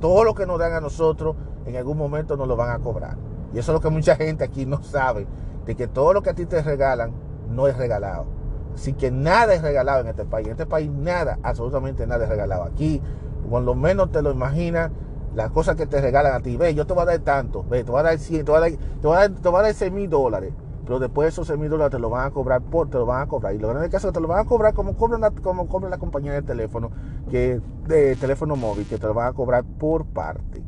Todo 0.00 0.24
lo 0.24 0.34
que 0.34 0.46
nos 0.46 0.58
dan 0.58 0.74
a 0.74 0.80
nosotros 0.80 1.36
en 1.66 1.76
algún 1.76 1.96
momento 1.96 2.36
nos 2.36 2.46
lo 2.46 2.56
van 2.56 2.70
a 2.70 2.78
cobrar. 2.78 3.16
Y 3.54 3.58
eso 3.58 3.72
es 3.72 3.74
lo 3.74 3.80
que 3.80 3.90
mucha 3.90 4.16
gente 4.16 4.44
aquí 4.44 4.66
no 4.66 4.82
sabe, 4.82 5.26
de 5.64 5.74
que 5.74 5.86
todo 5.86 6.12
lo 6.12 6.22
que 6.22 6.30
a 6.30 6.34
ti 6.34 6.46
te 6.46 6.62
regalan 6.62 7.12
no 7.48 7.68
es 7.68 7.76
regalado. 7.76 8.26
Así 8.74 8.92
que 8.92 9.10
nada 9.10 9.54
es 9.54 9.62
regalado 9.62 10.00
en 10.00 10.08
este 10.08 10.24
país. 10.24 10.46
En 10.46 10.52
este 10.52 10.66
país 10.66 10.90
nada, 10.90 11.38
absolutamente 11.42 12.06
nada 12.06 12.24
es 12.24 12.30
regalado. 12.30 12.64
Aquí, 12.64 13.00
cuando 13.48 13.74
menos 13.74 14.10
te 14.10 14.20
lo 14.22 14.32
imaginas, 14.32 14.90
las 15.34 15.50
cosas 15.50 15.76
que 15.76 15.86
te 15.86 16.00
regalan 16.00 16.34
a 16.34 16.40
ti, 16.40 16.56
ve, 16.56 16.74
yo 16.74 16.86
te 16.86 16.92
voy 16.92 17.02
a 17.02 17.06
dar 17.06 17.18
tanto, 17.20 17.64
ve, 17.68 17.84
te 17.84 17.90
voy 17.90 18.00
a 18.00 18.04
dar 18.04 18.18
100, 18.18 18.44
te 18.44 18.50
voy 18.50 18.58
a 18.58 18.60
dar, 18.60 18.70
te 18.70 19.06
voy 19.06 19.16
a 19.16 19.28
te 19.28 19.48
voy 19.48 19.60
a 19.60 19.62
dar 19.62 19.74
6 19.74 19.92
mil 19.92 20.08
dólares 20.08 20.52
pero 20.84 20.98
después 20.98 21.28
esos 21.28 21.46
6 21.46 21.58
mil 21.58 21.70
dólares 21.70 21.92
te 21.92 21.98
lo 21.98 22.10
van 22.10 22.26
a 22.26 22.30
cobrar 22.30 22.60
por, 22.60 22.90
te 22.90 22.98
lo 22.98 23.06
van 23.06 23.22
a 23.22 23.26
cobrar. 23.26 23.54
Y 23.54 23.58
lo 23.58 23.68
grande 23.68 23.88
caso 23.88 24.08
es 24.08 24.12
que 24.12 24.18
te 24.18 24.20
lo 24.20 24.28
van 24.28 24.40
a 24.40 24.44
cobrar 24.44 24.74
como 24.74 24.96
cobran 24.96 25.20
la, 25.20 25.30
como 25.30 25.66
cobra 25.66 25.88
la 25.88 25.98
compañía 25.98 26.32
de 26.32 26.42
teléfono, 26.42 26.90
que 27.30 27.60
de 27.86 28.16
teléfono 28.16 28.56
móvil, 28.56 28.86
que 28.86 28.98
te 28.98 29.06
lo 29.06 29.14
van 29.14 29.28
a 29.28 29.32
cobrar 29.32 29.64
por 29.64 30.04
parte. 30.04 30.62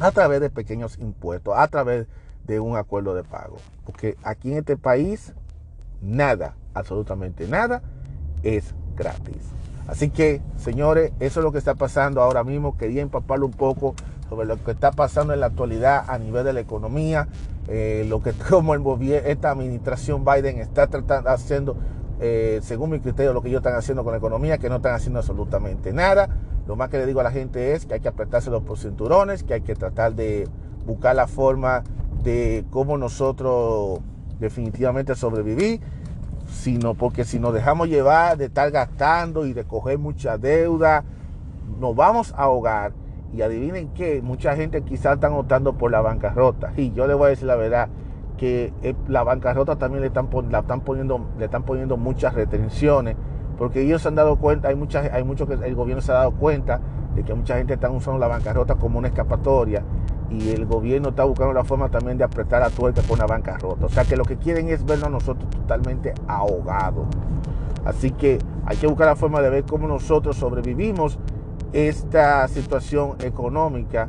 A 0.00 0.10
través 0.10 0.40
de 0.40 0.50
pequeños 0.50 0.98
impuestos, 0.98 1.54
a 1.56 1.66
través 1.68 2.06
de 2.46 2.60
un 2.60 2.76
acuerdo 2.76 3.14
de 3.14 3.24
pago. 3.24 3.56
Porque 3.84 4.16
aquí 4.22 4.52
en 4.52 4.58
este 4.58 4.76
país, 4.76 5.32
nada, 6.02 6.54
absolutamente 6.74 7.48
nada, 7.48 7.82
es 8.42 8.74
gratis. 8.96 9.56
Así 9.86 10.10
que, 10.10 10.40
señores, 10.56 11.12
eso 11.20 11.40
es 11.40 11.44
lo 11.44 11.52
que 11.52 11.58
está 11.58 11.74
pasando 11.74 12.20
ahora 12.20 12.44
mismo. 12.44 12.76
Quería 12.76 13.02
empaparlo 13.02 13.46
un 13.46 13.52
poco 13.52 13.94
sobre 14.28 14.46
lo 14.46 14.62
que 14.62 14.72
está 14.72 14.90
pasando 14.90 15.32
en 15.32 15.40
la 15.40 15.46
actualidad 15.46 16.04
a 16.08 16.18
nivel 16.18 16.44
de 16.44 16.52
la 16.52 16.60
economía, 16.60 17.28
eh, 17.68 18.04
lo 18.08 18.22
que 18.22 18.32
como 18.50 18.74
el 18.74 18.82
esta 19.12 19.50
administración 19.50 20.24
Biden 20.24 20.58
está 20.58 20.88
tratando, 20.88 21.30
haciendo, 21.30 21.76
eh, 22.20 22.60
según 22.62 22.90
mi 22.90 23.00
criterio, 23.00 23.32
lo 23.32 23.42
que 23.42 23.48
ellos 23.48 23.60
están 23.60 23.76
haciendo 23.76 24.02
con 24.02 24.12
la 24.12 24.18
economía, 24.18 24.58
que 24.58 24.68
no 24.68 24.76
están 24.76 24.94
haciendo 24.94 25.20
absolutamente 25.20 25.92
nada. 25.92 26.28
Lo 26.66 26.76
más 26.76 26.88
que 26.88 26.98
le 26.98 27.06
digo 27.06 27.20
a 27.20 27.22
la 27.22 27.30
gente 27.30 27.72
es 27.72 27.86
que 27.86 27.94
hay 27.94 28.00
que 28.00 28.08
apretarse 28.08 28.50
los 28.50 28.62
cinturones, 28.80 29.44
que 29.44 29.54
hay 29.54 29.60
que 29.60 29.74
tratar 29.74 30.14
de 30.14 30.48
buscar 30.84 31.14
la 31.14 31.26
forma 31.26 31.84
de 32.22 32.64
cómo 32.70 32.98
nosotros 32.98 34.00
definitivamente 34.40 35.14
sobrevivir, 35.14 35.80
sino 36.48 36.94
porque 36.94 37.24
si 37.24 37.38
nos 37.38 37.54
dejamos 37.54 37.88
llevar 37.88 38.36
de 38.36 38.46
estar 38.46 38.70
gastando 38.70 39.46
y 39.46 39.52
de 39.52 39.64
coger 39.64 39.98
mucha 39.98 40.38
deuda, 40.38 41.04
nos 41.80 41.94
vamos 41.94 42.32
a 42.32 42.44
ahogar 42.44 42.92
y 43.32 43.42
adivinen 43.42 43.88
qué, 43.88 44.22
mucha 44.22 44.56
gente 44.56 44.82
quizás 44.82 45.14
están 45.14 45.32
optando 45.34 45.74
por 45.74 45.90
la 45.90 46.00
bancarrota. 46.00 46.72
Y 46.76 46.92
yo 46.92 47.06
le 47.06 47.14
voy 47.14 47.26
a 47.26 47.30
decir 47.30 47.46
la 47.46 47.56
verdad 47.56 47.88
que 48.38 48.72
la 49.08 49.22
bancarrota 49.22 49.76
también 49.76 50.02
le 50.02 50.08
están, 50.08 50.28
la 50.50 50.60
están 50.60 50.80
poniendo, 50.80 51.26
le 51.38 51.46
están 51.46 51.62
poniendo 51.62 51.96
muchas 51.96 52.34
retenciones 52.34 53.16
porque 53.58 53.82
ellos 53.82 54.02
se 54.02 54.08
han 54.08 54.14
dado 54.14 54.36
cuenta, 54.36 54.68
hay 54.68 54.74
mucha, 54.74 55.00
hay 55.00 55.24
mucho 55.24 55.46
que 55.46 55.54
el 55.54 55.74
gobierno 55.74 56.02
se 56.02 56.12
ha 56.12 56.16
dado 56.16 56.32
cuenta 56.32 56.80
de 57.14 57.24
que 57.24 57.34
mucha 57.34 57.56
gente 57.56 57.74
está 57.74 57.90
usando 57.90 58.18
la 58.18 58.28
bancarrota 58.28 58.74
como 58.74 58.98
una 58.98 59.08
escapatoria 59.08 59.82
y 60.30 60.50
el 60.50 60.66
gobierno 60.66 61.10
está 61.10 61.24
buscando 61.24 61.52
la 61.54 61.64
forma 61.64 61.88
también 61.88 62.18
de 62.18 62.24
apretar 62.24 62.62
a 62.62 62.70
tuerca 62.70 63.02
con 63.02 63.18
la 63.18 63.26
bancarrota. 63.26 63.86
O 63.86 63.88
sea 63.88 64.04
que 64.04 64.16
lo 64.16 64.24
que 64.24 64.36
quieren 64.36 64.68
es 64.68 64.84
vernos 64.84 65.10
nosotros 65.10 65.48
totalmente 65.50 66.12
ahogados. 66.26 67.06
Así 67.84 68.10
que 68.10 68.38
hay 68.66 68.76
que 68.76 68.86
buscar 68.86 69.06
la 69.06 69.16
forma 69.16 69.40
de 69.40 69.48
ver 69.48 69.64
cómo 69.64 69.86
nosotros 69.86 70.36
sobrevivimos 70.36 71.18
esta 71.72 72.46
situación 72.48 73.14
económica 73.20 74.08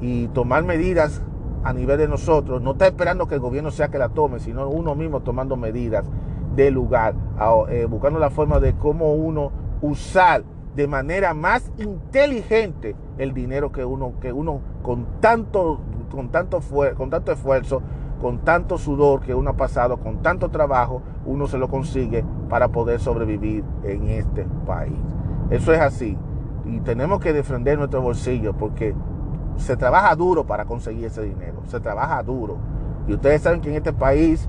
y 0.00 0.28
tomar 0.28 0.64
medidas 0.64 1.22
a 1.64 1.72
nivel 1.72 1.98
de 1.98 2.08
nosotros. 2.08 2.62
No 2.62 2.72
está 2.72 2.86
esperando 2.86 3.26
que 3.26 3.34
el 3.34 3.40
gobierno 3.40 3.70
sea 3.70 3.88
que 3.88 3.98
la 3.98 4.08
tome, 4.10 4.38
sino 4.38 4.68
uno 4.68 4.94
mismo 4.94 5.20
tomando 5.20 5.56
medidas 5.56 6.04
de 6.56 6.70
lugar, 6.70 7.14
eh, 7.68 7.86
buscando 7.88 8.18
la 8.18 8.30
forma 8.30 8.58
de 8.58 8.74
cómo 8.74 9.14
uno 9.14 9.52
usar 9.82 10.42
de 10.74 10.88
manera 10.88 11.32
más 11.34 11.70
inteligente 11.78 12.96
el 13.18 13.32
dinero 13.32 13.72
que 13.72 13.84
uno, 13.84 14.14
que 14.20 14.32
uno 14.32 14.60
con 14.82 15.06
tanto, 15.20 15.80
con 16.10 16.30
tanto, 16.30 16.60
con 16.96 17.10
tanto 17.10 17.32
esfuerzo, 17.32 17.82
con 18.20 18.38
tanto 18.38 18.78
sudor 18.78 19.20
que 19.20 19.34
uno 19.34 19.50
ha 19.50 19.56
pasado, 19.56 19.98
con 19.98 20.22
tanto 20.22 20.50
trabajo, 20.50 21.02
uno 21.24 21.46
se 21.46 21.58
lo 21.58 21.68
consigue 21.68 22.24
para 22.48 22.68
poder 22.68 23.00
sobrevivir 23.00 23.64
en 23.84 24.08
este 24.08 24.46
país. 24.66 24.98
Eso 25.50 25.72
es 25.72 25.80
así. 25.80 26.16
Y 26.64 26.80
tenemos 26.80 27.20
que 27.20 27.32
defender 27.32 27.78
nuestro 27.78 28.02
bolsillo 28.02 28.54
porque 28.54 28.94
se 29.56 29.76
trabaja 29.76 30.14
duro 30.14 30.44
para 30.46 30.64
conseguir 30.64 31.06
ese 31.06 31.22
dinero. 31.22 31.62
Se 31.66 31.80
trabaja 31.80 32.22
duro. 32.22 32.56
Y 33.06 33.14
ustedes 33.14 33.42
saben 33.42 33.60
que 33.60 33.70
en 33.70 33.76
este 33.76 33.92
país, 33.92 34.48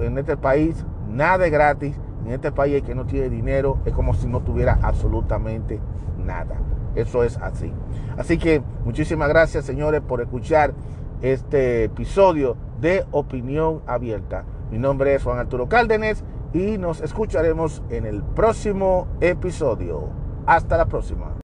en 0.00 0.16
este 0.18 0.36
país, 0.36 0.84
nada 1.08 1.46
es 1.46 1.52
gratis 1.52 1.96
en 2.26 2.32
este 2.32 2.52
país 2.52 2.82
que 2.82 2.94
no 2.94 3.06
tiene 3.06 3.28
dinero 3.28 3.78
es 3.84 3.92
como 3.92 4.14
si 4.14 4.26
no 4.26 4.40
tuviera 4.40 4.78
absolutamente 4.82 5.80
nada. 6.18 6.56
Eso 6.94 7.22
es 7.22 7.36
así. 7.38 7.72
Así 8.16 8.38
que 8.38 8.62
muchísimas 8.84 9.28
gracias, 9.28 9.64
señores, 9.64 10.00
por 10.00 10.20
escuchar 10.20 10.74
este 11.22 11.84
episodio 11.84 12.56
de 12.80 13.04
Opinión 13.10 13.82
Abierta. 13.86 14.44
Mi 14.70 14.78
nombre 14.78 15.14
es 15.14 15.22
Juan 15.22 15.38
Arturo 15.38 15.68
Cárdenas 15.68 16.24
y 16.52 16.78
nos 16.78 17.00
escucharemos 17.00 17.82
en 17.90 18.06
el 18.06 18.22
próximo 18.22 19.06
episodio. 19.20 20.10
Hasta 20.46 20.76
la 20.76 20.86
próxima. 20.86 21.37